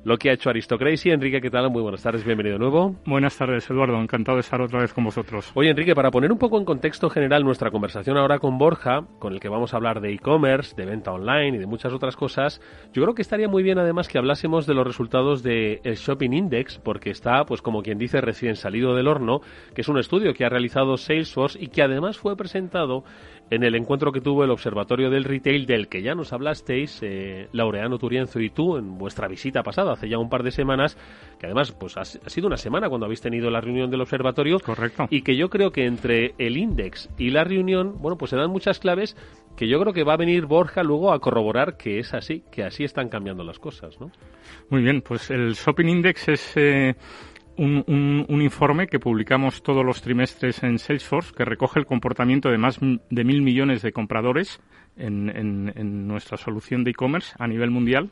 lo 0.08 0.18
que 0.18 0.30
ha 0.30 0.34
hecho 0.34 0.50
Aristocracy. 0.50 1.10
Enrique, 1.10 1.42
¿qué 1.42 1.50
tal? 1.50 1.70
Muy 1.70 1.82
buenas 1.82 2.02
tardes, 2.02 2.24
bienvenido 2.24 2.54
de 2.54 2.60
nuevo. 2.60 2.96
Buenas 3.06 3.38
tardes, 3.38 3.70
Eduardo. 3.70 4.00
Encantado 4.00 4.38
de 4.38 4.40
estar 4.40 4.62
otra 4.62 4.80
vez 4.80 4.94
con 4.94 5.04
vosotros. 5.04 5.52
Oye, 5.54 5.70
Enrique, 5.70 5.94
para 5.96 6.12
poner 6.12 6.32
un 6.32 6.38
poco 6.38 6.58
en 6.58 6.64
contexto 6.64 7.10
general 7.10 7.44
nuestra 7.44 7.72
conversación 7.72 8.16
ahora 8.16 8.40
con 8.40 8.58
Borja, 8.58 9.02
con 9.20 9.34
el 9.34 9.42
que 9.42 9.50
vamos 9.50 9.74
a 9.74 9.78
hablar 9.78 10.00
de 10.00 10.14
e-commerce, 10.14 10.78
de 10.78 10.86
venta 10.86 11.12
online 11.12 11.58
y 11.58 11.60
de 11.60 11.66
muchas 11.66 11.92
otras 11.92 12.16
cosas, 12.16 12.62
yo 12.94 13.04
creo 13.04 13.16
que 13.16 13.22
estaría 13.22 13.50
muy 13.50 13.64
bien 13.64 13.80
además 13.80 14.08
que 14.08 14.18
hablásemos 14.18 14.66
de 14.66 14.76
los 14.76 14.88
resultados 14.88 15.44
del 15.44 15.82
Shopping 15.84 16.32
Index, 16.32 16.80
porque 16.80 17.10
está, 17.10 17.44
pues 17.44 17.62
como 17.62 17.84
quien 17.84 17.98
dice, 17.98 18.22
recién 18.22 18.56
salido 18.56 18.96
del 18.96 19.10
horno, 19.10 19.42
que 19.76 19.82
es 19.82 19.90
un 19.90 19.98
estudio 19.98 20.34
que 20.34 20.46
ha 20.46 20.50
realizado 20.50 20.96
Salesforce 20.96 21.62
y 21.62 21.68
que 21.68 21.84
además 21.84 22.18
fue 22.18 22.38
presentado 22.38 23.04
en 23.50 23.64
el 23.64 23.76
encuentro 23.76 24.12
que 24.12 24.22
tuvo 24.22 24.44
el 24.44 24.52
Observatorio 24.52 25.10
del 25.10 25.24
Retail, 25.24 25.66
del 25.66 25.88
que 25.88 26.02
ya 26.02 26.16
nos 26.16 26.34
hablasteis, 26.34 27.00
eh, 27.02 27.48
Laureano 27.54 27.98
Turienzo 27.98 28.40
y 28.40 28.50
tú, 28.50 28.78
en 28.78 28.98
vuestra 28.98 29.28
visita 29.28 29.64
pasada, 29.64 29.94
hace 29.94 30.10
ya 30.10 30.18
un 30.18 30.30
par 30.30 30.44
de 30.44 30.52
semanas, 30.52 30.98
que 31.40 31.46
además 31.46 31.72
pues 31.72 31.98
ha, 31.98 32.06
sido 32.06 32.48
una 32.48 32.58
semana 32.58 32.90
cuando 32.90 33.06
habéis 33.06 33.22
tenido 33.22 33.50
la 33.50 33.62
reunión 33.62 33.90
del 33.90 34.02
Observatorio. 34.02 34.60
Correcto. 34.60 35.08
Y 35.10 35.22
que 35.22 35.38
yo 35.38 35.50
creo 35.50 35.72
que 35.72 35.86
entre 35.86 36.34
el 36.38 36.58
Index 36.58 37.10
y 37.18 37.30
la 37.30 37.44
reunión, 37.44 37.96
bueno, 38.00 38.18
pues 38.18 38.32
se 38.32 38.38
dan 38.38 38.52
muchas 38.52 38.80
claves 38.80 39.16
que 39.56 39.68
yo 39.68 39.80
creo 39.80 39.94
que 39.94 40.04
va 40.04 40.14
a 40.14 40.18
venir 40.18 40.46
Borja 40.46 40.84
luego 40.84 41.12
a 41.12 41.20
corroborar 41.20 41.78
que 41.78 42.00
es 42.00 42.14
así, 42.14 42.44
que 42.52 42.64
así 42.64 42.84
están 42.84 43.10
cambiando 43.10 43.44
las 43.44 43.58
cosas, 43.58 44.00
¿no? 44.00 44.12
Muy 44.70 44.84
bien, 44.84 45.02
pues 45.02 45.32
el 45.32 45.54
Shopping 45.54 45.88
Index 45.88 46.28
es 46.28 46.58
eh, 46.58 46.96
un, 47.58 48.42
informe 48.42 48.88
que 48.88 49.00
publicamos 49.00 49.62
todos 49.64 49.86
los 49.86 50.02
trimestres 50.02 50.64
en 50.64 50.80
Salesforce 50.80 51.34
que 51.36 51.46
recoge 51.46 51.80
el 51.80 51.86
comportamiento 51.86 52.50
de 52.50 52.58
más 52.58 52.80
de 52.80 53.24
mil 53.24 53.42
millones 53.42 53.82
de 53.82 53.92
compradores 53.92 54.60
en, 54.96 56.08
nuestra 56.08 56.38
solución 56.38 56.84
de 56.84 56.92
e-commerce 56.92 57.36
a 57.40 57.48
nivel 57.48 57.72
mundial. 57.72 58.10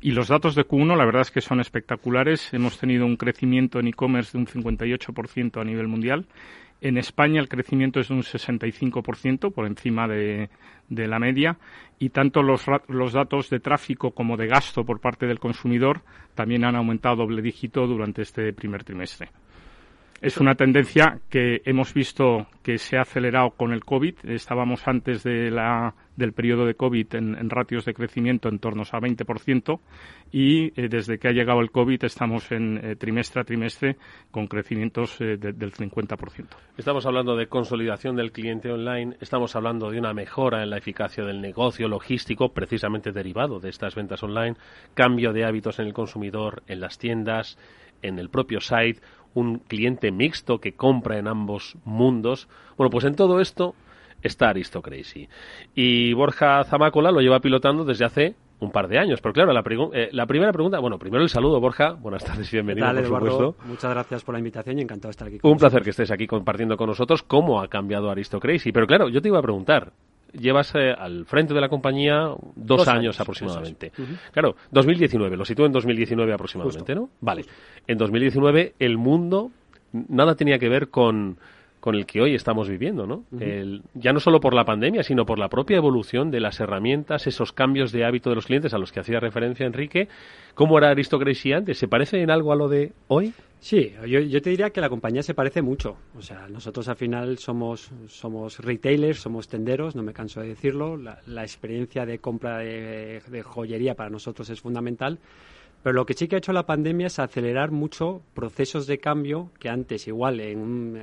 Y 0.00 0.10
los 0.10 0.28
datos 0.28 0.54
de 0.54 0.66
Q1, 0.66 0.96
la 0.96 1.06
verdad 1.06 1.22
es 1.22 1.30
que 1.30 1.40
son 1.40 1.60
espectaculares. 1.60 2.52
Hemos 2.52 2.78
tenido 2.78 3.06
un 3.06 3.16
crecimiento 3.16 3.80
en 3.80 3.88
e-commerce 3.88 4.32
de 4.32 4.38
un 4.38 4.46
58% 4.46 5.60
a 5.60 5.64
nivel 5.64 5.88
mundial 5.88 6.26
en 6.84 6.98
España 6.98 7.40
el 7.40 7.48
crecimiento 7.48 7.98
es 7.98 8.08
de 8.08 8.14
un 8.14 8.22
65%, 8.22 9.52
por 9.54 9.66
encima 9.66 10.06
de, 10.06 10.50
la 10.90 11.18
media, 11.18 11.56
y 11.98 12.10
tanto 12.10 12.42
los, 12.42 12.66
los, 12.88 13.14
datos 13.14 13.48
de 13.48 13.58
tráfico 13.58 14.10
como 14.10 14.36
de 14.36 14.46
gasto 14.46 14.84
por 14.84 15.00
parte 15.00 15.26
del 15.26 15.40
consumidor 15.40 16.02
también 16.34 16.62
han 16.62 16.76
aumentado 16.76 17.16
doble 17.16 17.40
dígito 17.40 17.86
durante 17.86 18.20
este 18.20 18.52
primer 18.52 18.84
trimestre. 18.84 19.30
Es 20.24 20.38
una 20.38 20.54
tendencia 20.54 21.18
que 21.28 21.60
hemos 21.66 21.92
visto 21.92 22.46
que 22.62 22.78
se 22.78 22.96
ha 22.96 23.02
acelerado 23.02 23.50
con 23.50 23.74
el 23.74 23.84
COVID. 23.84 24.14
Estábamos 24.24 24.88
antes 24.88 25.22
de 25.22 25.50
la, 25.50 25.94
del 26.16 26.32
periodo 26.32 26.64
de 26.64 26.76
COVID 26.76 27.14
en, 27.16 27.50
ratios 27.50 27.84
de 27.84 27.92
crecimiento 27.92 28.48
en 28.48 28.58
torno 28.58 28.84
a 28.90 29.00
20% 29.00 29.80
y 30.32 30.68
eh, 30.80 30.88
desde 30.88 31.18
que 31.18 31.28
ha 31.28 31.32
llegado 31.32 31.60
el 31.60 31.70
COVID 31.70 32.02
estamos 32.04 32.50
en 32.52 32.78
eh, 32.82 32.96
trimestre 32.96 33.42
a 33.42 33.44
trimestre 33.44 33.98
con 34.30 34.46
crecimientos 34.46 35.20
eh, 35.20 35.36
del 35.36 35.74
50%. 35.74 36.46
Estamos 36.78 37.04
hablando 37.04 37.36
de 37.36 37.46
consolidación 37.46 38.16
del 38.16 38.32
cliente 38.32 38.72
online, 38.72 39.18
estamos 39.20 39.54
hablando 39.56 39.90
de 39.90 39.98
una 39.98 40.14
mejora 40.14 40.62
en 40.62 40.70
la 40.70 40.78
eficacia 40.78 41.22
del 41.22 41.42
negocio 41.42 41.86
logístico 41.86 42.48
precisamente 42.54 43.12
derivado 43.12 43.60
de 43.60 43.68
estas 43.68 43.94
ventas 43.94 44.22
online, 44.22 44.56
cambio 44.94 45.34
de 45.34 45.44
hábitos 45.44 45.80
en 45.80 45.88
el 45.88 45.92
consumidor, 45.92 46.62
en 46.66 46.80
las 46.80 46.96
tiendas, 46.96 47.58
en 48.00 48.18
el 48.18 48.28
propio 48.28 48.60
site, 48.60 49.00
un 49.34 49.58
cliente 49.58 50.10
mixto 50.10 50.58
que 50.58 50.72
compra 50.72 51.18
en 51.18 51.28
ambos 51.28 51.76
mundos. 51.84 52.48
Bueno, 52.76 52.90
pues 52.90 53.04
en 53.04 53.14
todo 53.14 53.40
esto 53.40 53.74
está 54.22 54.48
Aristocracy. 54.48 55.28
Y 55.74 56.12
Borja 56.14 56.64
Zamácola 56.64 57.10
lo 57.10 57.20
lleva 57.20 57.40
pilotando 57.40 57.84
desde 57.84 58.04
hace 58.04 58.36
un 58.60 58.70
par 58.70 58.88
de 58.88 58.98
años. 58.98 59.20
Pero 59.20 59.32
claro, 59.32 59.52
la, 59.52 59.62
eh, 59.92 60.08
la 60.12 60.26
primera 60.26 60.52
pregunta, 60.52 60.78
bueno, 60.78 60.98
primero 60.98 61.22
el 61.22 61.28
saludo, 61.28 61.60
Borja. 61.60 61.92
Buenas 61.92 62.24
tardes 62.24 62.52
y 62.52 62.56
bienvenido, 62.56 62.86
por 62.92 63.04
supuesto. 63.04 63.56
Muchas 63.66 63.90
gracias 63.90 64.24
por 64.24 64.34
la 64.34 64.38
invitación 64.38 64.78
y 64.78 64.82
encantado 64.82 65.08
de 65.08 65.12
estar 65.12 65.28
aquí. 65.28 65.38
Con 65.38 65.52
un 65.52 65.58
placer 65.58 65.82
que 65.82 65.90
estés 65.90 66.10
aquí 66.10 66.26
compartiendo 66.26 66.76
con 66.76 66.88
nosotros 66.88 67.22
cómo 67.22 67.60
ha 67.60 67.68
cambiado 67.68 68.10
Aristocracy. 68.10 68.72
Pero 68.72 68.86
claro, 68.86 69.08
yo 69.08 69.20
te 69.20 69.28
iba 69.28 69.38
a 69.38 69.42
preguntar, 69.42 69.92
llevas 70.38 70.74
eh, 70.74 70.92
al 70.96 71.24
frente 71.26 71.54
de 71.54 71.60
la 71.60 71.68
compañía 71.68 72.28
dos, 72.54 72.86
años, 72.88 73.20
aproximadamente. 73.20 73.92
Claro, 74.32 74.56
2019, 74.70 75.36
lo 75.36 75.44
sitúo 75.44 75.66
en 75.66 75.72
2019 75.72 76.32
aproximadamente, 76.32 76.94
¿no? 76.94 77.10
Vale. 77.20 77.44
En 77.86 77.98
2019 77.98 78.74
el 78.78 78.98
mundo 78.98 79.50
nada 80.08 80.34
tenía 80.34 80.58
que 80.58 80.68
ver 80.68 80.88
con 80.88 81.38
con 81.84 81.96
el 81.96 82.06
que 82.06 82.22
hoy 82.22 82.34
estamos 82.34 82.66
viviendo, 82.66 83.06
¿no? 83.06 83.24
ya 83.92 84.14
no 84.14 84.18
solo 84.18 84.40
por 84.40 84.54
la 84.54 84.64
pandemia, 84.64 85.02
sino 85.02 85.26
por 85.26 85.38
la 85.38 85.50
propia 85.50 85.76
evolución 85.76 86.30
de 86.30 86.40
las 86.40 86.58
herramientas, 86.58 87.26
esos 87.26 87.52
cambios 87.52 87.92
de 87.92 88.06
hábito 88.06 88.30
de 88.30 88.36
los 88.36 88.46
clientes 88.46 88.72
a 88.72 88.78
los 88.78 88.90
que 88.90 89.00
hacía 89.00 89.20
referencia 89.20 89.66
Enrique. 89.66 90.08
¿Cómo 90.54 90.78
era 90.78 90.88
Aristocracia 90.88 91.58
antes? 91.58 91.76
¿Se 91.76 91.86
parece 91.86 92.22
en 92.22 92.30
algo 92.30 92.54
a 92.54 92.56
lo 92.56 92.68
de 92.68 92.92
hoy? 93.08 93.34
Sí, 93.60 93.92
yo, 94.06 94.40
te 94.40 94.48
diría 94.48 94.70
que 94.70 94.80
la 94.80 94.88
compañía 94.88 95.22
se 95.22 95.34
parece 95.34 95.60
mucho. 95.60 95.98
O 96.16 96.22
sea, 96.22 96.48
nosotros 96.48 96.88
al 96.88 96.96
final 96.96 97.36
somos, 97.36 97.90
somos 98.06 98.60
retailers, 98.60 99.18
somos 99.18 99.46
tenderos, 99.48 99.94
no 99.94 100.02
me 100.02 100.14
canso 100.14 100.40
de 100.40 100.48
decirlo. 100.48 100.96
La, 100.96 101.42
experiencia 101.42 102.06
de 102.06 102.18
compra 102.18 102.60
de 102.60 103.42
joyería 103.44 103.94
para 103.94 104.08
nosotros 104.08 104.48
es 104.48 104.58
fundamental 104.58 105.18
pero 105.84 105.96
lo 105.96 106.06
que 106.06 106.14
sí 106.14 106.28
que 106.28 106.36
ha 106.36 106.38
hecho 106.38 106.54
la 106.54 106.64
pandemia 106.64 107.08
es 107.08 107.18
acelerar 107.18 107.70
mucho 107.70 108.22
procesos 108.32 108.86
de 108.86 108.96
cambio 108.96 109.50
que 109.60 109.68
antes 109.68 110.08
igual 110.08 110.40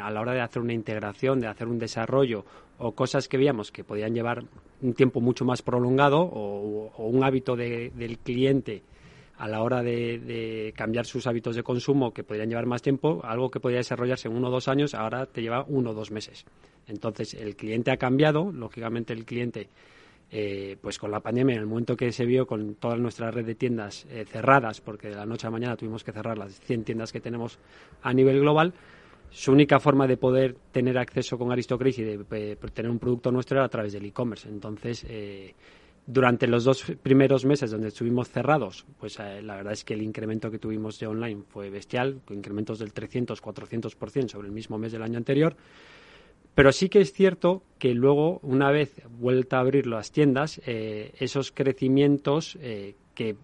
a 0.02 0.10
la 0.10 0.22
hora 0.22 0.34
de 0.34 0.42
hacer 0.42 0.60
una 0.60 0.74
integración, 0.74 1.40
de 1.40 1.46
hacer 1.46 1.68
un 1.68 1.78
desarrollo 1.78 2.44
o 2.80 2.94
cosas 2.94 3.28
que 3.28 3.38
veíamos 3.38 3.72
que 3.72 3.84
podían 3.84 4.16
llevar 4.16 4.44
un 4.82 4.94
tiempo 4.96 5.22
mucho 5.22 5.46
más 5.46 5.62
prolongado 5.62 6.22
o, 6.22 6.92
un 6.98 7.24
hábito 7.24 7.56
del 7.56 8.18
cliente 8.24 8.82
a 9.38 9.48
la 9.48 9.62
hora 9.62 9.84
de, 9.84 10.74
cambiar 10.76 11.06
sus 11.06 11.28
hábitos 11.28 11.56
de 11.56 11.62
consumo 11.62 12.12
que 12.12 12.24
podrían 12.24 12.50
llevar 12.50 12.66
más 12.66 12.82
tiempo, 12.82 13.22
algo 13.24 13.52
que 13.52 13.60
podía 13.60 13.78
desarrollarse 13.78 14.30
en 14.30 14.36
uno 14.36 14.48
o 14.48 14.52
dos 14.52 14.68
años, 14.68 14.96
ahora 14.96 15.28
te 15.28 15.44
lleva 15.44 15.64
uno 15.68 15.92
o 15.92 15.94
dos 15.94 16.10
meses. 16.10 16.44
Entonces, 16.88 17.36
el 17.36 17.56
cliente 17.56 17.92
ha 17.92 17.98
cambiado, 17.98 18.52
lógicamente 18.52 19.14
el 19.14 19.26
cliente 19.26 19.70
eh, 20.34 20.78
pues 20.82 20.98
con 20.98 21.12
la 21.12 21.20
pandemia, 21.20 21.56
en 21.56 21.62
el 21.62 21.68
momento 21.68 21.98
que 21.98 22.12
se 22.14 22.26
vio 22.26 22.48
con 22.48 22.76
toda 22.76 22.96
nuestra 22.96 23.32
red 23.32 23.46
de 23.46 23.56
tiendas 23.56 24.06
eh, 24.10 24.24
cerradas, 24.26 24.80
porque 24.80 25.10
de 25.10 25.16
la 25.16 25.26
noche 25.26 25.46
a 25.46 25.50
la 25.50 25.52
mañana 25.52 25.76
tuvimos 25.76 26.06
que 26.06 26.14
cerrar 26.14 26.38
las 26.38 26.58
100 26.62 26.86
tiendas 26.86 27.12
que 27.12 27.20
tenemos 27.20 27.60
a 28.02 28.14
nivel 28.14 28.40
global, 28.40 28.74
su 29.30 29.52
única 29.52 29.80
forma 29.82 30.08
de 30.08 30.16
poder 30.16 30.56
tener 30.72 30.98
acceso 30.98 31.38
con 31.38 31.52
Aristocracy 31.52 32.02
y 32.02 32.06
de 32.06 32.58
tener 32.74 32.90
un 32.90 33.00
producto 33.00 33.30
nuestro 33.32 33.58
era 33.58 33.66
a 33.66 33.70
través 33.70 33.92
del 33.92 34.06
e-commerce. 34.06 34.48
Entonces, 34.48 35.06
eh, 35.10 35.54
durante 36.06 36.48
los 36.48 36.64
dos 36.64 36.84
primeros 37.04 37.44
meses 37.44 37.72
donde 37.72 37.90
estuvimos 37.90 38.30
cerrados, 38.30 38.86
pues 39.00 39.20
la 39.20 39.56
verdad 39.56 39.74
es 39.74 39.84
que 39.84 39.94
el 39.94 40.02
incremento 40.02 40.50
que 40.50 40.60
tuvimos 40.60 40.98
de 41.00 41.08
online 41.08 41.44
fue 41.48 41.70
bestial, 41.70 42.22
con 42.26 42.38
incrementos 42.38 42.80
del 42.80 42.94
300-400% 42.94 44.30
sobre 44.30 44.48
el 44.48 44.54
mismo 44.54 44.78
mes 44.78 44.94
del 44.94 45.04
año 45.04 45.18
anterior. 45.18 45.56
Pero 46.56 46.72
sí 46.72 46.90
que 46.90 47.00
es 47.00 47.14
cierto 47.14 47.64
que 47.80 47.94
luego, 47.94 48.40
una 48.44 48.72
vez 48.72 49.02
vuelta 49.10 49.58
a 49.58 49.62
abrir 49.62 49.88
las 49.88 50.12
tiendas, 50.12 50.62
eh, 50.66 51.14
esos 51.20 51.52
crecimientos 51.52 52.58
eh, 52.62 52.96
que 53.16 53.36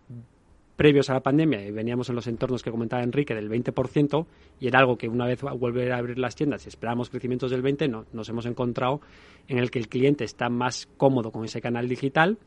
previos 0.76 1.10
a 1.10 1.14
la 1.14 1.22
pandemia 1.22 1.60
veníamos 1.72 2.10
en 2.10 2.16
los 2.16 2.28
entornos 2.28 2.62
que 2.62 2.70
comentaba 2.70 3.02
Enrique 3.02 3.34
del 3.34 3.50
20% 3.50 4.28
y 4.60 4.68
era 4.68 4.80
algo 4.80 4.98
que 4.98 5.08
una 5.08 5.26
vez 5.26 5.42
vuelve 5.42 5.92
a 5.92 5.98
abrir 5.98 6.20
las 6.20 6.36
tiendas 6.36 6.66
y 6.66 6.70
esperábamos 6.70 7.10
crecimientos 7.10 7.50
del 7.50 7.64
20%, 7.64 7.90
no, 7.90 8.06
nos 8.14 8.30
hemos 8.30 8.46
encontrado 8.46 9.02
en 9.48 9.58
el 9.58 9.72
que 9.72 9.80
el 9.80 9.90
cliente 9.90 10.24
está 10.24 10.50
más 10.50 10.88
cómodo 10.98 11.32
con 11.32 11.44
ese 11.44 11.62
canal 11.62 11.90
digital 11.90 12.38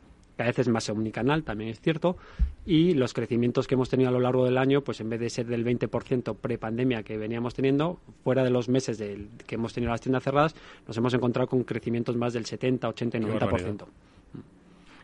a 0.42 0.46
veces 0.46 0.68
más 0.68 0.88
omnicanal, 0.88 1.44
también 1.44 1.70
es 1.70 1.80
cierto, 1.80 2.16
y 2.64 2.94
los 2.94 3.14
crecimientos 3.14 3.66
que 3.66 3.74
hemos 3.74 3.88
tenido 3.88 4.10
a 4.10 4.12
lo 4.12 4.20
largo 4.20 4.44
del 4.44 4.58
año, 4.58 4.82
pues 4.82 5.00
en 5.00 5.10
vez 5.10 5.20
de 5.20 5.30
ser 5.30 5.46
del 5.46 5.64
20% 5.64 6.36
pre-pandemia 6.36 7.02
que 7.02 7.16
veníamos 7.16 7.54
teniendo, 7.54 8.00
fuera 8.24 8.42
de 8.44 8.50
los 8.50 8.68
meses 8.68 9.02
que 9.46 9.54
hemos 9.54 9.72
tenido 9.72 9.90
las 9.90 10.00
tiendas 10.00 10.22
cerradas, 10.22 10.54
nos 10.86 10.96
hemos 10.96 11.14
encontrado 11.14 11.48
con 11.48 11.64
crecimientos 11.64 12.16
más 12.16 12.32
del 12.32 12.46
70, 12.46 12.88
80 12.88 13.18
y 13.18 13.20
90%. 13.20 13.86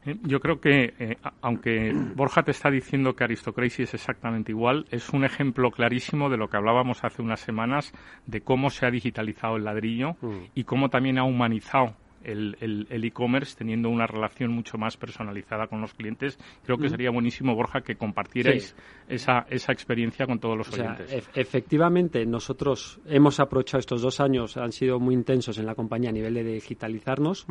Eh, 0.07 0.17
yo 0.23 0.39
creo 0.39 0.61
que, 0.61 0.95
eh, 0.99 1.17
aunque 1.43 1.93
Borja 2.15 2.43
te 2.45 2.53
está 2.53 2.71
diciendo 2.71 3.15
que 3.15 3.25
Aristocracy 3.25 3.83
es 3.83 3.95
exactamente 3.95 4.53
igual, 4.53 4.87
es 4.91 5.11
un 5.11 5.25
ejemplo 5.25 5.71
clarísimo 5.73 6.31
de 6.31 6.37
lo 6.37 6.49
que 6.49 6.57
hablábamos 6.57 7.03
hace 7.03 7.23
unas 7.23 7.41
semanas, 7.41 7.93
de 8.27 8.41
cómo 8.41 8.71
se 8.71 8.87
ha 8.87 8.91
digitalizado 8.91 9.57
el 9.57 9.65
ladrillo 9.65 10.13
mm. 10.23 10.51
y 10.55 10.65
cómo 10.65 10.89
también 10.91 11.19
ha 11.19 11.25
humanizado 11.25 11.95
el 12.33 13.05
e-commerce 13.05 13.57
teniendo 13.57 13.89
una 13.89 14.07
relación 14.07 14.53
mucho 14.53 14.79
más 14.79 14.97
personalizada 14.97 15.67
con 15.69 15.81
los 15.81 15.95
clientes. 15.95 16.39
Creo 16.65 16.79
que 16.79 16.89
sería 16.89 17.11
buenísimo, 17.11 17.55
Borja, 17.55 17.81
que 17.81 17.97
compartierais 17.97 18.75
esa, 19.09 19.47
esa 19.49 19.73
experiencia 19.73 20.27
con 20.27 20.39
todos 20.39 20.57
los 20.57 20.73
oyentes. 20.73 21.29
efectivamente, 21.35 22.25
nosotros 22.27 23.01
hemos 23.07 23.41
aprovechado 23.41 23.81
estos 23.81 24.03
dos 24.03 24.21
años, 24.21 24.57
han 24.57 24.73
sido 24.73 24.99
muy 24.99 25.15
intensos 25.15 25.59
en 25.59 25.67
la 25.67 25.75
compañía 25.75 26.11
a 26.11 26.13
nivel 26.13 26.35
de 26.35 26.45
digitalizarnos, 26.45 27.47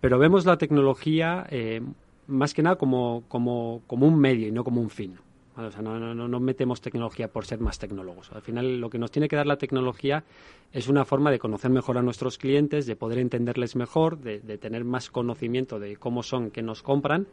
pero 0.00 0.18
vemos 0.18 0.46
la 0.46 0.56
tecnología 0.56 1.46
eh, 1.50 1.80
más 2.26 2.54
que 2.54 2.62
nada 2.62 2.76
como, 2.76 3.24
como, 3.28 3.82
como 3.86 4.06
un 4.06 4.18
medio 4.18 4.48
y 4.48 4.52
no 4.52 4.64
como 4.64 4.80
un 4.80 4.90
fin. 4.90 5.16
No, 5.56 6.40
metemos 6.40 6.80
tecnología 6.80 7.28
por 7.28 7.46
ser 7.46 7.60
más 7.60 7.78
tecnólogos. 7.78 8.32
Al 8.32 8.42
final, 8.42 8.80
lo 8.80 8.90
que 8.90 8.98
nos 8.98 9.12
tiene 9.12 9.28
que 9.28 9.36
dar 9.36 9.46
la 9.46 9.56
tecnología 9.56 10.24
es 10.72 10.88
una 10.88 11.04
forma 11.04 11.30
de 11.30 11.38
conocer 11.38 11.70
mejor 11.70 11.96
a 11.96 12.02
nuestros 12.02 12.38
clientes, 12.38 12.86
de 12.86 12.96
poder 12.96 13.18
entenderles 13.18 13.76
mejor, 13.76 14.18
de, 14.18 14.40
tener 14.58 14.84
más 14.84 15.10
conocimiento 15.10 15.78
de 15.78 15.96
cómo 15.96 16.24
son, 16.24 16.50
que 16.50 16.62
nos 16.62 16.82
compran, 16.82 17.28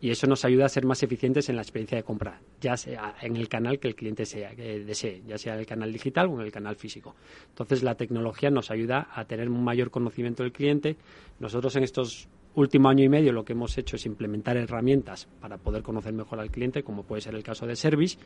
y 0.00 0.10
eso 0.10 0.26
nos 0.26 0.44
ayuda 0.44 0.64
a 0.64 0.68
ser 0.68 0.84
más 0.84 1.02
eficientes 1.04 1.48
en 1.48 1.56
la 1.56 1.62
experiencia 1.62 1.96
de 1.96 2.02
compra, 2.02 2.40
ya 2.60 2.76
sea 2.76 3.14
en 3.20 3.36
el 3.36 3.48
canal 3.48 3.78
que 3.78 3.86
el 3.86 3.94
cliente 3.94 4.26
sea, 4.26 4.56
que 4.56 4.80
desee, 4.80 5.22
ya 5.26 5.38
sea 5.38 5.54
en 5.54 5.60
el 5.60 5.66
canal 5.66 5.92
digital 5.92 6.26
o 6.26 6.40
en 6.40 6.46
el 6.46 6.50
canal 6.50 6.74
físico. 6.74 7.14
Entonces, 7.50 7.84
la 7.84 7.94
tecnología 7.94 8.50
nos 8.50 8.70
ayuda 8.72 9.08
a 9.14 9.26
tener 9.26 9.48
un 9.48 9.62
mayor 9.62 9.90
conocimiento 9.90 10.42
del 10.42 10.52
cliente. 10.52 10.96
Nosotros 11.38 11.76
en 11.76 11.84
estos 11.84 12.28
último 12.54 12.88
año 12.88 13.04
y 13.04 13.08
medio 13.08 13.32
lo 13.32 13.44
que 13.44 13.52
hemos 13.52 13.76
hecho 13.78 13.96
es 13.96 14.06
implementar 14.06 14.56
herramientas 14.56 15.28
para 15.40 15.58
poder 15.58 15.82
conocer 15.82 16.12
mejor 16.12 16.40
al 16.40 16.50
cliente, 16.50 16.82
como 16.82 17.04
puede 17.04 17.22
ser 17.22 17.34
el 17.34 17.42
caso 17.42 17.66
de 17.66 17.76
Service, 17.76 18.18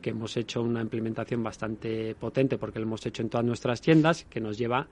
que 0.00 0.10
hemos 0.10 0.36
hecho 0.36 0.62
una 0.62 0.80
implementación 0.80 1.42
bastante 1.42 2.14
potente 2.14 2.58
porque 2.58 2.78
lo 2.78 2.86
hemos 2.86 3.04
hecho 3.06 3.22
en 3.22 3.28
todas 3.28 3.46
nuestras 3.46 3.80
tiendas, 3.80 4.24
que 4.24 4.40
nos 4.40 4.58
lleva 4.58 4.88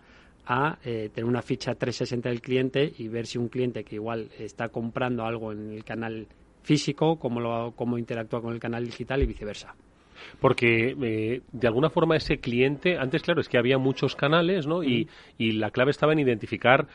a 0.46 0.78
eh, 0.84 1.10
tener 1.12 1.28
una 1.28 1.42
ficha 1.42 1.74
360 1.74 2.28
del 2.28 2.40
cliente 2.40 2.92
y 2.96 3.08
ver 3.08 3.26
si 3.26 3.38
un 3.38 3.48
cliente 3.48 3.84
que 3.84 3.96
igual 3.96 4.30
está 4.38 4.68
comprando 4.68 5.24
algo 5.24 5.52
en 5.52 5.72
el 5.72 5.84
canal 5.84 6.26
físico, 6.62 7.18
cómo, 7.18 7.40
lo, 7.40 7.72
cómo 7.76 7.98
interactúa 7.98 8.40
con 8.40 8.52
el 8.52 8.60
canal 8.60 8.84
digital 8.84 9.22
y 9.22 9.26
viceversa. 9.26 9.74
Porque 10.40 10.96
eh, 11.00 11.42
de 11.52 11.66
alguna 11.66 11.90
forma 11.90 12.16
ese 12.16 12.38
cliente, 12.38 12.98
antes 12.98 13.22
claro, 13.22 13.40
es 13.40 13.48
que 13.48 13.58
había 13.58 13.78
muchos 13.78 14.16
canales, 14.16 14.66
¿no? 14.66 14.82
Y, 14.82 15.08
y 15.36 15.52
la 15.52 15.70
clave 15.70 15.90
estaba 15.90 16.12
en 16.12 16.18
identificar 16.18 16.88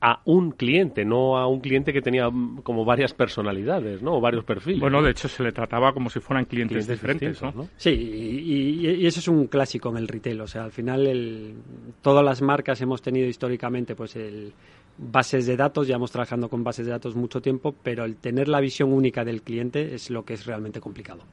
a 0.00 0.22
un 0.24 0.52
cliente, 0.52 1.04
no 1.04 1.36
a 1.36 1.46
un 1.46 1.60
cliente 1.60 1.92
que 1.92 2.00
tenía 2.00 2.30
mm, 2.30 2.62
como 2.62 2.84
varias 2.84 3.12
personalidades, 3.12 4.00
¿no? 4.00 4.16
O 4.16 4.20
varios 4.20 4.44
perfiles. 4.44 4.80
Bueno, 4.80 5.02
de 5.02 5.10
hecho 5.10 5.28
se 5.28 5.42
le 5.42 5.52
trataba 5.52 5.92
como 5.92 6.08
si 6.08 6.20
fueran 6.20 6.46
clientes, 6.46 6.86
diferentes, 6.88 7.42
¿no? 7.42 7.68
Sí, 7.76 7.90
y, 7.90 8.86
y, 8.86 9.06
eso 9.06 9.20
es 9.20 9.28
un 9.28 9.46
clásico 9.46 9.90
en 9.90 9.98
el 9.98 10.08
retail. 10.08 10.40
O 10.40 10.46
sea, 10.46 10.64
al 10.64 10.72
final 10.72 11.06
el, 11.06 11.54
todas 12.00 12.24
las 12.24 12.40
marcas 12.40 12.80
hemos 12.80 13.02
tenido 13.02 13.28
históricamente, 13.28 13.94
pues 13.94 14.16
el 14.16 14.54
bases 14.96 15.46
de 15.46 15.56
datos, 15.56 15.86
llevamos 15.86 16.10
trabajando 16.10 16.48
con 16.48 16.64
bases 16.64 16.86
de 16.86 16.92
datos 16.92 17.14
mucho 17.14 17.40
tiempo, 17.40 17.74
pero 17.82 18.04
el 18.04 18.16
tener 18.16 18.48
la 18.48 18.60
visión 18.60 18.92
única 18.92 19.24
del 19.24 19.42
cliente 19.42 19.94
es 19.94 20.10
lo 20.10 20.24
que 20.24 20.34
es 20.34 20.46
realmente 20.46 20.80
complicado. 20.80 21.24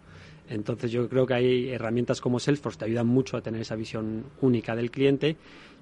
Entonces 0.50 0.92
yo 0.92 1.10
creo 1.10 1.26
que 1.26 1.34
hay 1.34 1.70
herramientas 1.70 2.22
como 2.22 2.40
Salesforce 2.40 2.78
que 2.78 2.86
te 2.86 2.92
ayudan 2.92 3.08
mucho 3.08 3.36
a 3.36 3.42
tener 3.42 3.62
esa 3.62 3.76
visión 3.76 4.24
única 4.42 4.76
del 4.76 4.92
cliente 4.92 5.36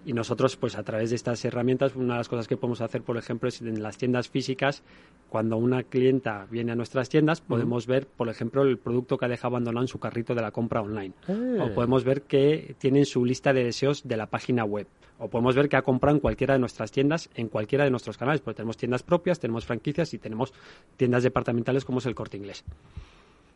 y 0.05 0.13
nosotros 0.13 0.55
pues 0.55 0.77
a 0.77 0.83
través 0.83 1.09
de 1.09 1.15
estas 1.15 1.43
herramientas 1.43 1.95
una 1.95 2.13
de 2.13 2.19
las 2.19 2.29
cosas 2.29 2.47
que 2.47 2.55
podemos 2.55 2.81
hacer 2.81 3.01
por 3.01 3.17
ejemplo 3.17 3.49
es 3.49 3.61
en 3.61 3.81
las 3.81 3.97
tiendas 3.97 4.29
físicas 4.29 4.83
cuando 5.29 5.57
una 5.57 5.83
clienta 5.83 6.47
viene 6.49 6.71
a 6.71 6.75
nuestras 6.75 7.09
tiendas 7.09 7.41
podemos 7.41 7.87
ver 7.87 8.07
por 8.07 8.29
ejemplo 8.29 8.61
el 8.61 8.77
producto 8.77 9.17
que 9.17 9.25
ha 9.25 9.27
dejado 9.27 9.55
abandonado 9.55 9.83
en 9.83 9.87
su 9.87 9.99
carrito 9.99 10.35
de 10.35 10.41
la 10.41 10.51
compra 10.51 10.81
online. 10.81 11.13
Ah. 11.27 11.65
o 11.65 11.73
podemos 11.73 12.03
ver 12.03 12.21
que 12.21 12.75
tienen 12.77 13.05
su 13.05 13.25
lista 13.25 13.51
de 13.51 13.63
deseos 13.63 14.07
de 14.07 14.17
la 14.17 14.27
página 14.27 14.63
web. 14.63 14.87
O 15.17 15.29
podemos 15.29 15.55
ver 15.55 15.69
que 15.69 15.77
ha 15.77 15.81
comprado 15.81 16.17
en 16.17 16.19
cualquiera 16.19 16.53
de 16.55 16.59
nuestras 16.59 16.91
tiendas 16.91 17.29
en 17.35 17.47
cualquiera 17.47 17.85
de 17.85 17.89
nuestros 17.89 18.17
canales 18.17 18.41
porque 18.41 18.57
tenemos 18.57 18.77
tiendas 18.77 19.01
propias 19.01 19.39
tenemos 19.39 19.65
franquicias 19.65 20.13
y 20.13 20.19
tenemos 20.19 20.53
tiendas 20.97 21.23
departamentales 21.23 21.85
como 21.85 21.99
es 21.99 22.05
el 22.05 22.15
Corte 22.15 22.37
Inglés 22.37 22.63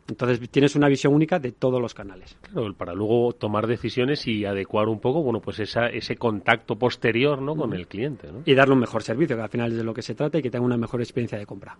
entonces 0.09 0.49
tienes 0.49 0.75
una 0.75 0.87
visión 0.87 1.13
única 1.13 1.39
de 1.39 1.51
todos 1.51 1.81
los 1.81 1.93
canales. 1.93 2.37
Claro, 2.41 2.73
para 2.73 2.93
luego 2.93 3.33
tomar 3.33 3.67
decisiones 3.67 4.27
y 4.27 4.45
adecuar 4.45 4.87
un 4.87 4.99
poco, 4.99 5.21
bueno, 5.21 5.39
pues 5.39 5.59
esa, 5.59 5.87
ese 5.87 6.15
contacto 6.17 6.77
posterior, 6.77 7.41
¿no? 7.41 7.55
Con 7.55 7.73
el 7.73 7.87
cliente, 7.87 8.31
¿no? 8.31 8.41
Y 8.45 8.53
darle 8.53 8.73
un 8.73 8.79
mejor 8.79 9.03
servicio, 9.03 9.35
que 9.35 9.41
al 9.41 9.49
final 9.49 9.71
es 9.71 9.77
de 9.77 9.83
lo 9.83 9.93
que 9.93 10.01
se 10.01 10.15
trata 10.15 10.37
y 10.39 10.41
que 10.41 10.49
tenga 10.49 10.65
una 10.65 10.77
mejor 10.77 11.01
experiencia 11.01 11.37
de 11.37 11.45
compra. 11.45 11.77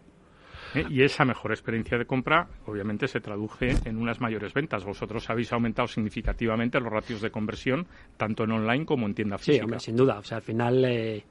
¿eh? 0.76 0.86
Y 0.90 1.04
esa 1.04 1.26
mejor 1.26 1.52
experiencia 1.52 1.98
de 1.98 2.06
compra, 2.06 2.48
obviamente, 2.66 3.08
se 3.08 3.20
traduce 3.20 3.76
en 3.86 3.98
unas 3.98 4.22
mayores 4.22 4.54
ventas. 4.54 4.86
Vosotros 4.86 5.30
habéis 5.30 5.52
aumentado 5.54 5.88
significativamente 5.88 6.80
los 6.80 6.92
ratios 6.92 7.22
de 7.22 7.32
conversión, 7.32 7.88
tanto 8.18 8.44
en 8.44 8.52
online 8.52 8.86
como 8.86 9.06
en 9.08 9.14
tienda 9.14 9.38
física. 9.38 9.58
Sí, 9.58 9.62
hombre, 9.62 9.80
sin 9.80 9.96
duda. 9.96 10.20
O 10.20 10.24
sea, 10.24 10.38
al 10.38 10.44
final 10.44 10.86
eh, 10.86 11.24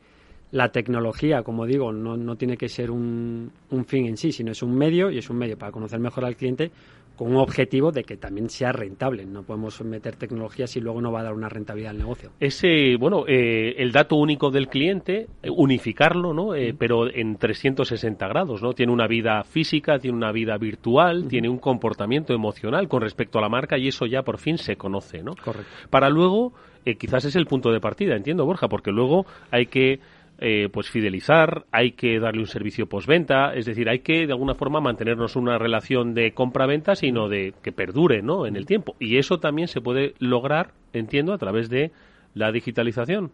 la 0.51 0.71
tecnología, 0.71 1.43
como 1.43 1.67
digo, 1.67 1.93
no, 1.93 2.17
no 2.17 2.37
tiene 2.37 2.57
que 2.57 2.69
ser 2.69 2.91
un, 2.91 3.51
un 3.71 3.85
fin 3.85 4.07
en 4.07 4.17
sí, 4.17 4.33
sino 4.33 4.53
es 4.53 4.63
un 4.63 4.75
medio 4.77 5.11
y 5.11 5.19
es 5.19 5.29
un 5.31 5.37
medio 5.37 5.59
para 5.59 5.73
conocer 5.73 6.01
mejor 6.01 6.25
al 6.25 6.37
cliente 6.37 6.71
con 7.19 7.33
un 7.33 7.37
objetivo 7.39 7.91
de 7.91 8.05
que 8.05 8.17
también 8.17 8.49
sea 8.49 8.71
rentable. 8.71 9.27
No 9.27 9.43
podemos 9.43 9.83
meter 9.83 10.15
tecnología 10.15 10.69
si 10.69 10.81
luego 10.81 11.03
no 11.03 11.11
va 11.11 11.21
a 11.21 11.25
dar 11.25 11.35
una 11.35 11.49
rentabilidad 11.49 11.91
al 11.91 11.99
negocio. 11.99 12.31
Ese, 12.39 12.97
bueno, 12.97 13.25
eh, 13.27 13.75
el 13.79 13.91
dato 13.91 14.15
único 14.15 14.53
del 14.53 14.69
cliente, 14.69 15.27
eh, 15.43 15.51
unificarlo, 15.51 16.33
¿no? 16.33 16.55
Eh, 16.55 16.77
pero 16.79 17.13
en 17.13 17.37
360 17.37 18.29
grados, 18.29 18.63
¿no? 18.63 18.73
Tiene 18.73 18.93
una 18.93 19.09
vida 19.09 19.43
física, 19.43 19.99
tiene 19.99 20.17
una 20.17 20.31
vida 20.31 20.57
virtual, 20.59 21.27
tiene 21.27 21.49
un 21.49 21.59
comportamiento 21.59 22.33
emocional 22.33 22.87
con 22.87 23.03
respecto 23.03 23.41
a 23.41 23.43
la 23.43 23.49
marca 23.49 23.77
y 23.77 23.89
eso 23.89 24.07
ya 24.07 24.23
por 24.23 24.39
fin 24.39 24.57
se 24.57 24.77
conoce, 24.77 25.21
¿no? 25.21 25.35
Correcto. 25.35 25.69
Para 25.91 26.09
luego, 26.11 26.53
eh, 26.85 26.97
quizás 26.97 27.25
es 27.25 27.37
el 27.37 27.47
punto 27.47 27.71
de 27.71 27.81
partida, 27.81 28.15
entiendo, 28.17 28.47
Borja, 28.47 28.69
porque 28.69 28.93
luego 28.93 29.27
hay 29.51 29.67
que 29.67 30.01
eh, 30.39 30.69
pues 30.73 30.89
fidelizar, 30.89 31.67
hay 31.73 31.93
que 31.93 32.19
darle 32.21 32.41
un 32.41 32.47
servicio 32.47 32.87
postventa, 32.89 33.55
es 33.55 33.67
decir, 33.67 33.89
hay 33.89 34.01
que 34.01 34.27
de 34.27 34.33
alguna 34.33 34.55
forma 34.55 34.81
mantenernos 34.81 35.37
una 35.37 35.59
relación 35.59 36.15
de 36.15 36.33
compra-venta, 36.33 36.95
sino 36.95 37.29
de 37.29 37.55
que 37.63 37.73
perdure, 37.73 38.23
¿no? 38.23 38.47
En 38.47 38.57
el 38.57 38.65
tiempo. 38.67 38.95
Y 39.01 39.17
eso 39.19 39.39
también 39.41 39.69
se 39.69 39.81
puede 39.81 40.15
lograr, 40.21 40.73
entiendo, 40.93 41.33
a 41.33 41.39
través 41.39 41.69
de 41.69 41.91
la 42.35 42.53
digitalización. 42.53 43.33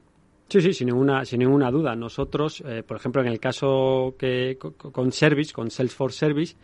Sí, 0.49 0.61
sí, 0.61 0.73
sin 0.73 0.89
ninguna, 0.89 1.25
sin 1.25 1.41
ninguna 1.41 1.71
duda. 1.71 1.95
Nosotros, 1.97 2.63
eh, 2.67 2.83
por 2.87 2.97
ejemplo, 2.99 3.23
en 3.23 3.29
el 3.29 3.41
caso 3.41 4.15
que 4.19 4.57
co- 4.59 4.73
con 4.73 5.11
Service, 5.13 5.53
con 5.53 5.71
Salesforce 5.71 6.19
Service, 6.19 6.57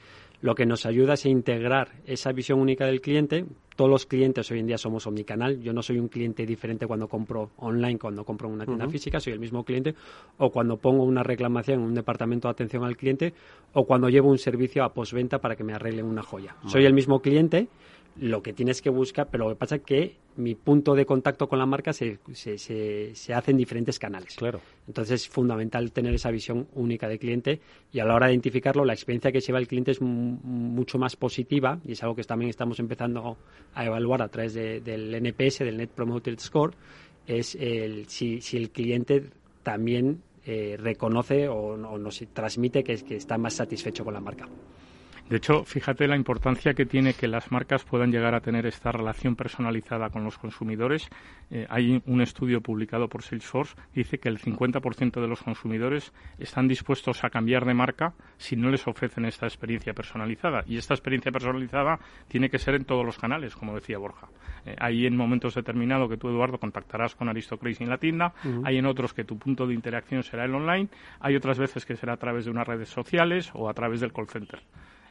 lo 0.42 0.54
que 0.54 0.66
nos 0.66 0.86
ayuda 0.86 1.14
es 1.14 1.24
a 1.24 1.28
integrar 1.28 1.88
esa 2.06 2.32
visión 2.32 2.60
única 2.60 2.86
del 2.86 3.00
cliente. 3.00 3.44
Todos 3.80 3.90
los 3.90 4.04
clientes 4.04 4.50
hoy 4.50 4.58
en 4.58 4.66
día 4.66 4.76
somos 4.76 5.06
omnicanal. 5.06 5.58
Yo 5.62 5.72
no 5.72 5.80
soy 5.80 5.98
un 5.98 6.08
cliente 6.08 6.44
diferente 6.44 6.86
cuando 6.86 7.08
compro 7.08 7.52
online, 7.56 7.98
cuando 7.98 8.26
compro 8.26 8.46
en 8.46 8.56
una 8.56 8.66
tienda 8.66 8.86
física, 8.88 9.20
soy 9.20 9.32
el 9.32 9.38
mismo 9.38 9.64
cliente. 9.64 9.94
O 10.36 10.50
cuando 10.50 10.76
pongo 10.76 11.02
una 11.02 11.22
reclamación 11.22 11.80
en 11.80 11.86
un 11.86 11.94
departamento 11.94 12.46
de 12.46 12.52
atención 12.52 12.84
al 12.84 12.98
cliente, 12.98 13.32
o 13.72 13.86
cuando 13.86 14.10
llevo 14.10 14.28
un 14.28 14.36
servicio 14.36 14.84
a 14.84 14.92
postventa 14.92 15.38
para 15.38 15.56
que 15.56 15.64
me 15.64 15.72
arreglen 15.72 16.04
una 16.04 16.22
joya. 16.22 16.56
Soy 16.66 16.84
el 16.84 16.92
mismo 16.92 17.20
cliente, 17.20 17.68
lo 18.16 18.42
que 18.42 18.52
tienes 18.52 18.82
que 18.82 18.90
buscar, 18.90 19.28
pero 19.30 19.44
lo 19.44 19.50
que 19.54 19.56
pasa 19.58 19.76
es 19.76 19.82
que 19.82 20.16
mi 20.36 20.54
punto 20.54 20.94
de 20.94 21.06
contacto 21.06 21.48
con 21.48 21.58
la 21.58 21.66
marca 21.66 21.92
se, 21.92 22.18
se, 22.32 22.58
se, 22.58 23.14
se 23.14 23.34
hace 23.34 23.50
en 23.50 23.56
diferentes 23.56 23.98
canales. 23.98 24.34
Claro. 24.36 24.60
Entonces 24.86 25.22
es 25.22 25.28
fundamental 25.28 25.92
tener 25.92 26.14
esa 26.14 26.30
visión 26.30 26.66
única 26.74 27.08
de 27.08 27.18
cliente 27.18 27.60
y 27.92 28.00
a 28.00 28.04
la 28.04 28.14
hora 28.14 28.26
de 28.26 28.32
identificarlo, 28.32 28.84
la 28.84 28.92
experiencia 28.92 29.32
que 29.32 29.40
lleva 29.40 29.58
el 29.58 29.68
cliente 29.68 29.90
es 29.92 30.00
mu- 30.00 30.38
mucho 30.42 30.98
más 30.98 31.16
positiva 31.16 31.78
y 31.84 31.92
es 31.92 32.02
algo 32.02 32.14
que 32.14 32.24
también 32.24 32.48
estamos 32.50 32.78
empezando 32.80 33.36
a 33.74 33.84
evaluar 33.84 34.22
a 34.22 34.28
través 34.28 34.54
de- 34.54 34.80
del 34.80 35.14
NPS, 35.14 35.64
del 35.64 35.76
Net 35.76 35.90
Promoter 35.90 36.38
Score, 36.40 36.74
es 37.26 37.54
el, 37.54 38.06
si, 38.06 38.40
si 38.40 38.56
el 38.56 38.70
cliente 38.70 39.30
también 39.62 40.22
eh, 40.46 40.76
reconoce 40.78 41.48
o, 41.48 41.74
o 41.74 41.98
nos 41.98 42.24
transmite 42.32 42.82
que, 42.82 42.96
que 43.04 43.16
está 43.16 43.36
más 43.38 43.54
satisfecho 43.54 44.04
con 44.04 44.14
la 44.14 44.20
marca. 44.20 44.48
De 45.30 45.36
hecho, 45.36 45.62
fíjate 45.62 46.08
la 46.08 46.16
importancia 46.16 46.74
que 46.74 46.86
tiene 46.86 47.14
que 47.14 47.28
las 47.28 47.52
marcas 47.52 47.84
puedan 47.84 48.10
llegar 48.10 48.34
a 48.34 48.40
tener 48.40 48.66
esta 48.66 48.90
relación 48.90 49.36
personalizada 49.36 50.10
con 50.10 50.24
los 50.24 50.36
consumidores. 50.36 51.08
Eh, 51.52 51.68
hay 51.70 52.02
un 52.04 52.20
estudio 52.20 52.60
publicado 52.60 53.06
por 53.06 53.22
Salesforce 53.22 53.76
que 53.94 54.00
dice 54.00 54.18
que 54.18 54.28
el 54.28 54.40
50% 54.40 55.20
de 55.20 55.28
los 55.28 55.40
consumidores 55.40 56.12
están 56.40 56.66
dispuestos 56.66 57.22
a 57.22 57.30
cambiar 57.30 57.64
de 57.64 57.74
marca 57.74 58.12
si 58.38 58.56
no 58.56 58.70
les 58.70 58.88
ofrecen 58.88 59.24
esta 59.24 59.46
experiencia 59.46 59.92
personalizada. 59.92 60.64
Y 60.66 60.78
esta 60.78 60.94
experiencia 60.94 61.30
personalizada 61.30 62.00
tiene 62.26 62.50
que 62.50 62.58
ser 62.58 62.74
en 62.74 62.84
todos 62.84 63.06
los 63.06 63.16
canales, 63.16 63.54
como 63.54 63.76
decía 63.76 63.98
Borja. 63.98 64.26
Eh, 64.66 64.74
hay 64.80 65.06
en 65.06 65.16
momentos 65.16 65.54
determinados 65.54 66.10
que 66.10 66.16
tú, 66.16 66.28
Eduardo, 66.28 66.58
contactarás 66.58 67.14
con 67.14 67.28
Aristocracy 67.28 67.84
en 67.84 67.90
la 67.90 67.98
tienda, 67.98 68.34
hay 68.64 68.78
en 68.78 68.86
otros 68.86 69.14
que 69.14 69.22
tu 69.22 69.38
punto 69.38 69.68
de 69.68 69.74
interacción 69.74 70.24
será 70.24 70.44
el 70.44 70.56
online, 70.56 70.88
hay 71.20 71.36
otras 71.36 71.56
veces 71.56 71.86
que 71.86 71.94
será 71.94 72.14
a 72.14 72.16
través 72.16 72.46
de 72.46 72.50
unas 72.50 72.66
redes 72.66 72.88
sociales 72.88 73.52
o 73.54 73.68
a 73.68 73.74
través 73.74 74.00
del 74.00 74.12
call 74.12 74.26
center 74.26 74.60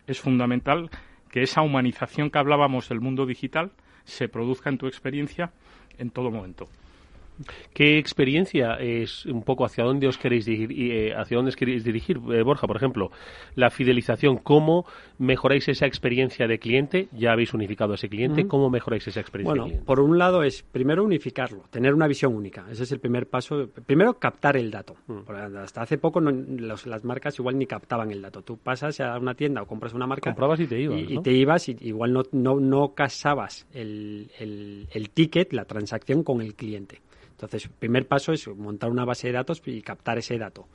es 0.09 0.19
fundamental 0.19 0.89
que 1.29 1.43
esa 1.43 1.61
humanización 1.61 2.31
que 2.31 2.39
hablábamos 2.39 2.89
del 2.89 2.99
mundo 2.99 3.25
digital 3.25 3.71
se 4.03 4.27
produzca 4.27 4.69
en 4.69 4.77
tu 4.77 4.87
experiencia 4.87 5.51
en 5.97 6.09
todo 6.09 6.31
momento. 6.31 6.67
¿Qué 7.73 7.97
experiencia 7.97 8.75
es 8.75 9.25
un 9.25 9.43
poco 9.43 9.65
hacia 9.65 9.83
dónde 9.83 10.07
os 10.07 10.17
queréis 10.17 10.45
dirigir, 10.45 10.91
eh, 10.91 11.13
hacia 11.15 11.37
dónde 11.37 11.49
os 11.49 11.55
queréis 11.55 11.83
dirigir, 11.83 12.17
eh, 12.31 12.43
Borja? 12.43 12.67
Por 12.67 12.75
ejemplo, 12.75 13.11
la 13.55 13.69
fidelización, 13.69 14.37
¿cómo 14.37 14.85
mejoráis 15.17 15.67
esa 15.69 15.85
experiencia 15.85 16.47
de 16.47 16.59
cliente? 16.59 17.07
Ya 17.11 17.31
habéis 17.31 17.53
unificado 17.53 17.93
a 17.93 17.95
ese 17.95 18.09
cliente. 18.09 18.47
¿cómo 18.47 18.69
mejoráis 18.69 19.07
esa 19.07 19.19
experiencia 19.21 19.51
Bueno, 19.51 19.63
de 19.65 19.69
cliente? 19.69 19.85
por 19.85 19.99
un 19.99 20.17
lado 20.17 20.43
es 20.43 20.63
primero 20.63 21.03
unificarlo, 21.03 21.63
tener 21.69 21.93
una 21.93 22.07
visión 22.07 22.35
única. 22.35 22.65
Ese 22.71 22.83
es 22.83 22.91
el 22.91 22.99
primer 22.99 23.27
paso. 23.27 23.69
Primero 23.85 24.15
captar 24.19 24.57
el 24.57 24.69
dato. 24.71 24.95
Mm. 25.07 25.19
Hasta 25.57 25.81
hace 25.81 25.97
poco 25.97 26.19
no- 26.21 26.31
los- 26.31 26.85
las 26.87 27.03
marcas 27.05 27.37
igual 27.39 27.57
ni 27.57 27.65
captaban 27.65 28.11
el 28.11 28.21
dato. 28.21 28.41
Tú 28.41 28.57
pasas 28.57 28.99
a 28.99 29.17
una 29.17 29.33
tienda 29.35 29.61
o 29.61 29.65
compras 29.65 29.93
una 29.93 30.07
marca. 30.07 30.29
Comprabas 30.29 30.59
y 30.59 30.67
te 30.67 30.79
ibas, 30.81 30.99
Y, 30.99 31.13
y 31.15 31.21
te 31.21 31.31
ibas 31.31 31.69
y 31.69 31.77
igual 31.81 32.13
no, 32.13 32.23
no, 32.31 32.59
no 32.59 32.93
casabas 32.93 33.67
el, 33.73 34.29
el, 34.39 34.87
el 34.91 35.09
ticket, 35.11 35.53
la 35.53 35.65
transacción 35.65 36.23
con 36.23 36.41
el 36.41 36.55
cliente. 36.55 36.99
Entonces, 37.39 37.65
el 37.65 37.71
primer 37.71 38.05
paso 38.05 38.33
es 38.33 38.45
montar 38.49 38.89
una 38.89 39.05
base 39.05 39.27
de 39.27 39.33
datos 39.33 39.61
y 39.65 39.81
captar 39.81 40.17
ese 40.17 40.37
dato. 40.37 40.67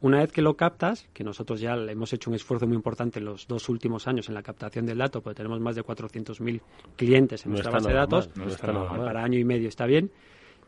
Una 0.00 0.18
vez 0.18 0.32
que 0.32 0.42
lo 0.42 0.56
captas, 0.56 1.08
que 1.12 1.22
nosotros 1.22 1.60
ya 1.60 1.74
hemos 1.74 2.12
hecho 2.12 2.28
un 2.30 2.34
esfuerzo 2.34 2.66
muy 2.66 2.74
importante 2.74 3.20
en 3.20 3.24
los 3.24 3.46
dos 3.46 3.68
últimos 3.68 4.08
años 4.08 4.28
en 4.28 4.34
la 4.34 4.42
captación 4.42 4.84
del 4.84 4.98
dato, 4.98 5.22
porque 5.22 5.36
tenemos 5.36 5.60
más 5.60 5.76
de 5.76 5.84
400.000 5.84 6.60
clientes 6.96 7.44
en 7.44 7.50
No 7.52 7.54
nuestra 7.54 7.70
base 7.72 7.88
de 7.88 7.94
datos, 7.94 8.30
mal, 8.36 8.46
no 8.46 8.52
está 8.52 8.72
nada 8.72 8.90
mal. 8.90 9.04
para 9.04 9.22
año 9.22 9.38
y 9.38 9.44
medio 9.44 9.68
está 9.68 9.86
bien. 9.86 10.10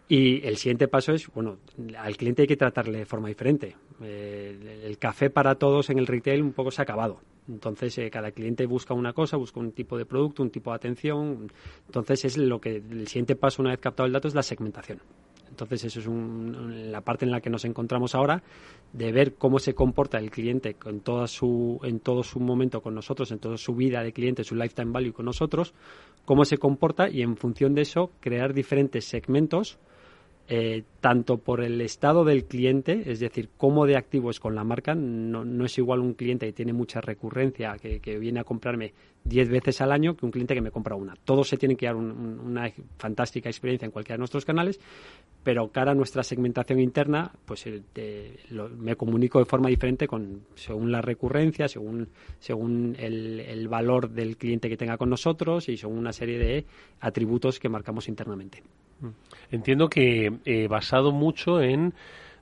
Y 0.09 0.44
el 0.46 0.57
siguiente 0.57 0.86
paso 0.88 1.12
es, 1.12 1.28
bueno, 1.32 1.59
al 1.98 2.16
cliente 2.16 2.42
hay 2.42 2.48
que 2.48 2.57
tratarle 2.57 2.98
de 2.98 3.07
forma 3.07 3.28
diferente. 3.28 3.76
Eh, 4.03 4.57
el, 4.61 4.68
el 4.84 4.98
café 4.98 5.30
para 5.30 5.57
todos 5.57 5.90
en 5.90 5.98
el 5.98 6.07
retail 6.07 6.42
un 6.42 6.53
poco 6.53 6.70
se 6.70 6.82
ha 6.82 6.84
acabado. 6.84 7.20
Entonces, 7.48 7.96
eh, 7.98 8.11
cada 8.11 8.30
cliente 8.32 8.66
busca 8.66 8.94
una 8.94 9.12
cosa, 9.12 9.36
busca 9.36 9.61
un 9.61 9.72
tipo 9.72 9.98
de 9.98 10.07
producto, 10.07 10.42
un 10.42 10.51
tipo 10.51 10.70
de 10.70 10.76
atención. 10.76 11.51
Entonces, 11.86 12.24
es 12.24 12.36
lo 12.36 12.61
que 12.61 12.76
el 12.76 13.09
siguiente 13.09 13.36
paso, 13.36 13.62
una 13.62 13.70
vez 13.70 13.80
captado 13.80 14.07
el 14.07 14.12
dato, 14.12 14.28
es 14.28 14.34
la 14.34 14.42
segmentación. 14.42 15.01
Entonces, 15.64 15.96
eso 15.96 16.00
es 16.00 16.86
la 16.90 17.00
parte 17.00 17.24
en 17.24 17.30
la 17.30 17.40
que 17.40 17.50
nos 17.50 17.64
encontramos 17.64 18.14
ahora, 18.14 18.42
de 18.92 19.12
ver 19.12 19.34
cómo 19.34 19.58
se 19.58 19.74
comporta 19.74 20.18
el 20.18 20.30
cliente 20.30 20.76
en, 20.86 21.00
toda 21.00 21.26
su, 21.26 21.80
en 21.82 22.00
todo 22.00 22.22
su 22.22 22.40
momento 22.40 22.80
con 22.80 22.94
nosotros, 22.94 23.30
en 23.30 23.38
toda 23.38 23.56
su 23.56 23.74
vida 23.74 24.02
de 24.02 24.12
cliente, 24.12 24.44
su 24.44 24.54
lifetime 24.54 24.92
value 24.92 25.12
con 25.12 25.26
nosotros, 25.26 25.74
cómo 26.24 26.44
se 26.44 26.58
comporta 26.58 27.08
y 27.08 27.22
en 27.22 27.36
función 27.36 27.74
de 27.74 27.82
eso 27.82 28.11
crear 28.20 28.54
diferentes 28.54 29.04
segmentos 29.04 29.78
eh, 30.53 30.82
tanto 31.01 31.38
por 31.38 31.62
el 31.62 31.80
estado 31.80 32.24
del 32.24 32.44
cliente, 32.44 33.05
es 33.07 33.20
decir, 33.20 33.51
cómo 33.57 33.86
de 33.86 33.96
activo 33.96 34.30
es 34.30 34.40
con 34.40 34.57
la 34.57 34.64
marca, 34.64 34.96
no, 34.96 35.64
es 35.64 35.78
igual 35.78 36.01
un 36.01 36.14
cliente 36.14 36.44
que 36.46 36.53
tiene 36.53 36.72
mucha 36.72 37.01
recurrencia, 37.01 37.76
que, 37.78 38.18
viene 38.18 38.40
a 38.40 38.44
comprarme 38.44 38.92
10 39.22 39.48
veces 39.48 39.80
al 39.80 39.92
año, 39.92 40.16
que 40.16 40.26
un 40.26 40.32
cliente 40.32 40.57
que 40.57 40.61
me 40.61 40.72
compra 40.72 40.96
una. 40.96 41.14
Todos 41.24 41.48
se 41.48 41.57
tienen 41.57 41.76
que 41.76 41.86
dar 41.86 41.94
una 41.94 42.68
fantástica 42.98 43.48
experiencia 43.48 43.86
en 43.86 43.92
cualquiera 43.92 44.16
de 44.16 44.22
nuestros 44.22 44.44
canales, 44.44 44.80
pero 45.44 45.70
cara 45.70 45.92
a 45.92 45.94
nuestra 45.94 46.24
segmentación 46.24 46.80
interna, 46.80 47.30
pues 47.44 47.64
eh, 47.68 48.36
me 48.76 48.96
comunico 48.96 49.38
de 49.38 49.44
forma 49.44 49.68
diferente 49.68 50.09
con 50.09 50.46
según 50.57 50.90
la 50.90 51.01
recurrencia, 51.01 51.68
según, 51.68 52.09
según 52.40 52.96
el, 52.98 53.38
el 53.38 53.68
valor 53.68 54.11
del 54.11 54.36
cliente 54.36 54.68
que 54.68 54.76
tenga 54.76 54.98
con 54.98 55.11
nosotros 55.11 55.68
y 55.68 55.76
según 55.76 55.98
una 55.98 56.12
serie 56.12 56.40
de 56.40 56.66
atributos 56.98 57.61
que 57.61 57.68
marcamos 57.68 58.09
internamente. 58.09 58.64
Entiendo 59.51 59.88
que 59.88 60.32
eh, 60.44 60.68
basado 60.68 61.12
mucho 61.12 61.61
en 61.61 61.94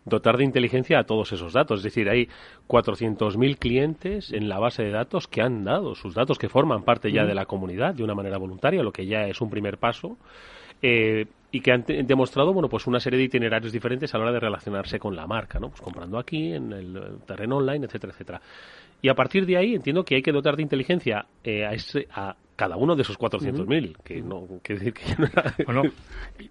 dotar 0.04 0.36
de 0.36 0.44
inteligencia 0.44 0.98
a 0.98 1.04
todos 1.04 1.32
esos 1.32 1.52
datos. 1.52 1.80
Es 1.80 1.84
decir, 1.84 2.08
hay 2.08 2.28
400.000 2.66 3.58
clientes 3.58 4.32
en 4.32 4.48
la 4.48 4.58
base 4.58 4.82
de 4.82 4.90
datos 4.90 5.28
que 5.28 5.42
han 5.42 5.64
dado 5.64 5.94
sus 5.94 6.14
datos, 6.14 6.38
que 6.38 6.48
forman 6.48 6.82
parte 6.82 7.12
ya 7.12 7.24
de 7.24 7.34
la 7.34 7.46
comunidad 7.46 7.94
de 7.94 8.04
una 8.04 8.14
manera 8.14 8.38
voluntaria, 8.38 8.82
lo 8.82 8.92
que 8.92 9.06
ya 9.06 9.26
es 9.26 9.40
un 9.40 9.50
primer 9.50 9.78
paso. 9.78 10.16
Eh, 10.80 11.26
y 11.50 11.60
que 11.60 11.72
han 11.72 11.84
demostrado 11.86 12.52
bueno 12.52 12.68
pues 12.68 12.86
una 12.86 13.00
serie 13.00 13.18
de 13.18 13.24
itinerarios 13.24 13.72
diferentes 13.72 14.14
a 14.14 14.18
la 14.18 14.24
hora 14.24 14.32
de 14.34 14.40
relacionarse 14.40 14.98
con 14.98 15.16
la 15.16 15.26
marca, 15.26 15.58
¿no? 15.58 15.70
Pues 15.70 15.80
comprando 15.80 16.18
aquí, 16.18 16.52
en 16.52 16.72
el 16.72 17.18
terreno 17.26 17.56
online, 17.56 17.86
etcétera, 17.86 18.12
etcétera. 18.12 18.40
Y 19.00 19.08
a 19.08 19.14
partir 19.14 19.46
de 19.46 19.56
ahí 19.56 19.74
entiendo 19.74 20.04
que 20.04 20.16
hay 20.16 20.22
que 20.22 20.32
dotar 20.32 20.56
de 20.56 20.62
inteligencia 20.62 21.26
eh, 21.42 21.64
a, 21.64 21.72
ese, 21.72 22.06
a 22.12 22.36
cada 22.58 22.76
uno 22.76 22.96
de 22.96 23.02
esos 23.02 23.16
400.000. 23.16 23.96
Que 24.02 24.20
no, 24.20 24.60
que 24.64 24.74
decir 24.74 24.92
que 24.92 25.04
no 25.16 25.28
Bueno, 25.64 25.82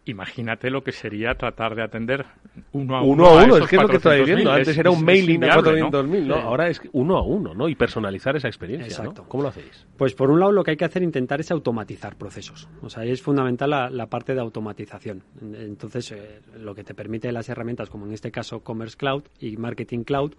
imagínate 0.05 0.70
lo 0.70 0.82
que 0.82 0.93
sería 0.93 1.36
tratar 1.36 1.76
de 1.76 1.84
atender 1.84 2.26
uno 2.72 2.95
a 2.95 3.01
uno. 3.01 3.12
Uno 3.12 3.26
a 3.26 3.43
uno, 3.43 3.58
es 3.58 3.68
que 3.68 3.76
es 3.76 3.82
lo 3.82 3.89
que 3.89 3.97
estoy 3.97 4.20
diciendo. 4.20 4.49
Antes 4.49 4.78
era 4.78 4.89
un 4.89 5.03
mailing 5.03 5.43
a 5.43 5.58
400.000, 5.58 6.26
¿no? 6.26 6.36
Ahora 6.36 6.70
es 6.70 6.82
uno 6.93 7.18
a 7.18 7.24
uno, 7.24 7.53
¿no? 7.53 7.68
Y 7.68 7.76
personalizar 7.76 8.38
esa 8.38 8.47
experiencia, 8.47 8.88
Exacto. 8.88 9.26
¿Cómo 9.28 9.43
lo 9.43 9.49
hacéis? 9.49 9.86
Pues 9.97 10.14
por 10.14 10.32
un 10.32 10.39
lado 10.39 10.53
lo 10.53 10.64
que 10.64 10.72
hay 10.72 10.78
que 10.78 10.86
hacer 10.86 11.03
intentar 11.03 11.41
es 11.41 11.51
automatizar 11.51 12.16
procesos. 12.16 12.70
O 12.82 12.89
sea, 12.89 13.03
es 13.03 13.22
fundamental 13.22 13.70
la, 13.70 14.08
parte 14.08 14.34
de 14.34 14.39
automatización. 14.39 15.24
Entonces, 15.41 16.14
eh, 16.14 16.39
lo 16.58 16.74
que 16.74 16.86
te 16.86 16.93
permite 16.93 17.34
las 17.34 17.49
herramientas, 17.49 17.89
como 17.89 18.05
en 18.05 18.14
este 18.14 18.32
caso 18.32 18.62
Commerce 18.62 18.95
Cloud 18.95 19.24
y 19.41 19.58
Marketing 19.58 20.05
Cloud, 20.05 20.36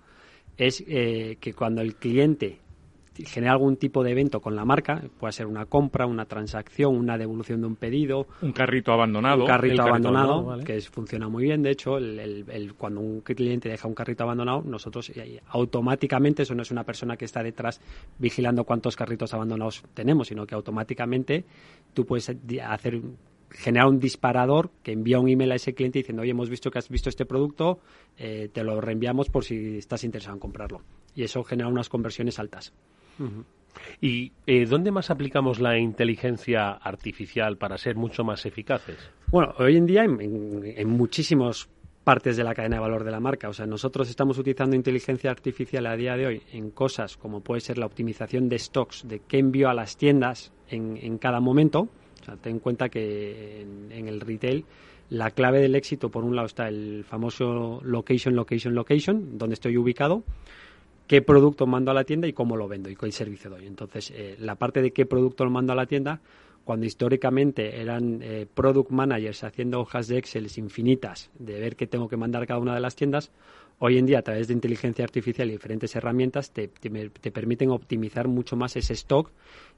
es 0.56 0.82
eh, 0.88 1.36
que 1.40 1.52
cuando 1.52 1.82
el 1.82 1.96
cliente 1.96 2.58
genera 3.26 3.52
algún 3.52 3.76
tipo 3.76 4.02
de 4.02 4.12
evento 4.12 4.40
con 4.40 4.54
la 4.54 4.64
marca, 4.64 5.02
puede 5.18 5.32
ser 5.32 5.46
una 5.46 5.66
compra, 5.66 6.06
una 6.06 6.24
transacción, 6.24 6.96
una 6.96 7.16
devolución 7.18 7.60
de 7.60 7.66
un 7.66 7.76
pedido. 7.76 8.26
Un 8.42 8.52
carrito 8.52 8.92
abandonado. 8.92 9.42
Un 9.42 9.46
carrito, 9.46 9.82
abandonado, 9.82 10.58
que 10.64 10.80
funciona 10.82 11.28
muy 11.28 11.44
bien. 11.44 11.62
De 11.62 11.70
hecho, 11.70 11.98
el, 11.98 12.74
cuando 12.76 13.00
un 13.00 13.20
cliente 13.20 13.68
deja 13.68 13.88
un 13.88 13.94
carrito 13.94 14.24
abandonado, 14.24 14.62
nosotros 14.62 15.12
automáticamente, 15.48 16.42
eso 16.42 16.54
no 16.54 16.62
es 16.62 16.70
una 16.70 16.84
persona 16.84 17.16
que 17.16 17.24
está 17.24 17.42
detrás 17.42 17.80
vigilando 18.18 18.64
cuántos 18.64 18.96
carritos 18.96 19.34
abandonados 19.34 19.82
tenemos, 19.94 20.28
sino 20.28 20.46
que 20.46 20.54
automáticamente 20.54 21.44
tú 21.94 22.04
puedes 22.04 22.30
hacer 22.62 23.00
generar 23.50 23.88
un 23.88 23.98
disparador 23.98 24.70
que 24.82 24.92
envía 24.92 25.18
un 25.18 25.28
email 25.28 25.52
a 25.52 25.54
ese 25.54 25.74
cliente 25.74 26.00
diciendo, 26.00 26.22
oye, 26.22 26.32
hemos 26.32 26.50
visto 26.50 26.70
que 26.70 26.78
has 26.78 26.88
visto 26.88 27.08
este 27.08 27.24
producto, 27.24 27.78
eh, 28.16 28.48
te 28.52 28.62
lo 28.62 28.80
reenviamos 28.80 29.30
por 29.30 29.44
si 29.44 29.78
estás 29.78 30.04
interesado 30.04 30.34
en 30.34 30.40
comprarlo. 30.40 30.82
Y 31.14 31.22
eso 31.22 31.42
genera 31.44 31.68
unas 31.68 31.88
conversiones 31.88 32.38
altas. 32.38 32.72
¿Y 34.00 34.32
eh, 34.46 34.66
dónde 34.66 34.90
más 34.90 35.10
aplicamos 35.10 35.60
la 35.60 35.78
inteligencia 35.78 36.70
artificial 36.70 37.56
para 37.56 37.78
ser 37.78 37.96
mucho 37.96 38.24
más 38.24 38.44
eficaces? 38.46 38.96
Bueno, 39.28 39.54
hoy 39.58 39.76
en 39.76 39.86
día 39.86 40.04
en, 40.04 40.62
en 40.64 40.88
muchísimas 40.88 41.68
partes 42.08 42.38
de 42.38 42.42
la 42.42 42.54
cadena 42.54 42.76
de 42.76 42.80
valor 42.80 43.04
de 43.04 43.10
la 43.10 43.20
marca. 43.20 43.50
O 43.50 43.52
sea, 43.52 43.66
nosotros 43.66 44.08
estamos 44.08 44.38
utilizando 44.38 44.74
inteligencia 44.74 45.30
artificial 45.30 45.86
a 45.86 45.94
día 45.94 46.16
de 46.16 46.26
hoy 46.26 46.42
en 46.52 46.70
cosas 46.70 47.18
como 47.18 47.42
puede 47.42 47.60
ser 47.60 47.76
la 47.76 47.84
optimización 47.84 48.48
de 48.48 48.58
stocks, 48.58 49.06
de 49.06 49.20
qué 49.28 49.38
envío 49.38 49.68
a 49.68 49.74
las 49.74 49.98
tiendas 49.98 50.50
en, 50.70 50.96
en 51.02 51.18
cada 51.18 51.38
momento. 51.40 51.80
O 52.22 52.24
sea, 52.24 52.36
ten 52.36 52.54
en 52.54 52.58
cuenta 52.60 52.88
que 52.88 53.60
en, 53.60 54.08
el 54.08 54.22
retail 54.22 54.64
la 55.10 55.32
clave 55.32 55.60
del 55.60 55.74
éxito, 55.74 56.08
por 56.10 56.24
un 56.24 56.34
lado, 56.34 56.46
está 56.46 56.68
el 56.68 57.04
famoso 57.04 57.82
location, 57.84 58.34
location, 58.34 58.74
location, 58.74 59.36
donde 59.36 59.52
estoy 59.52 59.76
ubicado 59.76 60.24
qué 61.09 61.22
producto 61.22 61.66
mando 61.66 61.90
a 61.90 61.94
la 61.94 62.04
tienda 62.04 62.28
y 62.28 62.32
cómo 62.32 62.56
lo 62.56 62.68
vendo 62.68 62.88
y 62.90 62.94
qué 62.94 63.11
servicio 63.11 63.50
doy. 63.50 63.66
Entonces, 63.66 64.12
eh, 64.14 64.36
la 64.38 64.54
parte 64.54 64.82
de 64.82 64.92
qué 64.92 65.06
producto 65.06 65.44
lo 65.44 65.50
mando 65.50 65.72
a 65.72 65.76
la 65.76 65.86
tienda, 65.86 66.20
cuando 66.64 66.84
históricamente 66.84 67.80
eran 67.80 68.20
eh, 68.22 68.46
product 68.52 68.90
managers 68.90 69.42
haciendo 69.42 69.80
hojas 69.80 70.06
de 70.06 70.18
Excel 70.18 70.46
infinitas 70.59 71.30
de 71.38 71.59
ver 71.59 71.76
qué 71.76 71.86
tengo 71.86 72.09
que 72.09 72.18
mandar 72.18 72.42
a 72.42 72.46
cada 72.46 72.61
una 72.61 72.74
de 72.74 72.80
las 72.80 72.94
tiendas, 72.94 73.32
hoy 73.78 73.96
en 73.96 74.04
día 74.04 74.18
a 74.18 74.22
través 74.22 74.48
de 74.48 74.54
inteligencia 74.54 75.02
artificial 75.02 75.48
y 75.48 75.52
diferentes 75.52 75.96
herramientas 75.96 76.50
te, 76.50 76.68
te, 76.68 77.30
permiten 77.30 77.70
optimizar 77.70 78.28
mucho 78.28 78.54
más 78.56 78.76
ese 78.76 78.92
stock 78.92 79.30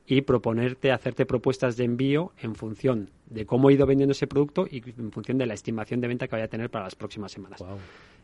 y 0.07 0.23
proponerte, 0.23 0.91
hacerte 0.91 1.27
propuestas 1.27 1.77
de 1.77 1.85
envío 1.85 2.33
en 2.41 2.57
función 2.57 3.11
de 3.27 3.47
cómo 3.47 3.71
he 3.71 3.75
ido 3.75 3.87
vendiendo 3.87 4.13
ese 4.13 4.27
producto 4.27 4.67
y 4.69 4.83
en 4.99 5.13
función 5.13 5.39
de 5.39 5.47
la 5.47 5.55
estimación 5.55 6.01
de 6.01 6.09
venta 6.09 6.27
que 6.27 6.33
vaya 6.33 6.47
a 6.47 6.49
tener 6.49 6.71
para 6.71 6.87
las 6.87 6.97
próximas 6.97 7.31
semanas. 7.31 7.63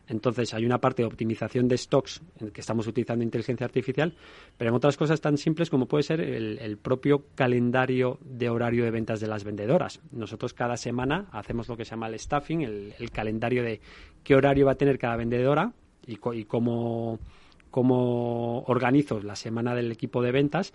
Entonces 0.07 0.53
hay 0.53 0.65
una 0.65 0.79
parte 0.79 1.01
de 1.01 1.07
optimización 1.07 1.67
de 1.67 1.77
stocks 1.77 2.21
en 2.39 2.51
que 2.51 2.61
estamos 2.61 2.87
utilizando 2.87 3.23
inteligencia 3.23 3.65
artificial, 3.65 4.15
pero 4.57 4.69
en 4.69 4.75
otras 4.75 4.97
cosas 4.97 5.19
tan 5.21 5.37
simples 5.37 5.69
como 5.69 5.87
puede 5.87 6.03
ser 6.03 6.21
el, 6.21 6.77
propio 6.77 7.25
calendario 7.35 8.19
de 8.23 8.49
horario 8.49 8.83
de 8.85 8.91
ventas 8.91 9.19
de 9.19 9.27
las 9.27 9.43
vendedoras. 9.43 9.99
Nosotros 10.11 10.53
cada 10.53 10.77
semana 10.77 11.27
hacemos 11.31 11.67
lo 11.67 11.75
que 11.75 11.85
se 11.85 11.91
llama 11.91 12.07
el 12.07 12.19
staffing, 12.19 12.61
el, 12.61 13.11
calendario 13.11 13.63
de 13.63 13.81
qué 14.23 14.35
horario 14.35 14.65
va 14.67 14.73
a 14.73 14.75
tener 14.75 14.97
cada 14.97 15.15
vendedora 15.15 15.73
y, 16.05 16.15
cómo, 16.45 17.19
organizo 17.71 19.19
la 19.21 19.35
semana 19.35 19.75
del 19.75 19.91
equipo 19.91 20.21
de 20.21 20.31
ventas 20.31 20.73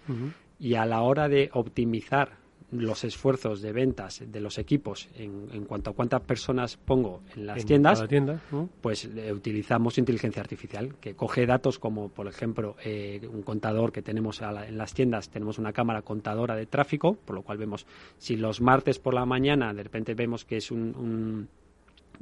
y 0.59 0.75
a 0.75 0.85
la 0.85 1.03
hora 1.03 1.29
de 1.29 1.51
optimizar 1.53 2.42
los 2.73 3.05
esfuerzos 3.05 3.63
de 3.63 3.73
ventas 3.73 4.23
de 4.27 4.41
los 4.41 4.59
equipos 4.59 5.09
en, 5.15 5.65
cuanto 5.67 5.91
a 5.91 5.93
cuántas 5.95 6.23
personas 6.23 6.77
pongo 6.77 7.23
en 7.37 7.47
las 7.47 7.65
tiendas, 7.65 8.05
pues 8.81 9.05
eh, 9.05 9.33
utilizamos 9.33 9.99
inteligencia 9.99 10.41
artificial 10.43 10.95
que 11.01 11.15
coge 11.15 11.47
datos 11.47 11.79
como, 11.79 12.09
por 12.09 12.27
ejemplo, 12.27 12.77
eh, 12.85 13.29
un 13.33 13.43
contador 13.43 13.93
que 13.93 14.03
tenemos 14.03 14.41
en 14.43 14.79
las 14.79 14.95
tiendas, 14.95 15.29
tenemos 15.29 15.59
una 15.59 15.73
cámara 15.73 16.03
contadora 16.03 16.57
de 16.57 16.67
tráfico, 16.67 17.15
por 17.15 17.37
lo 17.37 17.43
cual 17.43 17.59
vemos 17.59 17.87
si 18.19 18.37
los 18.37 18.61
martes 18.61 18.99
por 18.99 19.15
la 19.15 19.27
mañana 19.27 19.73
de 19.73 19.83
repente 19.83 20.15
vemos 20.15 20.45
que 20.45 20.57
es 20.57 20.71
un 20.71 20.83
un 20.97 21.49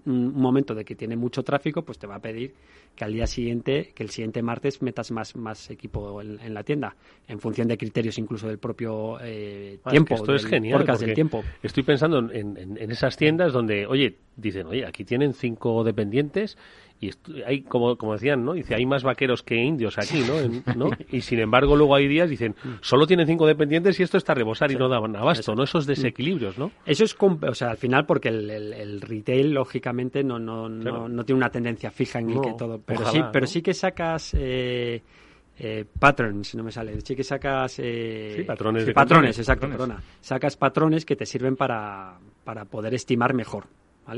momento 0.04 0.74
de 0.74 0.84
que 0.84 0.94
tiene 0.94 1.16
mucho 1.16 1.42
tráfico, 1.42 1.82
pues 1.82 1.98
te 1.98 2.06
va 2.06 2.16
a 2.16 2.20
pedir 2.20 2.54
que 2.94 3.04
al 3.04 3.12
día 3.12 3.26
siguiente, 3.26 3.92
que 3.94 4.02
el 4.02 4.10
siguiente 4.10 4.42
martes 4.42 4.82
metas 4.82 5.10
más, 5.10 5.36
más 5.36 5.70
equipo 5.70 6.20
en, 6.20 6.52
la 6.52 6.64
tienda, 6.64 6.96
en 7.28 7.38
función 7.38 7.68
de 7.68 7.78
criterios 7.78 8.18
incluso 8.18 8.48
del 8.48 8.58
propio 8.58 9.18
eh, 9.22 9.78
tiempo. 9.88 10.14
esto 10.14 10.34
es 10.34 10.44
genial. 10.44 10.84
Del 10.98 11.14
tiempo. 11.14 11.42
Estoy 11.62 11.82
pensando 11.82 12.18
en, 12.18 12.56
en, 12.56 12.90
esas 12.90 13.16
tiendas 13.16 13.52
donde, 13.52 13.86
oye, 13.86 14.16
dicen, 14.36 14.66
oye, 14.66 14.84
aquí 14.84 15.04
tienen 15.04 15.34
cinco 15.34 15.84
dependientes 15.84 16.58
y 17.00 17.10
hay 17.46 17.62
como, 17.62 17.96
como 17.96 18.12
decían 18.12 18.44
no 18.44 18.52
dice 18.52 18.74
hay 18.74 18.84
más 18.84 19.02
vaqueros 19.02 19.42
que 19.42 19.56
indios 19.56 19.96
aquí 19.98 20.22
no, 20.76 20.90
y 21.10 21.22
sin 21.22 21.40
embargo 21.40 21.74
luego 21.74 21.94
hay 21.94 22.06
días 22.06 22.28
dicen 22.28 22.54
solo 22.82 23.06
tienen 23.06 23.26
cinco 23.26 23.46
dependientes 23.46 23.98
y 23.98 24.02
esto 24.02 24.18
está 24.18 24.32
a 24.32 24.34
rebosar 24.34 24.70
y 24.70 24.76
no 24.76 24.88
daban 24.88 25.16
abasto 25.16 25.54
no 25.54 25.62
esos 25.62 25.86
desequilibrios 25.86 26.58
no 26.58 26.70
eso 26.84 27.04
es 27.04 27.16
o 27.20 27.54
sea 27.54 27.70
al 27.70 27.78
final 27.78 28.04
porque 28.04 28.28
el, 28.28 29.00
retail 29.00 29.52
lógicamente 29.52 30.22
no 30.22 30.38
no, 30.38 30.68
no, 30.68 31.24
tiene 31.24 31.38
una 31.38 31.50
tendencia 31.50 31.90
fija 31.90 32.18
en 32.18 32.30
el 32.30 32.40
que 32.40 32.52
todo 32.52 32.80
pero 32.84 33.06
sí 33.06 33.20
pero 33.32 33.46
sí 33.46 33.62
que 33.62 33.72
sacas 33.72 34.34
eh, 34.34 35.02
eh, 35.62 35.84
patterns, 35.98 36.54
no 36.54 36.62
me 36.62 36.72
sale. 36.72 36.98
Sí 37.02 37.14
que 37.14 37.22
sacas... 37.22 37.78
Eh, 37.80 38.44
patrones. 38.46 38.90
patrones, 38.94 39.38
exacto, 39.38 39.68
perdona. 39.68 40.02
Sacas 40.22 40.56
patrones 40.56 41.04
que 41.04 41.16
te 41.16 41.26
sirven 41.26 41.54
para, 41.54 42.18
para 42.44 42.64
poder 42.64 42.94
estimar 42.94 43.34
mejor. 43.34 43.66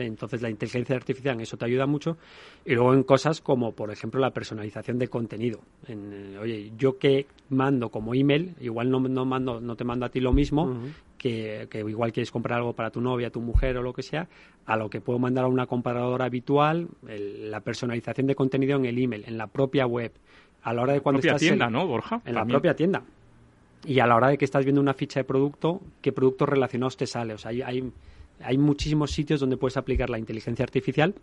Entonces 0.01 0.41
la 0.43 0.51
inteligencia 0.51 0.97
artificial 0.97 1.35
en 1.35 1.43
eso 1.43 1.57
te 1.57 1.67
ayuda 1.67 1.87
mucho 1.87 2.17
y 2.65 2.75
luego 2.75 2.95
en 2.95 3.03
cosas 3.03 3.41
como, 3.41 3.73
por 3.73 3.91
ejemplo, 3.91 4.21
la 4.21 4.31
personalización 4.31 4.99
de 4.99 5.09
contenido. 5.09 5.61
En, 5.87 6.13
eh, 6.13 6.39
oye, 6.39 6.73
yo 6.77 6.99
que 6.99 7.27
mando 7.51 7.91
como 7.91 8.15
email, 8.15 8.55
igual 8.61 8.91
no, 8.91 9.01
no, 9.01 9.25
mando, 9.25 9.61
no 9.61 9.77
te 9.77 9.85
mando 9.85 10.07
a 10.07 10.09
ti 10.09 10.21
lo 10.21 10.33
mismo, 10.33 10.75
que, 11.19 11.69
igual 11.73 12.13
quieres 12.13 12.31
comprar 12.31 12.59
algo 12.59 12.73
para 12.73 12.91
tu 12.91 13.01
novia, 13.01 13.31
tu 13.31 13.41
mujer 13.41 13.77
o 13.77 13.83
lo 13.83 13.93
que 13.93 14.03
sea, 14.03 14.29
a 14.67 14.77
lo 14.77 14.89
que 14.89 15.01
puedo 15.01 15.19
mandar 15.19 15.45
a 15.45 15.49
una 15.49 15.67
comparadora 15.67 16.25
habitual, 16.25 16.89
la 17.03 17.61
personalización 17.61 18.27
de 18.27 18.35
contenido 18.35 18.77
en 18.77 18.87
el 18.87 18.99
email, 18.99 19.25
en 19.27 19.37
la 19.37 19.47
propia 19.47 19.87
web, 19.87 20.13
a 20.63 20.73
la 20.73 20.83
hora 20.83 20.93
de 20.95 21.01
cuando 21.01 21.21
propia 21.21 21.33
estás 21.33 21.41
tienda, 21.49 21.69
¿no, 21.69 21.87
Borja? 21.87 22.23
En 22.25 22.35
la 22.35 22.45
propia 22.45 22.75
tienda. 22.75 23.03
Y 23.85 23.99
a 23.99 24.07
la 24.07 24.15
hora 24.15 24.29
de 24.29 24.39
que 24.39 24.45
estás 24.45 24.65
viendo 24.65 24.81
una 24.81 24.95
ficha 24.95 25.21
de 25.21 25.25
producto, 25.25 25.81
qué 26.01 26.13
productos 26.13 26.49
relacionados 26.49 26.97
te 26.97 27.07
sale. 27.07 27.35
O 27.35 27.39
sea, 27.39 27.51
hay 27.51 27.63
hay 27.63 27.93
muchísimos 28.59 29.11
sitios 29.11 29.41
donde 29.41 29.57
puedes 29.57 29.77
aplicar 29.77 30.11
la 30.11 30.19
inteligencia 30.19 30.65
artificial 30.65 31.15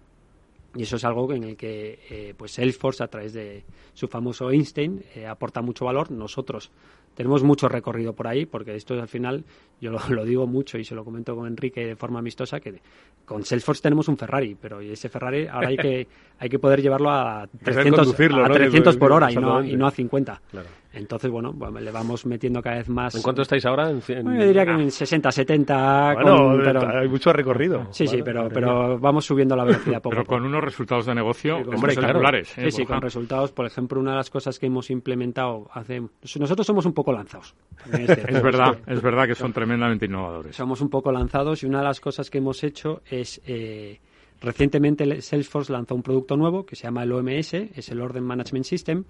y 0.76 0.84
eso 0.84 0.98
es 0.98 1.04
algo 1.04 1.32
en 1.34 1.44
el 1.44 1.58
que 1.58 2.00
eh, 2.10 2.34
pues 2.38 2.52
Salesforce, 2.52 3.04
a 3.04 3.08
través 3.08 3.34
de 3.34 3.64
su 3.94 4.08
famoso 4.08 4.52
Einstein, 4.52 5.04
eh, 5.16 5.26
aporta 5.26 5.62
mucho 5.62 5.86
valor. 5.86 6.12
Nosotros 6.12 6.70
tenemos 7.16 7.44
mucho 7.44 7.68
recorrido 7.68 8.14
por 8.14 8.28
ahí, 8.28 8.46
porque 8.46 8.76
esto 8.76 8.94
al 8.94 9.08
final, 9.08 9.44
yo 9.80 9.92
lo, 9.92 10.26
digo 10.26 10.48
mucho 10.48 10.78
y 10.78 10.84
se 10.84 10.96
lo 10.96 11.04
comento 11.04 11.36
con 11.36 11.48
Enrique 11.48 11.86
de 11.86 11.96
forma 11.96 12.20
amistosa, 12.20 12.60
que 12.60 12.82
con 13.26 13.44
Salesforce 13.44 13.82
tenemos 13.82 14.08
un 14.08 14.18
Ferrari, 14.18 14.56
pero 14.60 14.80
ese 14.80 15.10
Ferrari 15.10 15.48
ahora 15.48 15.70
hay 15.70 15.78
que, 15.78 16.08
hay 16.40 16.50
que 16.50 16.60
poder 16.60 16.82
llevarlo 16.82 17.12
a 17.12 17.48
300, 17.64 18.14
a 18.44 18.50
300 18.50 18.98
por 18.98 19.12
hora 19.12 19.32
y 19.32 19.36
no, 19.36 19.64
y 19.64 19.76
no 19.76 19.88
a 19.88 19.92
50. 19.92 20.42
Claro. 20.52 20.68
Entonces, 20.92 21.30
bueno, 21.30 21.54
le 21.80 21.92
vamos 21.92 22.26
metiendo 22.26 22.64
cada 22.64 22.78
vez 22.78 22.90
más. 22.90 23.14
¿En 23.14 23.22
cuánto 23.22 23.44
estáis 23.44 23.64
ahora? 23.66 23.92
En, 23.92 24.02
yo 24.02 24.46
diría 24.46 24.66
que 24.66 24.72
en 24.72 24.90
60, 24.90 25.32
70. 25.32 26.14
Bueno, 26.16 26.58
pero... 26.64 27.00
hay 27.00 27.08
mucho 27.08 27.32
recorrido. 27.32 27.88
Sí, 27.92 28.08
sí, 28.08 28.22
pero, 28.24 28.50
pero 28.50 28.98
vamos 28.98 29.24
subiendo 29.24 29.56
la 29.56 29.66
velocidad 29.66 30.02
poco 30.02 30.16
Pero 30.16 30.26
con 30.26 30.44
unos 30.44 30.64
resultados 30.64 31.06
de 31.06 31.14
negocio 31.14 31.58
hombre, 31.58 31.92
espectaculares. 31.92 32.58
¿eh? 32.58 32.66
Sí, 32.66 32.78
sí, 32.78 32.86
con 32.86 33.02
resultados. 33.02 33.52
Por 33.52 33.68
ejemplo, 33.68 34.00
una 34.00 34.12
de 34.12 34.18
las 34.18 34.32
cosas 34.32 34.58
que 34.58 34.66
hemos 34.66 34.90
implementado 34.90 35.68
hace. 35.74 36.02
Nosotros 36.40 36.66
somos 36.66 36.88
un 36.88 36.94
poco 36.94 37.14
lanzados. 37.14 37.56
es 37.94 38.42
verdad, 38.42 38.80
es 38.88 39.02
verdad 39.02 39.28
que 39.28 39.36
son 39.36 39.54
tremendamente 39.70 40.06
innovadores. 40.06 40.56
Somos 40.56 40.82
un 40.82 40.90
poco 40.90 41.12
lanzados 41.12 41.64
y 41.64 41.66
una 41.66 41.80
de 41.80 41.86
las 41.86 42.00
cosas 42.00 42.30
que 42.30 42.40
hemos 42.40 42.64
hecho 42.64 43.02
es. 43.10 43.42
Eh, 43.46 44.00
recientemente 44.42 45.22
Salesforce 45.22 45.72
lanzó 45.72 45.96
un 45.96 46.02
producto 46.02 46.38
nuevo 46.38 46.66
que 46.66 46.76
se 46.76 46.84
llama 46.84 47.04
el 47.04 47.12
OMS, 47.12 47.54
es 47.54 47.90
el 47.90 48.02
Order 48.02 48.22
Management 48.22 48.66
System 48.66 49.04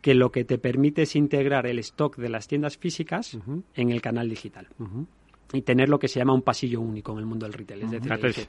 que 0.00 0.14
lo 0.14 0.30
que 0.32 0.44
te 0.44 0.58
permite 0.58 1.02
es 1.02 1.14
integrar 1.14 1.66
el 1.66 1.78
stock 1.80 2.16
de 2.16 2.28
las 2.28 2.48
tiendas 2.48 2.76
físicas 2.78 3.36
en 3.74 3.90
el 3.90 4.00
canal 4.00 4.28
digital. 4.28 4.68
Y 5.52 5.62
tener 5.62 5.88
lo 5.88 5.98
que 5.98 6.08
se 6.08 6.20
llama 6.20 6.32
un 6.32 6.42
pasillo 6.42 6.80
único 6.80 7.12
en 7.12 7.18
el 7.18 7.26
mundo 7.26 7.44
del 7.44 7.52
retail. 7.52 7.82
Es 7.82 7.90
decir, 7.90 8.48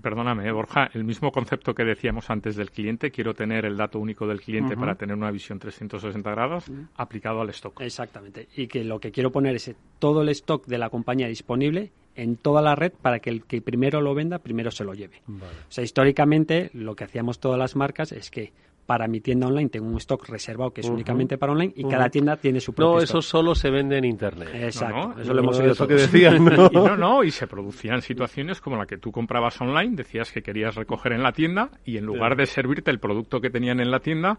perdóname, 0.00 0.46
eh, 0.48 0.52
Borja, 0.52 0.90
el 0.94 1.04
mismo 1.04 1.32
concepto 1.32 1.74
que 1.74 1.84
decíamos 1.84 2.30
antes 2.30 2.56
del 2.56 2.70
cliente, 2.70 3.10
quiero 3.10 3.34
tener 3.34 3.64
el 3.64 3.76
dato 3.76 3.98
único 3.98 4.26
del 4.26 4.40
cliente 4.40 4.76
para 4.76 4.94
tener 4.94 5.16
una 5.16 5.30
visión 5.30 5.58
360 5.58 6.30
grados 6.30 6.64
aplicado 6.96 7.40
al 7.40 7.50
stock. 7.50 7.80
Exactamente. 7.80 8.48
Y 8.56 8.66
que 8.66 8.84
lo 8.84 9.00
que 9.00 9.10
quiero 9.10 9.30
poner 9.30 9.56
es 9.56 9.74
todo 9.98 10.22
el 10.22 10.28
stock 10.30 10.66
de 10.66 10.78
la 10.78 10.90
compañía 10.90 11.28
disponible 11.28 11.92
en 12.14 12.36
toda 12.36 12.60
la 12.62 12.74
red 12.74 12.92
para 13.00 13.20
que 13.20 13.30
el 13.30 13.44
que 13.44 13.62
primero 13.62 14.00
lo 14.00 14.14
venda, 14.14 14.40
primero 14.40 14.70
se 14.70 14.84
lo 14.84 14.92
lleve. 14.92 15.22
O 15.28 15.70
sea, 15.70 15.84
históricamente 15.84 16.70
lo 16.74 16.96
que 16.96 17.04
hacíamos 17.04 17.38
todas 17.38 17.58
las 17.58 17.76
marcas 17.76 18.10
es 18.10 18.30
que 18.30 18.52
para 18.88 19.06
mi 19.06 19.20
tienda 19.20 19.48
online 19.48 19.68
tengo 19.68 19.86
un 19.86 19.98
stock 19.98 20.26
reservado 20.30 20.70
que 20.70 20.80
es 20.80 20.88
únicamente 20.88 21.36
para 21.36 21.52
online 21.52 21.74
y 21.76 21.84
cada 21.84 22.08
tienda 22.08 22.38
tiene 22.38 22.58
su 22.58 22.72
propio 22.72 22.94
No, 22.94 23.02
eso 23.02 23.20
solo 23.20 23.54
se 23.54 23.68
vende 23.68 23.98
en 23.98 24.06
internet. 24.06 24.48
Exacto, 24.54 25.20
eso 25.20 25.34
lo 25.34 25.40
hemos 25.40 25.58
oído 25.58 25.86
que 25.86 25.92
decían. 25.92 26.42
¿no? 26.46 26.70
y 26.72 26.74
no, 26.74 26.96
no, 26.96 27.22
y 27.22 27.30
se 27.30 27.46
producían 27.46 28.00
situaciones 28.00 28.62
como 28.62 28.76
la 28.78 28.86
que 28.86 28.96
tú 28.96 29.12
comprabas 29.12 29.60
online, 29.60 29.94
decías 29.94 30.32
que 30.32 30.42
querías 30.42 30.74
recoger 30.74 31.12
en 31.12 31.22
la 31.22 31.32
tienda 31.32 31.70
y 31.84 31.98
en 31.98 32.06
lugar 32.06 32.34
de 32.34 32.46
servirte 32.46 32.90
el 32.90 32.98
producto 32.98 33.42
que 33.42 33.50
tenían 33.50 33.78
en 33.80 33.90
la 33.90 34.00
tienda, 34.00 34.38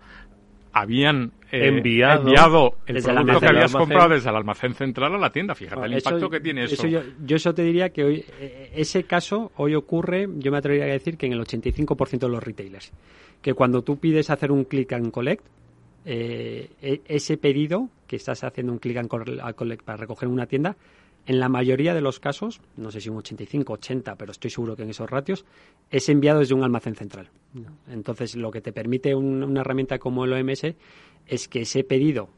habían 0.72 1.32
eh, 1.52 1.68
enviado, 1.68 2.78
el 2.86 3.02
producto 3.02 3.40
que 3.40 3.48
habías 3.48 3.72
comprado 3.72 4.10
desde 4.10 4.30
el 4.30 4.36
almacén 4.36 4.74
central 4.74 5.16
a 5.16 5.18
la 5.18 5.32
tienda. 5.32 5.56
Fíjate 5.56 5.86
el 5.86 5.94
impacto 5.94 6.30
que 6.30 6.40
tiene 6.40 6.66
eso. 6.66 6.88
yo, 6.88 7.02
yo, 7.26 7.36
eso 7.36 7.54
te 7.54 7.64
diría 7.64 7.90
que 7.90 8.04
hoy, 8.04 8.26
eh, 8.40 8.72
ese 8.76 9.04
caso 9.04 9.52
hoy 9.58 9.76
ocurre, 9.76 10.28
yo 10.38 10.52
me 10.52 10.58
atrevería 10.58 10.86
a 10.86 10.94
decir 10.94 11.18
que 11.18 11.26
en 11.26 11.34
el 11.34 11.42
85% 11.42 12.20
de 12.20 12.30
los 12.30 12.44
retailers 12.44 12.92
que 13.42 13.54
cuando 13.54 13.82
tú 13.82 13.98
pides 13.98 14.30
hacer 14.30 14.52
un 14.52 14.66
click 14.66 14.94
and 14.94 15.12
collect, 15.12 15.46
eh, 16.06 16.70
e, 16.82 17.02
ese 17.08 17.38
pedido 17.38 17.90
que 18.08 18.16
estás 18.16 18.44
haciendo 18.44 18.74
un 18.74 18.80
click 18.80 18.98
and 18.98 19.10
collect 19.56 19.84
para 19.84 19.98
recoger 19.98 20.28
una 20.28 20.46
tienda, 20.46 20.76
en 21.26 21.40
la 21.40 21.50
mayoría 21.50 21.94
de 21.94 22.02
los 22.02 22.20
casos, 22.20 22.62
no 22.76 22.92
sé 22.92 23.02
si 23.02 23.10
un 23.10 23.18
85, 23.18 23.74
80, 23.74 24.16
pero 24.16 24.32
estoy 24.32 24.50
seguro 24.50 24.76
que 24.76 24.84
en 24.84 24.90
esos 24.90 25.10
ratios, 25.10 25.46
es 25.92 26.10
enviado 26.10 26.40
desde 26.40 26.56
un 26.56 26.64
almacén 26.64 26.96
central. 26.96 27.30
Entonces, 27.88 28.36
lo 28.36 28.52
que 28.52 28.62
te 28.62 28.74
permite 28.74 29.14
una 29.16 29.62
herramienta 29.62 30.00
como 30.00 30.26
el 30.26 30.34
OMS 30.34 30.76
es 31.28 31.48
que 31.48 31.62
ese 31.62 31.84
pedido, 31.84 32.30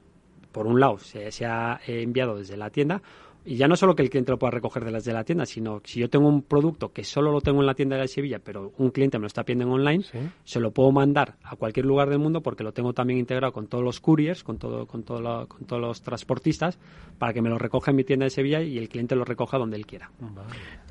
por 0.51 0.67
un 0.67 0.79
lado, 0.79 0.97
se, 0.97 1.31
se 1.31 1.45
ha 1.45 1.79
enviado 1.87 2.37
desde 2.37 2.57
la 2.57 2.69
tienda, 2.69 3.01
y 3.45 3.55
ya 3.55 3.67
no 3.67 3.75
solo 3.75 3.95
que 3.95 4.03
el 4.03 4.09
cliente 4.09 4.31
lo 4.31 4.37
pueda 4.37 4.51
recoger 4.51 4.85
de 4.85 4.91
las 4.91 5.03
de 5.03 5.13
la 5.13 5.23
tienda, 5.23 5.45
sino 5.45 5.81
si 5.83 5.99
yo 5.99 6.09
tengo 6.09 6.27
un 6.27 6.43
producto 6.43 6.91
que 6.91 7.03
solo 7.03 7.31
lo 7.31 7.41
tengo 7.41 7.61
en 7.61 7.65
la 7.65 7.73
tienda 7.73 7.97
de 7.97 8.07
Sevilla, 8.07 8.39
pero 8.39 8.73
un 8.77 8.91
cliente 8.91 9.17
me 9.17 9.23
lo 9.23 9.27
está 9.27 9.43
pidiendo 9.43 9.65
en 9.65 9.71
online, 9.71 10.03
se 10.43 10.59
lo 10.59 10.71
puedo 10.71 10.91
mandar 10.91 11.35
a 11.43 11.55
cualquier 11.55 11.85
lugar 11.85 12.09
del 12.09 12.19
mundo 12.19 12.41
porque 12.41 12.63
lo 12.63 12.71
tengo 12.71 12.93
también 12.93 13.19
integrado 13.19 13.51
con 13.53 13.67
todos 13.67 13.83
los 13.83 13.99
couriers, 13.99 14.43
con 14.43 14.57
todo, 14.57 14.85
con 14.85 15.03
todo 15.03 15.47
con 15.47 15.65
todos 15.65 15.81
los 15.81 16.01
transportistas, 16.01 16.79
para 17.17 17.33
que 17.33 17.41
me 17.41 17.49
lo 17.49 17.57
recoja 17.57 17.91
en 17.91 17.97
mi 17.97 18.03
tienda 18.03 18.25
de 18.25 18.29
Sevilla 18.29 18.61
y 18.61 18.77
el 18.77 18.89
cliente 18.89 19.15
lo 19.15 19.25
recoja 19.25 19.57
donde 19.57 19.77
él 19.77 19.85
quiera. 19.85 20.11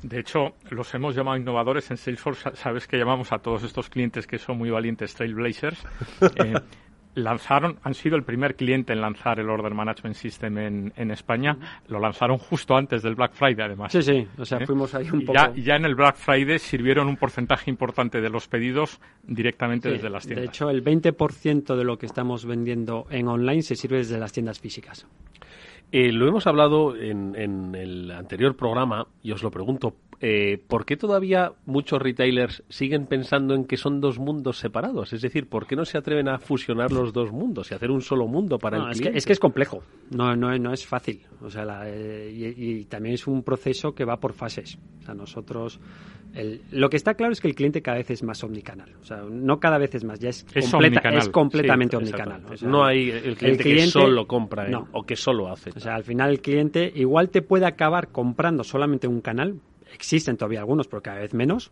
De 0.03 0.19
hecho, 0.19 0.53
los 0.69 0.93
hemos 0.93 1.15
llamado 1.15 1.37
innovadores 1.37 1.89
en 1.91 1.97
Salesforce. 1.97 2.51
Sabes 2.55 2.87
que 2.87 2.97
llamamos 2.97 3.31
a 3.31 3.39
todos 3.39 3.63
estos 3.63 3.89
clientes 3.89 4.27
que 4.27 4.37
son 4.37 4.57
muy 4.57 4.69
valientes 4.69 5.13
trailblazers. 5.13 5.83
Eh, 6.35 6.53
lanzaron, 7.15 7.77
han 7.83 7.93
sido 7.93 8.15
el 8.15 8.23
primer 8.23 8.55
cliente 8.55 8.93
en 8.93 9.01
lanzar 9.01 9.39
el 9.39 9.49
Order 9.49 9.73
Management 9.73 10.15
System 10.15 10.57
en, 10.57 10.93
en 10.95 11.11
España. 11.11 11.57
Lo 11.87 11.99
lanzaron 11.99 12.37
justo 12.37 12.75
antes 12.75 13.01
del 13.03 13.15
Black 13.15 13.33
Friday, 13.33 13.65
además. 13.65 13.91
Sí, 13.91 14.01
sí, 14.01 14.27
o 14.37 14.45
sea, 14.45 14.59
¿Eh? 14.59 14.65
fuimos 14.65 14.93
ahí 14.95 15.09
un 15.11 15.25
poco. 15.25 15.33
Ya, 15.33 15.53
ya, 15.55 15.75
en 15.75 15.85
el 15.85 15.95
Black 15.95 16.15
Friday 16.15 16.59
sirvieron 16.59 17.07
un 17.07 17.17
porcentaje 17.17 17.69
importante 17.69 18.21
de 18.21 18.29
los 18.29 18.47
pedidos 18.47 18.99
directamente 19.23 19.89
desde 19.89 20.09
las 20.09 20.25
tiendas. 20.25 20.43
De 20.43 20.49
hecho, 20.49 20.69
el 20.69 20.83
20% 20.83 21.75
de 21.75 21.83
lo 21.83 21.97
que 21.97 22.05
estamos 22.05 22.45
vendiendo 22.45 23.07
en 23.09 23.27
online 23.27 23.61
se 23.61 23.75
sirve 23.75 23.97
desde 23.97 24.19
las 24.19 24.31
tiendas 24.31 24.59
físicas. 24.59 25.07
Eh, 25.91 26.11
lo 26.11 26.27
hemos 26.27 26.47
hablado 26.47 26.95
en, 26.95 27.35
en, 27.35 27.75
el 27.75 28.11
anterior 28.11 28.55
programa 28.55 29.07
y 29.21 29.33
os 29.33 29.43
lo 29.43 29.51
pregunto, 29.51 29.95
eh, 30.23 30.59
¿por 30.67 30.85
qué 30.85 30.97
todavía 30.97 31.53
muchos 31.65 31.99
retailers 31.99 32.63
siguen 32.69 33.07
pensando 33.07 33.55
en 33.55 33.65
que 33.65 33.75
son 33.75 33.99
dos 33.99 34.19
mundos 34.19 34.59
separados? 34.59 35.13
Es 35.13 35.21
decir, 35.23 35.49
¿por 35.49 35.65
qué 35.65 35.75
no 35.75 35.83
se 35.83 35.97
atreven 35.97 36.29
a 36.29 36.37
fusionar 36.37 36.91
los 36.91 37.11
dos 37.11 37.31
mundos 37.31 37.71
y 37.71 37.73
hacer 37.73 37.89
un 37.89 38.01
solo 38.01 38.27
mundo 38.27 38.59
para 38.59 38.77
el 38.77 38.83
es 38.91 38.97
cliente? 38.97 39.13
Que, 39.13 39.17
es 39.17 39.25
que 39.25 39.33
es 39.33 39.39
complejo, 39.39 39.81
no, 40.11 40.35
no, 40.35 40.55
no 40.59 40.73
es 40.73 40.85
fácil. 40.85 41.21
O 41.41 41.49
sea, 41.49 41.65
eh, 41.87 42.31
y, 42.55 42.85
también 42.85 43.15
es 43.15 43.25
un 43.25 43.41
proceso 43.41 43.95
que 43.95 44.05
va 44.05 44.17
por 44.17 44.33
fases. 44.33 44.77
O 44.99 45.05
sea, 45.05 45.15
nosotros... 45.15 45.79
lo 46.69 46.89
que 46.91 46.97
está 46.97 47.15
claro 47.15 47.33
es 47.33 47.41
que 47.41 47.47
el 47.47 47.55
cliente 47.55 47.81
cada 47.81 47.97
vez 47.97 48.11
es 48.11 48.21
más 48.21 48.43
omnicanal. 48.43 48.93
O 49.01 49.03
sea, 49.03 49.23
no 49.27 49.59
cada 49.59 49.79
vez 49.79 49.95
es 49.95 50.03
más, 50.03 50.19
ya 50.19 50.29
es, 50.29 50.45
es, 50.53 51.29
completamente 51.29 51.97
omnicanal. 51.97 52.43
no 52.61 52.85
hay 52.85 53.09
el 53.09 53.35
cliente, 53.35 53.63
que 53.63 53.87
solo 53.87 54.27
compra 54.27 54.67
o 54.91 55.03
que 55.03 55.15
solo 55.15 55.51
hace. 55.51 55.71
O 55.75 55.79
sea, 55.79 55.95
al 55.95 56.03
final 56.03 56.29
el 56.29 56.41
cliente 56.41 56.91
igual 56.93 57.31
te 57.31 57.41
puede 57.41 57.65
acabar 57.65 58.09
comprando 58.09 58.63
solamente 58.63 59.07
un 59.07 59.21
canal, 59.21 59.59
existen 59.93 60.37
todavía 60.37 60.59
algunos, 60.59 60.87
pero 60.87 61.01
cada 61.01 61.19
vez 61.19 61.33
menos, 61.33 61.71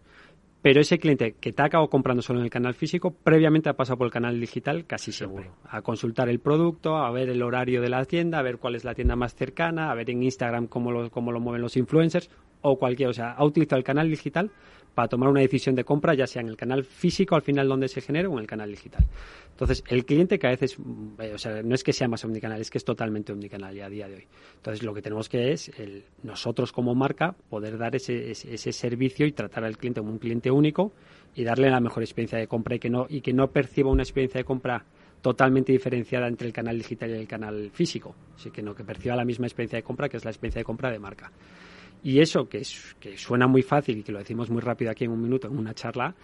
pero 0.62 0.82
ese 0.82 1.00
cliente 1.00 1.36
que 1.40 1.54
te 1.54 1.62
ha 1.62 1.66
acabado 1.66 1.90
comprando 1.90 2.22
solo 2.22 2.40
en 2.40 2.46
el 2.46 2.52
canal 2.52 2.74
físico, 2.74 3.12
previamente 3.12 3.70
ha 3.70 3.78
pasado 3.78 3.98
por 3.98 4.08
el 4.08 4.12
canal 4.12 4.40
digital 4.40 4.86
casi 4.86 5.12
siempre. 5.14 5.50
A 5.64 5.82
consultar 5.82 6.28
el 6.28 6.40
producto, 6.40 6.98
a 6.98 7.10
ver 7.12 7.30
el 7.30 7.42
horario 7.42 7.82
de 7.82 7.90
la 7.90 8.04
tienda, 8.04 8.40
a 8.40 8.42
ver 8.42 8.58
cuál 8.58 8.76
es 8.76 8.84
la 8.84 8.94
tienda 8.94 9.16
más 9.16 9.36
cercana, 9.36 9.90
a 9.90 9.96
ver 9.96 10.10
en 10.10 10.22
Instagram 10.22 10.68
cómo 10.68 10.92
lo, 10.92 11.10
cómo 11.12 11.32
lo 11.32 11.40
mueven 11.40 11.62
los 11.62 11.78
influencers 11.78 12.30
o 12.62 12.78
cualquier, 12.78 13.08
o 13.08 13.14
sea, 13.14 13.32
ha 13.32 13.46
utilizado 13.46 13.78
el 13.78 13.86
canal 13.86 14.10
digital 14.10 14.52
para 14.94 15.08
tomar 15.08 15.30
una 15.30 15.42
decisión 15.42 15.76
de 15.76 15.84
compra, 15.84 16.14
ya 16.14 16.28
sea 16.28 16.42
en 16.42 16.50
el 16.50 16.58
canal 16.58 16.84
físico 16.84 17.36
al 17.36 17.42
final 17.42 17.68
donde 17.68 17.88
se 17.88 18.02
genere 18.02 18.28
o 18.28 18.34
en 18.34 18.40
el 18.40 18.48
canal 18.48 18.70
digital. 18.70 19.06
Entonces, 19.52 19.84
el 19.90 20.06
cliente 20.06 20.40
cada 20.40 20.54
vez 20.54 20.64
es, 20.64 20.78
eh, 21.20 21.34
o 21.34 21.38
sea, 21.38 21.62
no 21.64 21.76
es 21.76 21.84
que 21.84 21.92
sea 21.92 22.08
más 22.08 22.24
omnicanal, 22.24 22.62
es 22.62 22.70
que 22.70 22.78
es 22.78 22.86
totalmente 22.86 23.34
omnicanal 23.34 23.76
ya 23.76 23.88
a 23.88 23.90
día 23.90 24.08
de 24.08 24.16
hoy. 24.16 24.28
Entonces, 24.56 24.84
lo 24.84 24.94
que 24.94 25.02
tenemos 25.02 25.28
que 25.28 25.52
es 25.52 25.70
el, 25.78 26.06
nosotros 26.24 26.72
como 26.72 26.96
marca 26.96 27.36
poder 27.50 27.78
dar 27.78 27.96
ese, 27.96 28.32
ese, 28.32 28.72
servicio 28.72 29.26
y 29.26 29.34
tratar 29.34 29.66
al 29.66 29.78
cliente 29.78 30.00
como 30.00 30.14
un 30.14 30.20
cliente 30.20 30.50
único 30.50 30.94
y 31.36 31.44
darle 31.44 31.70
la 31.70 31.80
mejor 31.80 32.04
experiencia 32.04 32.38
de 32.38 32.48
compra 32.48 32.76
y 32.76 32.80
que 32.80 32.90
no, 32.90 33.06
y 33.10 33.22
que 33.22 33.34
no 33.34 33.52
perciba 33.52 33.90
una 33.90 34.04
experiencia 34.04 34.40
de 34.40 34.46
compra 34.46 34.86
totalmente 35.22 35.72
diferenciada 35.72 36.28
entre 36.28 36.48
el 36.48 36.54
canal 36.54 36.78
digital 36.78 37.10
y 37.10 37.14
el 37.14 37.28
canal 37.28 37.70
físico, 37.72 38.16
así 38.36 38.52
que 38.52 38.62
no 38.62 38.74
que 38.74 38.84
perciba 38.84 39.16
la 39.16 39.26
misma 39.26 39.48
experiencia 39.48 39.78
de 39.78 39.84
compra 39.84 40.08
que 40.08 40.18
es 40.18 40.24
la 40.24 40.32
experiencia 40.32 40.60
de 40.60 40.66
compra 40.66 40.92
de 40.92 41.00
marca. 41.00 41.32
Y 42.04 42.20
eso, 42.20 42.48
que, 42.48 42.60
es, 42.60 42.96
que 43.00 43.18
suena 43.18 43.48
muy 43.48 43.62
fácil 43.62 43.98
y 43.98 44.04
que 44.04 44.12
lo 44.12 44.20
decimos 44.20 44.50
muy 44.50 44.62
rápido 44.62 44.92
aquí 44.92 45.06
en 45.06 45.12
un 45.12 45.22
minuto, 45.22 45.48
en 45.48 45.58
una 45.58 45.74
charla, 45.74 46.16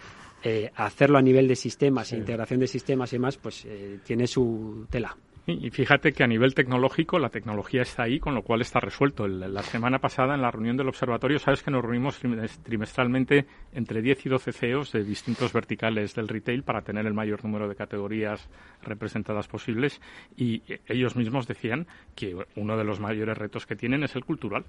eh, 0.42 0.70
hacerlo 0.76 1.18
a 1.18 1.22
nivel 1.22 1.48
de 1.48 1.56
sistemas, 1.56 2.12
e 2.12 2.16
integración 2.16 2.60
de 2.60 2.66
sistemas 2.66 3.12
y 3.12 3.16
demás, 3.16 3.36
pues 3.36 3.64
eh, 3.66 3.98
tiene 4.04 4.26
su 4.26 4.86
tela. 4.90 5.16
Y 5.48 5.70
fíjate 5.70 6.12
que 6.12 6.24
a 6.24 6.26
nivel 6.26 6.54
tecnológico 6.54 7.20
la 7.20 7.28
tecnología 7.28 7.82
está 7.82 8.02
ahí, 8.02 8.18
con 8.18 8.34
lo 8.34 8.42
cual 8.42 8.62
está 8.62 8.80
resuelto. 8.80 9.28
La 9.28 9.62
semana 9.62 10.00
pasada 10.00 10.34
en 10.34 10.42
la 10.42 10.50
reunión 10.50 10.76
del 10.76 10.88
observatorio, 10.88 11.38
sabes 11.38 11.62
que 11.62 11.70
nos 11.70 11.84
reunimos 11.84 12.20
trimestralmente 12.64 13.46
entre 13.72 14.02
10 14.02 14.26
y 14.26 14.28
12 14.28 14.52
CEOs 14.52 14.90
de 14.90 15.04
distintos 15.04 15.52
verticales 15.52 16.16
del 16.16 16.26
retail 16.26 16.64
para 16.64 16.82
tener 16.82 17.06
el 17.06 17.14
mayor 17.14 17.44
número 17.44 17.68
de 17.68 17.76
categorías 17.76 18.48
representadas 18.82 19.46
posibles 19.46 20.00
y 20.36 20.62
ellos 20.88 21.14
mismos 21.14 21.46
decían 21.46 21.86
que 22.16 22.36
uno 22.56 22.76
de 22.76 22.82
los 22.82 22.98
mayores 22.98 23.38
retos 23.38 23.66
que 23.66 23.76
tienen 23.76 24.02
es 24.02 24.16
el 24.16 24.24
cultural 24.24 24.64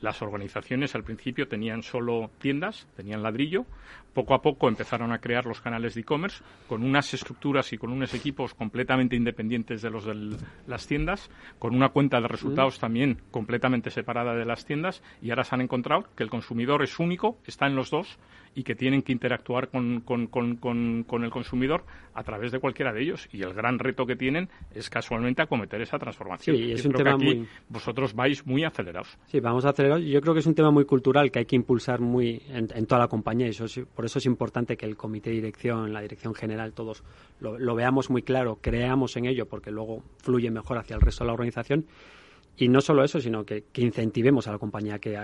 Las 0.00 0.20
organizaciones 0.22 0.94
al 0.94 1.04
principio 1.04 1.48
tenían 1.48 1.82
solo 1.82 2.30
tiendas, 2.38 2.86
tenían 2.96 3.22
ladrillo. 3.22 3.64
Poco 4.12 4.34
a 4.34 4.40
poco 4.40 4.68
empezaron 4.68 5.12
a 5.12 5.18
crear 5.18 5.44
los 5.44 5.60
canales 5.60 5.94
de 5.94 6.00
e-commerce 6.00 6.42
con 6.68 6.82
unas 6.82 7.12
estructuras 7.12 7.72
y 7.72 7.78
con 7.78 7.90
unos 7.90 8.14
equipos 8.14 8.54
completamente 8.54 9.16
independientes 9.16 9.82
de 9.82 9.90
los 9.90 10.04
de 10.04 10.36
las 10.66 10.86
tiendas, 10.86 11.30
con 11.58 11.74
una 11.74 11.90
cuenta 11.90 12.20
de 12.20 12.28
resultados 12.28 12.78
también 12.78 13.20
completamente 13.30 13.90
separada 13.90 14.34
de 14.34 14.44
las 14.44 14.64
tiendas 14.64 15.02
y 15.20 15.30
ahora 15.30 15.44
se 15.44 15.54
han 15.54 15.60
encontrado 15.60 16.06
que 16.16 16.22
el 16.22 16.30
consumidor 16.30 16.82
es 16.82 16.98
único, 16.98 17.38
está 17.46 17.66
en 17.66 17.76
los 17.76 17.90
dos 17.90 18.18
y 18.56 18.62
que 18.64 18.74
tienen 18.74 19.02
que 19.02 19.12
interactuar 19.12 19.68
con, 19.68 20.00
con, 20.00 20.28
con, 20.28 20.56
con, 20.56 21.24
el 21.24 21.30
consumidor 21.30 21.84
a 22.14 22.22
través 22.22 22.52
de 22.52 22.58
cualquiera 22.58 22.90
de 22.90 23.02
ellos. 23.02 23.28
Y 23.30 23.42
el 23.42 23.52
gran 23.52 23.78
reto 23.78 24.06
que 24.06 24.16
tienen 24.16 24.48
es 24.74 24.88
casualmente 24.88 25.42
acometer 25.42 25.82
esa 25.82 25.98
transformación. 25.98 26.56
Sí, 26.56 26.72
es 26.72 26.86
un 26.86 26.92
tema 26.92 27.18
muy... 27.18 27.46
vosotros 27.68 28.14
vais 28.14 28.46
muy 28.46 28.64
acelerados. 28.64 29.18
Sí, 29.26 29.40
vamos 29.40 29.66
acelerados. 29.86 30.04
Yo 30.04 30.20
creo 30.20 30.34
que 30.34 30.40
es 30.40 30.46
un 30.46 30.54
tema 30.54 30.70
muy 30.70 30.84
cultural 30.84 31.30
que 31.30 31.40
hay 31.40 31.46
que 31.46 31.56
impulsar 31.56 32.00
muy 32.00 32.42
en, 32.48 32.86
toda 32.86 33.00
la 33.00 33.08
compañía. 33.08 33.46
Y 33.46 33.50
eso 33.50 33.66
por 33.94 34.04
eso 34.04 34.18
es 34.18 34.26
importante 34.26 34.76
que 34.76 34.86
el 34.86 34.96
comité 34.96 35.30
de 35.30 35.36
dirección, 35.36 35.92
la 35.92 36.00
dirección 36.00 36.34
general, 36.34 36.72
todos 36.72 37.02
lo, 37.40 37.58
lo 37.58 37.74
veamos 37.74 38.10
muy 38.10 38.22
claro, 38.22 38.58
creamos 38.60 39.16
en 39.16 39.26
ello, 39.26 39.46
porque 39.46 39.70
luego 39.70 40.02
fluye 40.18 40.50
mejor 40.50 40.78
hacia 40.78 40.94
el 40.94 41.00
resto 41.00 41.24
de 41.24 41.28
la 41.28 41.32
organización 41.34 41.86
y 42.58 42.68
no 42.68 42.80
solo 42.80 43.04
eso, 43.04 43.20
sino 43.20 43.44
que, 43.44 43.64
incentivemos 43.74 44.48
a 44.48 44.52
la 44.52 44.58
compañía 44.58 44.98
que 44.98 45.16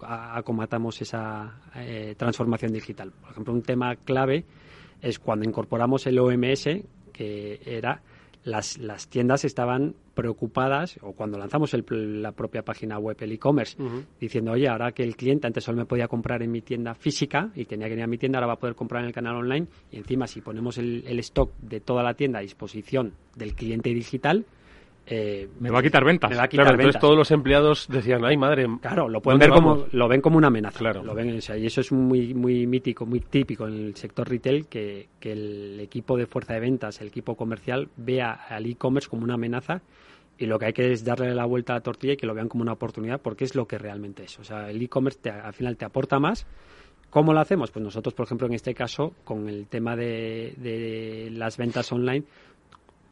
acomatamos 0.00 1.00
esa 1.00 1.60
eh, 1.74 2.14
transformación 2.16 2.72
digital. 2.72 3.10
Por 3.10 3.30
ejemplo, 3.30 3.54
un 3.54 3.62
tema 3.62 3.96
clave 3.96 4.44
es 5.00 5.18
cuando 5.18 5.48
incorporamos 5.48 6.06
el 6.06 6.18
OMS, 6.18 6.68
que 7.12 7.60
era 7.64 8.02
las, 8.48 8.78
las 8.78 9.08
tiendas 9.08 9.44
estaban 9.44 9.94
preocupadas, 10.14 10.98
o 11.02 11.12
cuando 11.12 11.38
lanzamos 11.38 11.72
la 11.90 12.32
propia 12.32 12.62
página 12.62 12.98
web, 12.98 13.16
el 13.20 13.32
e-commerce, 13.32 13.76
diciendo, 14.20 14.52
oye, 14.52 14.66
ahora 14.68 14.92
que 14.92 15.04
el 15.04 15.16
cliente 15.16 15.46
antes 15.46 15.62
solo 15.62 15.78
me 15.78 15.84
podía 15.84 16.08
comprar 16.08 16.42
en 16.42 16.50
mi 16.50 16.60
tienda 16.60 16.94
física 16.94 17.50
y 17.54 17.66
tenía 17.66 17.86
que 17.86 17.94
ir 17.94 18.02
a 18.02 18.06
mi 18.06 18.18
tienda, 18.18 18.38
ahora 18.38 18.48
va 18.48 18.52
a 18.54 18.58
poder 18.58 18.74
comprar 18.74 19.02
en 19.02 19.08
el 19.08 19.14
canal 19.14 19.36
online, 19.36 19.66
y 19.92 19.98
encima 19.98 20.26
si 20.26 20.40
ponemos 20.40 20.78
el, 20.78 21.04
el 21.06 21.18
stock 21.20 21.52
de 21.60 21.80
toda 21.80 22.02
la 22.02 22.14
tienda 22.14 22.40
a 22.40 22.42
disposición 22.42 23.12
del 23.36 23.54
cliente 23.54 23.90
digital, 23.90 24.44
eh, 25.10 25.48
me 25.58 25.70
va 25.70 25.78
a 25.78 25.82
quitar 25.82 26.04
ventas. 26.04 26.30
claro, 26.48 26.70
entonces 26.72 27.00
todos 27.00 27.16
los 27.16 27.30
empleados 27.30 27.86
decían, 27.88 28.24
ay 28.24 28.36
madre. 28.36 28.66
Claro, 28.82 29.08
lo 29.08 29.22
pueden 29.22 29.38
ver 29.38 29.50
como, 29.50 29.86
lo 29.90 30.08
ven 30.08 30.20
como 30.20 30.36
una 30.36 30.48
amenaza. 30.48 30.78
Claro. 30.78 31.02
Lo 31.02 31.14
ven, 31.14 31.30
y 31.30 31.66
eso 31.66 31.80
es 31.80 31.92
muy, 31.92 32.34
muy 32.34 32.66
mítico, 32.66 33.06
muy 33.06 33.20
típico 33.20 33.66
en 33.66 33.86
el 33.86 33.96
sector 33.96 34.28
retail, 34.28 34.66
que, 34.66 35.08
que 35.18 35.32
el 35.32 35.80
equipo 35.80 36.16
de 36.18 36.26
fuerza 36.26 36.54
de 36.54 36.60
ventas, 36.60 37.00
el 37.00 37.08
equipo 37.08 37.36
comercial, 37.36 37.88
vea 37.96 38.32
al 38.32 38.66
e-commerce 38.66 39.08
como 39.08 39.24
una 39.24 39.34
amenaza 39.34 39.80
y 40.36 40.46
lo 40.46 40.58
que 40.58 40.66
hay 40.66 40.72
que 40.72 40.92
es 40.92 41.04
darle 41.04 41.34
la 41.34 41.46
vuelta 41.46 41.72
a 41.72 41.76
la 41.76 41.82
tortilla 41.82 42.12
y 42.12 42.16
que 42.16 42.26
lo 42.26 42.34
vean 42.34 42.48
como 42.48 42.62
una 42.62 42.72
oportunidad 42.72 43.20
porque 43.20 43.44
es 43.44 43.54
lo 43.54 43.66
que 43.66 43.78
realmente 43.78 44.24
es. 44.24 44.38
O 44.38 44.44
sea, 44.44 44.70
el 44.70 44.80
e-commerce 44.82 45.30
al 45.30 45.54
final 45.54 45.76
te 45.76 45.86
aporta 45.86 46.18
más. 46.18 46.46
¿Cómo 47.10 47.32
lo 47.32 47.40
hacemos? 47.40 47.70
Pues 47.70 47.82
nosotros, 47.82 48.12
por 48.12 48.26
ejemplo, 48.26 48.46
en 48.46 48.52
este 48.52 48.74
caso, 48.74 49.14
con 49.24 49.48
el 49.48 49.66
tema 49.68 49.96
de, 49.96 50.52
de 50.58 51.30
las 51.32 51.56
ventas 51.56 51.90
online, 51.90 52.24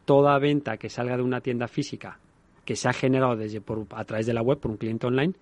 toda 0.06 0.38
venta 0.38 0.78
que 0.78 0.88
salga 0.88 1.18
de 1.18 1.22
una 1.22 1.42
tienda 1.42 1.68
física 1.68 2.18
que 2.64 2.76
se 2.76 2.88
ha 2.88 2.92
generado 2.92 3.36
desde 3.36 3.60
por, 3.60 3.86
a 3.90 4.04
través 4.04 4.26
de 4.26 4.32
la 4.32 4.42
web 4.42 4.58
por 4.58 4.70
un 4.70 4.76
cliente 4.76 5.06
online, 5.06 5.34